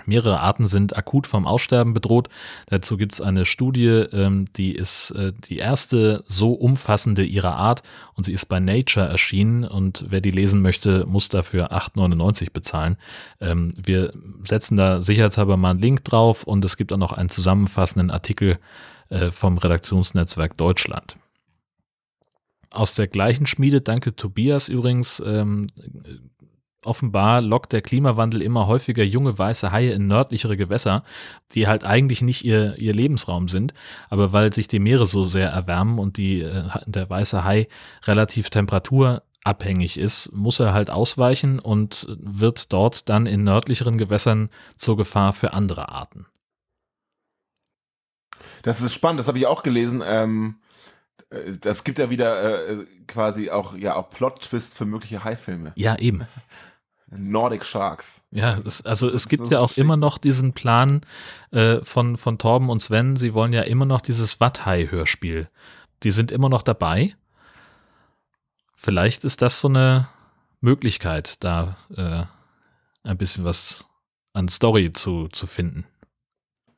Mehrere 0.05 0.41
Arten 0.41 0.67
sind 0.67 0.95
akut 0.97 1.25
vom 1.25 1.47
Aussterben 1.47 1.93
bedroht. 1.93 2.27
Dazu 2.67 2.97
gibt 2.97 3.13
es 3.13 3.21
eine 3.21 3.45
Studie, 3.45 3.87
ähm, 3.87 4.45
die 4.55 4.75
ist 4.75 5.11
äh, 5.11 5.31
die 5.47 5.57
erste 5.57 6.23
so 6.27 6.51
umfassende 6.51 7.23
ihrer 7.23 7.55
Art 7.55 7.81
und 8.13 8.25
sie 8.25 8.33
ist 8.33 8.47
bei 8.47 8.59
Nature 8.59 9.07
erschienen 9.07 9.63
und 9.63 10.05
wer 10.09 10.21
die 10.21 10.31
lesen 10.31 10.61
möchte, 10.61 11.05
muss 11.05 11.29
dafür 11.29 11.71
8,99 11.71 12.51
bezahlen. 12.51 12.97
Ähm, 13.39 13.73
wir 13.81 14.13
setzen 14.43 14.75
da 14.75 15.01
sicherheitshalber 15.01 15.55
mal 15.55 15.71
einen 15.71 15.79
Link 15.79 16.03
drauf 16.03 16.43
und 16.43 16.65
es 16.65 16.75
gibt 16.75 16.91
auch 16.91 16.97
noch 16.97 17.13
einen 17.13 17.29
zusammenfassenden 17.29 18.11
Artikel 18.11 18.57
äh, 19.09 19.31
vom 19.31 19.57
Redaktionsnetzwerk 19.57 20.57
Deutschland. 20.57 21.17
Aus 22.71 22.93
der 22.93 23.07
gleichen 23.07 23.45
Schmiede, 23.45 23.79
danke 23.79 24.17
Tobias 24.17 24.67
übrigens, 24.67 25.23
ähm, 25.25 25.67
offenbar 26.85 27.41
lockt 27.41 27.73
der 27.73 27.81
Klimawandel 27.81 28.41
immer 28.41 28.67
häufiger 28.67 29.03
junge 29.03 29.37
weiße 29.37 29.71
Haie 29.71 29.93
in 29.93 30.07
nördlichere 30.07 30.57
Gewässer, 30.57 31.03
die 31.51 31.67
halt 31.67 31.83
eigentlich 31.83 32.21
nicht 32.21 32.45
ihr, 32.45 32.77
ihr 32.77 32.93
Lebensraum 32.93 33.47
sind, 33.47 33.73
aber 34.09 34.31
weil 34.33 34.53
sich 34.53 34.67
die 34.67 34.79
Meere 34.79 35.05
so 35.05 35.23
sehr 35.23 35.49
erwärmen 35.49 35.99
und 35.99 36.17
die, 36.17 36.41
äh, 36.41 36.69
der 36.85 37.09
weiße 37.09 37.43
Hai 37.43 37.67
relativ 38.03 38.49
temperaturabhängig 38.49 39.97
ist, 39.97 40.31
muss 40.33 40.59
er 40.59 40.73
halt 40.73 40.89
ausweichen 40.89 41.59
und 41.59 42.07
wird 42.09 42.71
dort 42.73 43.09
dann 43.09 43.25
in 43.25 43.43
nördlicheren 43.43 43.97
Gewässern 43.97 44.49
zur 44.77 44.97
Gefahr 44.97 45.33
für 45.33 45.53
andere 45.53 45.89
Arten. 45.89 46.25
Das 48.63 48.81
ist 48.81 48.93
spannend, 48.93 49.19
das 49.19 49.27
habe 49.27 49.37
ich 49.37 49.45
auch 49.45 49.61
gelesen. 49.61 50.01
Ähm, 50.03 50.55
äh, 51.29 51.57
das 51.59 51.83
gibt 51.83 51.99
ja 51.99 52.09
wieder 52.09 52.67
äh, 52.67 52.85
quasi 53.07 53.49
auch 53.49 53.75
ja 53.75 53.95
auch 53.95 54.09
Plot-Twist 54.09 54.75
für 54.75 54.85
mögliche 54.85 55.23
Haifilme. 55.23 55.73
Ja, 55.75 55.97
eben. 55.97 56.25
Nordic 57.17 57.65
Sharks. 57.65 58.21
Ja, 58.31 58.59
das, 58.59 58.85
also 58.85 59.09
es 59.09 59.27
gibt 59.27 59.47
so 59.47 59.51
ja 59.51 59.59
auch 59.59 59.71
schick. 59.71 59.83
immer 59.83 59.97
noch 59.97 60.17
diesen 60.17 60.53
Plan 60.53 61.01
äh, 61.51 61.81
von, 61.83 62.17
von 62.17 62.37
Torben 62.37 62.69
und 62.69 62.81
Sven, 62.81 63.15
sie 63.15 63.33
wollen 63.33 63.53
ja 63.53 63.61
immer 63.61 63.85
noch 63.85 64.01
dieses 64.01 64.39
Watthai-Hörspiel. 64.39 65.49
Die 66.03 66.11
sind 66.11 66.31
immer 66.31 66.49
noch 66.49 66.61
dabei. 66.61 67.15
Vielleicht 68.73 69.23
ist 69.23 69.41
das 69.41 69.59
so 69.59 69.67
eine 69.67 70.07
Möglichkeit, 70.61 71.43
da 71.43 71.77
äh, 71.95 72.23
ein 73.03 73.17
bisschen 73.17 73.45
was 73.45 73.87
an 74.33 74.47
Story 74.49 74.91
zu, 74.93 75.27
zu 75.29 75.47
finden. 75.47 75.85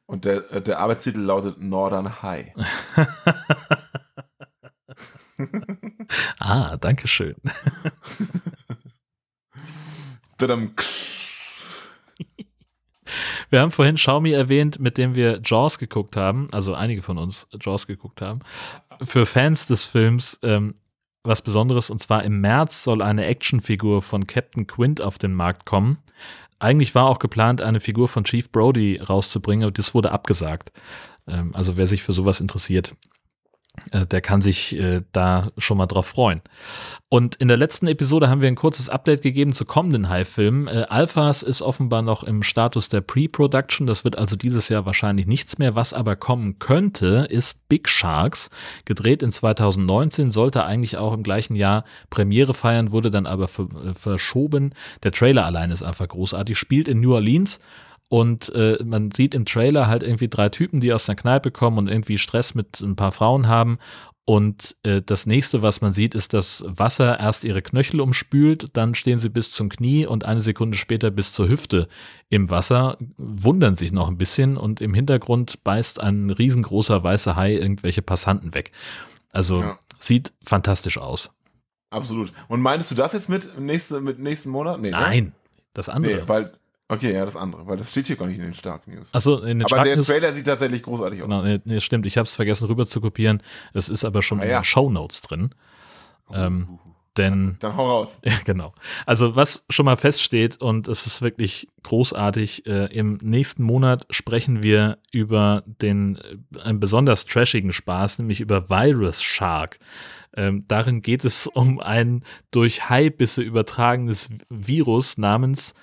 Und 0.06 0.26
der, 0.26 0.50
äh, 0.52 0.62
der 0.62 0.80
Arbeitstitel 0.80 1.20
lautet 1.20 1.60
Northern 1.60 2.22
High. 2.22 2.54
ah, 6.40 6.78
danke 6.78 7.08
schön. 7.08 7.36
Wir 13.50 13.62
haben 13.62 13.72
vorhin 13.72 13.96
Xiaomi 13.96 14.32
erwähnt, 14.32 14.82
mit 14.82 14.98
dem 14.98 15.16
wir 15.16 15.40
Jaws 15.42 15.80
geguckt 15.80 16.18
haben, 16.18 16.50
also 16.52 16.74
einige 16.74 17.02
von 17.02 17.18
uns 17.18 17.48
Jaws 17.62 17.88
geguckt 17.88 18.22
haben. 18.22 18.42
Für 19.02 19.26
Fans 19.26 19.68
des 19.68 19.86
Films 19.86 20.38
ähm, 20.44 20.76
was 21.28 21.42
Besonderes 21.42 21.90
und 21.90 22.02
zwar 22.02 22.24
im 22.24 22.40
März 22.42 22.84
soll 22.84 23.02
eine 23.02 23.26
Actionfigur 23.26 24.02
von 24.02 24.28
Captain 24.28 24.66
Quint 24.66 25.02
auf 25.02 25.18
den 25.18 25.34
Markt 25.34 25.66
kommen. 25.66 25.98
Eigentlich 26.60 26.96
war 26.96 27.06
auch 27.06 27.20
geplant, 27.20 27.62
eine 27.62 27.80
Figur 27.80 28.08
von 28.08 28.24
Chief 28.24 28.52
Brody 28.52 28.98
rauszubringen, 28.98 29.64
aber 29.64 29.72
das 29.72 29.94
wurde 29.94 30.12
abgesagt. 30.12 30.72
Ähm, 31.28 31.54
also 31.54 31.78
wer 31.78 31.86
sich 31.86 32.04
für 32.04 32.14
sowas 32.14 32.40
interessiert, 32.40 32.96
der 33.92 34.22
kann 34.22 34.42
sich 34.42 34.76
äh, 34.78 35.02
da 35.12 35.50
schon 35.58 35.78
mal 35.78 35.86
drauf 35.86 36.08
freuen. 36.08 36.42
Und 37.10 37.36
in 37.36 37.48
der 37.48 37.58
letzten 37.58 37.88
Episode 37.88 38.30
haben 38.30 38.42
wir 38.42 38.48
ein 38.48 38.56
kurzes 38.56 38.90
Update 38.90 39.22
gegeben 39.22 39.54
zu 39.54 39.66
kommenden 39.66 40.10
High-Filmen. 40.10 40.68
Äh, 40.68 40.86
Alphas 40.90 41.44
ist 41.44 41.62
offenbar 41.62 42.02
noch 42.02 42.24
im 42.24 42.44
Status 42.44 42.90
der 42.90 43.02
Pre-Production. 43.02 43.88
Das 43.88 44.04
wird 44.04 44.18
also 44.18 44.36
dieses 44.36 44.70
Jahr 44.70 44.86
wahrscheinlich 44.86 45.28
nichts 45.28 45.58
mehr. 45.58 45.76
Was 45.76 45.94
aber 45.94 46.16
kommen 46.16 46.60
könnte, 46.60 47.28
ist 47.30 47.68
Big 47.70 47.88
Sharks. 47.88 48.50
Gedreht 48.86 49.24
in 49.24 49.32
2019, 49.32 50.32
sollte 50.32 50.66
eigentlich 50.66 50.98
auch 50.98 51.14
im 51.14 51.24
gleichen 51.24 51.56
Jahr 51.56 51.86
Premiere 52.10 52.54
feiern, 52.54 52.92
wurde 52.92 53.12
dann 53.12 53.26
aber 53.26 53.48
verschoben. 53.48 54.74
Der 55.04 55.12
Trailer 55.12 55.46
allein 55.46 55.72
ist 55.72 55.84
einfach 55.84 56.08
großartig. 56.08 56.58
Spielt 56.58 56.88
in 56.88 57.00
New 57.00 57.14
Orleans 57.14 57.60
und 58.10 58.54
äh, 58.56 58.78
man 58.84 59.12
sieht 59.12 59.36
im 59.36 59.46
Trailer 59.46 59.88
halt 59.88 60.04
irgendwie 60.04 60.30
drei 60.30 60.50
Typen, 60.50 60.80
die 60.80 60.94
aus 60.94 61.10
einer 61.10 61.16
Kneipe 61.16 61.52
kommen 61.52 61.78
und 61.78 61.88
irgendwie 61.90 62.18
Stress 62.18 62.56
mit 62.56 62.80
ein 62.80 62.96
paar 62.96 63.12
Frauen 63.12 63.48
haben. 63.48 63.80
Und 64.30 64.76
äh, 64.84 65.02
das 65.02 65.26
nächste, 65.26 65.62
was 65.62 65.80
man 65.80 65.94
sieht, 65.94 66.14
ist, 66.14 66.34
dass 66.34 66.64
Wasser 66.68 67.18
erst 67.18 67.46
ihre 67.46 67.62
Knöchel 67.62 68.02
umspült, 68.02 68.76
dann 68.76 68.94
stehen 68.94 69.20
sie 69.20 69.30
bis 69.30 69.54
zum 69.54 69.70
Knie 69.70 70.06
und 70.06 70.26
eine 70.26 70.42
Sekunde 70.42 70.78
später 70.78 71.12
bis 71.12 71.32
zur 71.32 71.48
Hüfte 71.48 71.88
im 72.28 72.50
Wasser, 72.50 72.98
wundern 73.18 73.78
sich 73.78 73.94
noch 73.94 74.10
ein 74.10 74.18
bisschen 74.18 74.58
und 74.58 74.82
im 74.82 74.94
Hintergrund 74.94 75.64
beißt 75.64 76.02
ein 76.02 76.30
riesengroßer 76.30 77.04
weißer 77.04 77.38
Hai 77.38 77.54
irgendwelche 77.54 78.02
Passanten 78.02 78.54
weg. 78.54 78.74
Also 79.32 79.62
ja. 79.62 79.80
sieht 79.98 80.34
fantastisch 80.44 80.98
aus. 80.98 81.38
Absolut. 81.90 82.34
Und 82.50 82.62
meinst 82.62 82.92
du 82.92 82.96
das 82.96 83.14
jetzt 83.14 83.30
mit, 83.30 83.58
nächste, 83.58 84.02
mit 84.02 84.20
nächsten 84.20 84.50
Monat? 84.50 84.82
Nee, 84.82 84.92
ne? 84.92 84.98
Nein, 84.98 85.24
ne? 85.24 85.32
das 85.74 85.88
andere. 85.88 86.16
Nee, 86.16 86.28
weil 86.28 86.52
Okay, 86.90 87.14
ja, 87.14 87.26
das 87.26 87.36
andere, 87.36 87.68
weil 87.68 87.78
das 87.78 87.92
steht 87.92 88.08
hier 88.08 88.16
gar 88.16 88.28
nicht 88.28 88.38
in 88.38 88.44
den 88.44 88.54
Stark 88.54 88.88
News. 88.88 89.10
Achso, 89.14 89.40
in 89.40 89.60
den 89.60 89.64
aber 89.64 89.70
Stark 89.70 89.84
der 89.84 89.96
News, 89.98 90.08
Trailer 90.08 90.34
sieht 90.34 90.46
tatsächlich 90.46 90.84
großartig 90.84 91.22
aus. 91.22 91.28
Genau, 91.28 91.42
nee, 91.44 91.60
nee 91.66 91.82
stimmt. 91.82 92.06
Ich 92.06 92.18
habe 92.18 92.26
es 92.26 92.36
vergessen 92.36 92.68
rüber 92.68 92.86
zu 92.88 93.02
kopieren. 93.02 93.44
Es 93.74 93.90
ist 93.90 94.06
aber 94.06 94.22
schon 94.22 94.40
ah, 94.40 94.44
in 94.44 94.50
ja. 94.50 94.60
den 94.62 94.66
Show 94.66 94.90
Notes 94.90 95.22
drin. 95.22 95.50
Uh, 96.30 96.36
ähm, 96.36 96.68
uh, 96.72 96.88
denn. 97.18 97.58
Dann 97.60 97.76
hau 97.76 97.90
raus. 97.90 98.22
Ja, 98.26 98.38
genau. 98.46 98.74
Also, 99.06 99.36
was 99.36 99.66
schon 99.70 99.86
mal 99.86 99.98
feststeht, 99.98 100.62
und 100.62 100.88
es 100.88 101.06
ist 101.06 101.22
wirklich 101.22 101.68
großartig, 101.84 102.66
äh, 102.68 102.86
im 102.86 103.18
nächsten 103.22 103.64
Monat 103.64 104.06
sprechen 104.10 104.64
wir 104.64 105.00
über 105.12 105.64
den, 105.66 106.18
äh, 106.56 106.60
einen 106.62 106.80
besonders 106.80 107.26
trashigen 107.26 107.74
Spaß, 107.74 108.20
nämlich 108.20 108.40
über 108.40 108.70
Virus 108.70 109.22
Shark. 109.22 109.80
Ähm, 110.38 110.66
darin 110.68 111.02
geht 111.02 111.26
es 111.26 111.48
um 111.48 111.80
ein 111.80 112.24
durch 112.52 112.90
Haibisse 112.90 113.42
übertragenes 113.42 114.30
Virus 114.50 115.18
namens 115.18 115.74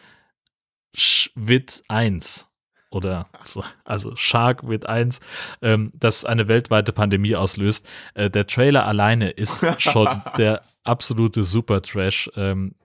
Schwit 0.95 1.82
1 1.88 2.49
oder 2.90 3.26
so, 3.42 3.64
also 3.84 4.14
Shark 4.16 4.66
with 4.66 4.86
1, 4.86 5.20
ähm, 5.62 5.90
das 5.95 6.24
eine 6.24 6.49
weltweite 6.49 6.92
Pandemie 6.92 7.34
auslöst. 7.34 7.88
Äh, 8.14 8.30
der 8.30 8.47
Trailer 8.47 8.86
alleine 8.86 9.30
ist 9.30 9.66
schon 9.82 10.09
der 10.38 10.62
absolute 10.84 11.45
Super-Trash. 11.45 12.30
Ähm, 12.36 12.76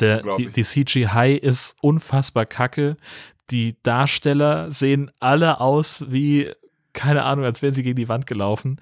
der, 0.00 0.22
die, 0.36 0.48
die 0.48 0.64
CGI 0.64 1.38
ist 1.40 1.76
unfassbar 1.80 2.46
kacke. 2.46 2.96
Die 3.50 3.76
Darsteller 3.82 4.70
sehen 4.70 5.10
alle 5.20 5.60
aus 5.60 6.04
wie 6.08 6.50
keine 6.92 7.24
Ahnung, 7.24 7.44
als 7.44 7.62
wären 7.62 7.74
sie 7.74 7.82
gegen 7.82 7.96
die 7.96 8.08
Wand 8.08 8.26
gelaufen. 8.26 8.78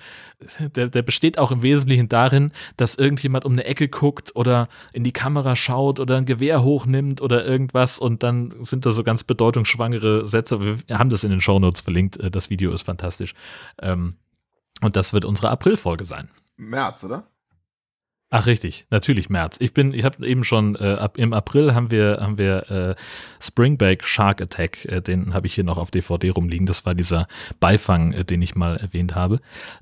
Der, 0.74 0.88
der 0.88 1.02
besteht 1.02 1.38
auch 1.38 1.52
im 1.52 1.62
Wesentlichen 1.62 2.08
darin, 2.08 2.52
dass 2.76 2.94
irgendjemand 2.94 3.44
um 3.44 3.52
eine 3.52 3.64
Ecke 3.64 3.88
guckt 3.88 4.34
oder 4.34 4.68
in 4.92 5.04
die 5.04 5.12
Kamera 5.12 5.56
schaut 5.56 6.00
oder 6.00 6.16
ein 6.16 6.26
Gewehr 6.26 6.62
hochnimmt 6.62 7.20
oder 7.20 7.44
irgendwas 7.44 7.98
und 7.98 8.22
dann 8.22 8.54
sind 8.60 8.86
da 8.86 8.90
so 8.90 9.04
ganz 9.04 9.24
bedeutungsschwangere 9.24 10.26
Sätze. 10.26 10.60
Wir 10.60 10.98
haben 10.98 11.10
das 11.10 11.24
in 11.24 11.30
den 11.30 11.40
Shownotes 11.40 11.80
verlinkt. 11.80 12.18
Äh, 12.18 12.30
das 12.30 12.50
Video 12.50 12.72
ist 12.72 12.82
fantastisch. 12.82 13.34
Ähm, 13.80 14.16
und 14.82 14.96
das 14.96 15.12
wird 15.12 15.24
unsere 15.24 15.50
April-Folge 15.50 16.06
sein. 16.06 16.30
März, 16.56 17.04
oder? 17.04 17.26
Ach 18.32 18.46
richtig, 18.46 18.86
natürlich 18.90 19.28
März. 19.28 19.56
Ich 19.58 19.74
bin, 19.74 19.92
ich 19.92 20.04
habe 20.04 20.24
eben 20.24 20.44
schon 20.44 20.76
äh, 20.76 20.94
ab 20.94 21.18
im 21.18 21.32
April 21.32 21.74
haben 21.74 21.90
wir 21.90 22.18
haben 22.20 22.38
wir 22.38 22.70
äh, 22.70 22.94
Springback 23.40 24.04
Shark 24.04 24.40
Attack, 24.40 24.84
äh, 24.84 25.00
den 25.02 25.34
habe 25.34 25.48
ich 25.48 25.54
hier 25.54 25.64
noch 25.64 25.78
auf 25.78 25.90
DVD 25.90 26.30
rumliegen. 26.30 26.64
Das 26.64 26.86
war 26.86 26.94
dieser 26.94 27.26
Beifang, 27.58 28.12
äh, 28.12 28.24
den 28.24 28.40
ich 28.40 28.54
mal 28.54 28.76
erwähnt 28.76 29.16
habe. 29.16 29.40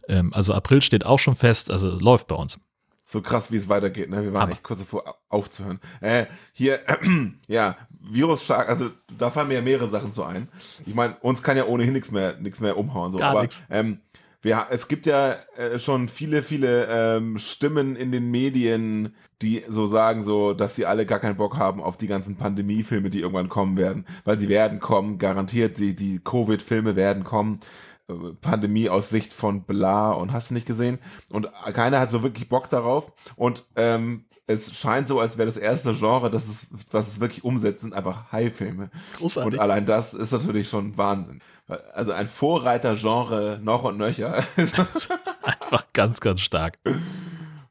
Ähm, 0.08 0.32
also 0.32 0.54
April 0.54 0.80
steht 0.80 1.04
auch 1.04 1.18
schon 1.18 1.34
fest, 1.34 1.70
also 1.70 1.90
läuft 1.90 2.28
bei 2.28 2.36
uns. 2.36 2.58
So 3.04 3.20
krass, 3.20 3.52
wie 3.52 3.56
es 3.56 3.68
weitergeht. 3.68 4.08
Ne? 4.08 4.22
Wir 4.22 4.32
waren 4.32 4.44
Aber. 4.44 4.52
echt 4.52 4.62
kurz 4.62 4.80
davor 4.80 5.16
aufzuhören. 5.28 5.80
Äh, 6.00 6.24
hier, 6.52 6.80
ja, 7.48 7.76
Virus 8.00 8.44
Shark, 8.44 8.68
also 8.68 8.90
da 9.16 9.30
fallen 9.30 9.48
mir 9.48 9.54
ja 9.54 9.62
mehrere 9.62 9.88
Sachen 9.88 10.12
zu 10.12 10.24
ein. 10.24 10.48
Ich 10.86 10.94
meine, 10.94 11.16
uns 11.20 11.42
kann 11.42 11.56
ja 11.56 11.64
ohnehin 11.66 11.92
nichts 11.92 12.10
mehr 12.10 12.36
nichts 12.38 12.60
mehr 12.60 12.76
umhauen. 12.78 13.12
So. 13.12 13.18
Gar 13.18 13.30
Aber 13.30 13.48
ähm, 13.70 14.00
wir, 14.42 14.66
es 14.70 14.88
gibt 14.88 15.06
ja 15.06 15.36
äh, 15.56 15.78
schon 15.78 16.08
viele, 16.08 16.42
viele 16.42 16.86
ähm, 16.90 17.38
Stimmen 17.38 17.96
in 17.96 18.12
den 18.12 18.30
Medien, 18.30 19.14
die 19.42 19.64
so 19.68 19.86
sagen, 19.86 20.22
so, 20.22 20.52
dass 20.52 20.76
sie 20.76 20.86
alle 20.86 21.06
gar 21.06 21.18
keinen 21.18 21.36
Bock 21.36 21.56
haben 21.56 21.82
auf 21.82 21.96
die 21.96 22.06
ganzen 22.06 22.36
Pandemiefilme, 22.36 23.10
die 23.10 23.20
irgendwann 23.20 23.48
kommen 23.48 23.76
werden. 23.76 24.06
Weil 24.24 24.38
sie 24.38 24.48
werden 24.48 24.78
kommen, 24.78 25.18
garantiert, 25.18 25.78
die, 25.78 25.96
die 25.96 26.20
Covid-Filme 26.20 26.94
werden 26.94 27.24
kommen. 27.24 27.60
Äh, 28.08 28.12
Pandemie 28.40 28.88
aus 28.88 29.10
Sicht 29.10 29.32
von 29.32 29.64
Bla 29.64 30.12
und 30.12 30.32
hast 30.32 30.50
du 30.50 30.54
nicht 30.54 30.66
gesehen. 30.66 30.98
Und 31.30 31.48
keiner 31.72 31.98
hat 31.98 32.10
so 32.10 32.22
wirklich 32.22 32.48
Bock 32.48 32.70
darauf. 32.70 33.12
Und 33.34 33.66
ähm, 33.74 34.24
es 34.46 34.74
scheint 34.78 35.08
so, 35.08 35.20
als 35.20 35.36
wäre 35.36 35.46
das 35.46 35.56
erste 35.56 35.94
Genre, 35.94 36.30
das 36.30 36.48
es, 36.48 36.66
was 36.90 37.08
es 37.08 37.20
wirklich 37.20 37.44
umsetzen, 37.44 37.92
einfach 37.92 38.32
High-Filme. 38.32 38.90
Großartig. 39.16 39.54
Und 39.54 39.58
allein 39.58 39.84
das 39.84 40.14
ist 40.14 40.32
natürlich 40.32 40.68
schon 40.68 40.96
Wahnsinn. 40.96 41.40
Also 41.68 42.12
ein 42.12 42.26
Vorreiter-Genre 42.26 43.60
noch 43.62 43.84
und 43.84 43.98
nöcher. 43.98 44.44
Einfach 45.42 45.84
ganz, 45.92 46.20
ganz 46.20 46.40
stark. 46.40 46.78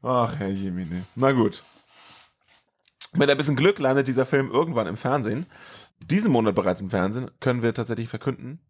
Ach, 0.02 0.36
Herr 0.38 0.48
Jemine. 0.48 1.04
Na 1.16 1.32
gut. 1.32 1.64
Mit 3.14 3.28
ein 3.28 3.36
bisschen 3.36 3.56
Glück 3.56 3.80
landet 3.80 4.06
dieser 4.06 4.26
Film 4.26 4.50
irgendwann 4.50 4.86
im 4.86 4.96
Fernsehen. 4.96 5.46
Diesen 6.00 6.30
Monat 6.30 6.54
bereits 6.54 6.80
im 6.80 6.90
Fernsehen 6.90 7.30
können 7.40 7.62
wir 7.62 7.74
tatsächlich 7.74 8.08
verkünden. 8.08 8.60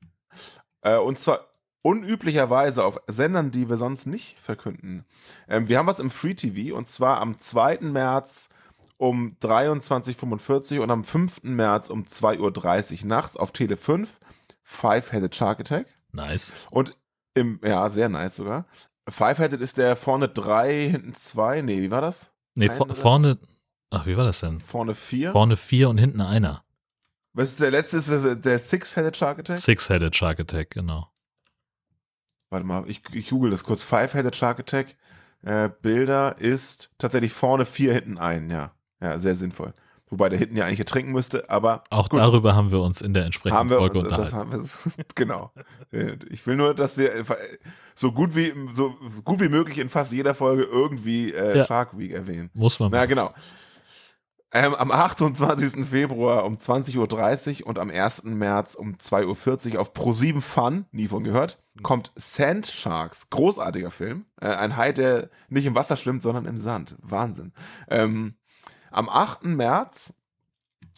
Äh, 0.81 0.97
und 0.97 1.19
zwar 1.19 1.49
unüblicherweise 1.83 2.85
auf 2.85 2.99
Sendern, 3.07 3.51
die 3.51 3.69
wir 3.69 3.77
sonst 3.77 4.07
nicht 4.07 4.39
verkünden. 4.39 5.05
Ähm, 5.49 5.69
wir 5.69 5.79
haben 5.79 5.87
was 5.87 6.01
im 6.01 6.11
Free 6.11 6.35
TV 6.35 6.75
und 6.77 6.89
zwar 6.89 7.21
am 7.21 7.39
2. 7.39 7.81
März 7.83 8.49
um 8.97 9.37
23.45 9.43 10.79
Uhr 10.79 10.85
und 10.85 10.91
am 10.91 11.05
5. 11.05 11.43
März 11.43 11.91
um 11.91 12.05
2.30 12.05 13.03
Uhr 13.03 13.07
nachts 13.07 13.37
auf 13.37 13.53
Tele 13.53 13.77
5 13.77 14.09
Five-Headed 14.69 15.35
Shark 15.35 15.61
Attack. 15.61 15.87
Nice. 16.13 16.53
Und 16.71 16.95
im, 17.33 17.59
ja, 17.65 17.89
sehr 17.89 18.11
nice 18.11 18.37
sogar. 18.37 18.67
Five-Headed 19.09 19.63
ist 19.63 19.79
der 19.79 19.97
vorne 19.97 20.29
drei, 20.29 20.91
hinten 20.91 21.15
zwei. 21.15 21.63
Nee, 21.63 21.81
wie 21.81 21.91
war 21.91 22.03
das? 22.03 22.31
Nee, 22.55 22.69
vor, 22.69 22.95
vorne, 22.95 23.39
ach, 23.89 24.05
wie 24.05 24.17
war 24.17 24.25
das 24.25 24.41
denn? 24.41 24.61
Vorne 24.61 24.95
vier. 24.95 25.33
Vorne 25.33 25.57
vier 25.57 25.89
und 25.89 25.97
hinten 25.97 26.21
einer. 26.21 26.65
Was 27.33 27.51
ist 27.51 27.61
der 27.61 27.71
letzte? 27.71 27.97
Ist 27.97 28.11
der, 28.11 28.37
der 28.37 28.59
Six-Headed 28.59 29.17
Shark 29.17 29.39
Attack? 29.39 29.59
Six-Headed 29.59 30.15
Shark 30.15 30.39
Attack, 30.39 30.71
genau. 30.71 31.11
Warte 32.51 32.67
mal, 32.67 32.85
ich, 32.89 33.03
ich 33.15 33.31
google 33.31 33.51
das 33.51 33.65
kurz. 33.65 33.83
Five-Headed 33.83 34.37
Shark 34.37 34.61
Attack. 34.61 34.97
Äh, 35.43 35.71
Bilder 35.81 36.37
ist 36.39 36.93
tatsächlich 36.99 37.33
vorne 37.33 37.65
vier, 37.65 37.95
hinten 37.95 38.19
ein, 38.19 38.51
ja. 38.51 38.73
Ja, 39.01 39.19
sehr 39.19 39.35
sinnvoll. 39.35 39.73
Wobei 40.11 40.29
der 40.29 40.39
hinten 40.39 40.57
ja 40.57 40.65
eigentlich 40.65 40.81
ertrinken 40.81 41.13
müsste, 41.13 41.49
aber. 41.51 41.85
Auch 41.91 42.09
gut. 42.09 42.21
darüber 42.21 42.55
haben 42.55 42.73
wir 42.73 42.81
uns 42.81 43.01
in 43.01 43.15
der 43.15 43.25
entsprechenden 43.25 43.59
haben 43.59 43.71
wir, 43.71 43.79
Folge 43.79 43.99
unterhalten. 43.99 44.69
Wir, 44.97 45.05
genau. 45.15 45.53
Ich 46.31 46.47
will 46.47 46.57
nur, 46.57 46.75
dass 46.75 46.97
wir 46.97 47.11
so 47.95 48.13
gut 48.13 48.35
wie, 48.35 48.53
so 48.75 48.95
gut 49.25 49.41
wie 49.41 49.49
möglich 49.49 49.79
in 49.79 49.89
fast 49.89 50.13
jeder 50.13 50.35
Folge 50.35 50.65
irgendwie 50.65 51.33
äh, 51.33 51.59
ja. 51.59 51.65
Shark 51.65 51.99
Week 51.99 52.13
erwähnen. 52.13 52.51
Muss 52.55 52.81
man. 52.81 52.91
Na, 52.91 53.07
genau. 53.07 53.33
Ähm, 54.51 54.75
am 54.75 54.91
28. 54.91 55.85
Februar 55.85 56.45
um 56.47 56.57
20.30 56.57 57.61
Uhr 57.61 57.67
und 57.67 57.79
am 57.79 57.91
1. 57.91 58.25
März 58.25 58.75
um 58.75 58.95
2.40 58.95 59.75
Uhr 59.75 59.81
auf 59.81 59.93
Pro7 59.93 60.41
Fun, 60.41 60.87
nie 60.91 61.09
von 61.09 61.23
gehört, 61.23 61.59
kommt 61.83 62.13
Sand 62.17 62.67
Sharks. 62.67 63.29
Großartiger 63.29 63.91
Film. 63.91 64.25
Äh, 64.41 64.47
ein 64.47 64.77
Hai, 64.77 64.93
der 64.93 65.29
nicht 65.51 65.67
im 65.67 65.75
Wasser 65.75 65.97
schwimmt, 65.97 66.23
sondern 66.23 66.47
im 66.47 66.57
Sand. 66.57 66.97
Wahnsinn. 67.03 67.53
Ähm, 67.91 68.38
am 68.91 69.09
8. 69.09 69.45
März 69.45 70.15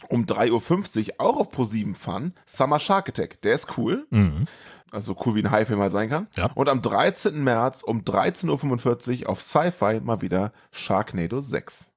um 0.08 0.24
3.50 0.24 1.08
Uhr 1.08 1.14
auch 1.18 1.36
auf 1.36 1.52
Pro7 1.52 1.94
Fun 1.94 2.34
Summer 2.46 2.80
Shark 2.80 3.08
Attack. 3.08 3.40
Der 3.42 3.54
ist 3.54 3.76
cool. 3.78 4.06
Mhm. 4.10 4.46
Also 4.90 5.16
cool 5.24 5.36
wie 5.36 5.42
ein 5.42 5.50
Haifilm 5.50 5.80
halt 5.80 5.92
sein 5.92 6.08
kann. 6.08 6.26
Ja. 6.36 6.50
Und 6.54 6.68
am 6.68 6.82
13. 6.82 7.42
März 7.44 7.82
um 7.82 8.02
13.45 8.02 9.22
Uhr 9.22 9.28
auf 9.28 9.40
Sci-Fi 9.40 10.00
mal 10.00 10.20
wieder 10.20 10.52
Sharknado 10.72 11.40
6. 11.40 11.90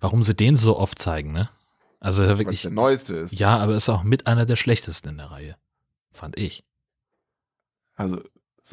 Warum 0.00 0.22
sie 0.22 0.34
den 0.34 0.56
so 0.56 0.76
oft 0.76 0.98
zeigen, 1.00 1.32
ne? 1.32 1.50
Also 2.00 2.26
wirklich. 2.26 2.62
der 2.62 2.70
neueste 2.70 3.16
ist. 3.16 3.38
Ja, 3.38 3.58
aber 3.58 3.74
ist 3.74 3.88
auch 3.88 4.02
mit 4.02 4.26
einer 4.26 4.46
der 4.46 4.56
schlechtesten 4.56 5.10
in 5.10 5.18
der 5.18 5.30
Reihe. 5.30 5.56
Fand 6.12 6.38
ich. 6.38 6.64
Also 7.96 8.22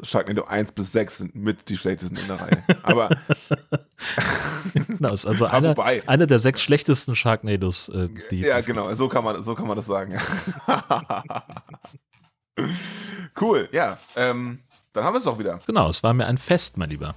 Sharknado 0.02 0.44
1 0.44 0.72
bis 0.72 0.92
6 0.92 1.18
sind 1.18 1.34
mit 1.34 1.68
die 1.68 1.76
schlechtesten 1.76 2.16
in 2.16 2.26
der 2.26 2.40
Reihe. 2.40 2.62
Aber 2.82 3.10
genau, 4.74 5.12
ist 5.12 5.26
also 5.26 5.46
einer, 5.46 5.76
einer 5.78 6.26
der 6.26 6.38
sechs 6.38 6.62
schlechtesten 6.62 7.16
Sharknados. 7.16 7.88
Äh, 7.88 8.08
die 8.30 8.40
ja, 8.40 8.60
genau, 8.60 8.92
so 8.94 9.08
kann 9.08 9.24
man, 9.24 9.42
so 9.42 9.54
kann 9.54 9.66
man 9.66 9.76
das 9.76 9.86
sagen. 9.86 10.18
cool, 13.40 13.68
ja. 13.72 13.98
Ähm, 14.16 14.60
dann 14.92 15.04
haben 15.04 15.14
wir 15.14 15.18
es 15.18 15.26
auch 15.26 15.38
wieder. 15.38 15.60
Genau, 15.66 15.88
es 15.88 16.02
war 16.02 16.14
mir 16.14 16.26
ein 16.26 16.38
Fest, 16.38 16.76
mein 16.76 16.90
Lieber. 16.90 17.14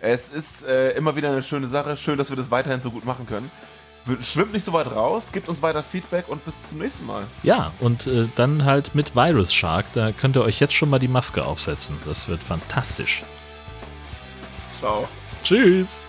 Es 0.00 0.30
ist 0.30 0.66
äh, 0.66 0.90
immer 0.92 1.16
wieder 1.16 1.30
eine 1.30 1.42
schöne 1.42 1.66
Sache. 1.66 1.96
Schön, 1.96 2.18
dass 2.18 2.30
wir 2.30 2.36
das 2.36 2.50
weiterhin 2.50 2.82
so 2.82 2.90
gut 2.90 3.04
machen 3.04 3.26
können. 3.26 3.50
Schwimmt 4.22 4.52
nicht 4.52 4.64
so 4.64 4.72
weit 4.72 4.86
raus, 4.86 5.30
gibt 5.30 5.48
uns 5.48 5.62
weiter 5.62 5.82
Feedback 5.82 6.28
und 6.28 6.44
bis 6.44 6.70
zum 6.70 6.78
nächsten 6.78 7.06
Mal. 7.06 7.26
Ja, 7.42 7.72
und 7.80 8.06
äh, 8.06 8.28
dann 8.34 8.64
halt 8.64 8.94
mit 8.94 9.14
Virus 9.14 9.52
Shark, 9.52 9.92
da 9.92 10.10
könnt 10.12 10.36
ihr 10.36 10.42
euch 10.42 10.58
jetzt 10.58 10.72
schon 10.72 10.88
mal 10.88 10.98
die 10.98 11.08
Maske 11.08 11.44
aufsetzen. 11.44 11.96
Das 12.06 12.26
wird 12.28 12.42
fantastisch. 12.42 13.22
Ciao. 14.78 15.06
Tschüss. 15.44 16.06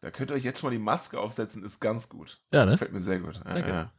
Da 0.00 0.10
könnt 0.10 0.32
ihr 0.32 0.34
euch 0.34 0.44
jetzt 0.44 0.58
schon 0.58 0.70
mal 0.70 0.76
die 0.76 0.82
Maske 0.82 1.20
aufsetzen, 1.20 1.62
ist 1.62 1.78
ganz 1.78 2.08
gut. 2.08 2.40
Ja, 2.52 2.64
ne? 2.64 2.72
Gefällt 2.72 2.92
mir 2.92 3.00
sehr 3.00 3.20
gut. 3.20 3.40
Ja, 3.46 3.58
ja. 3.58 3.92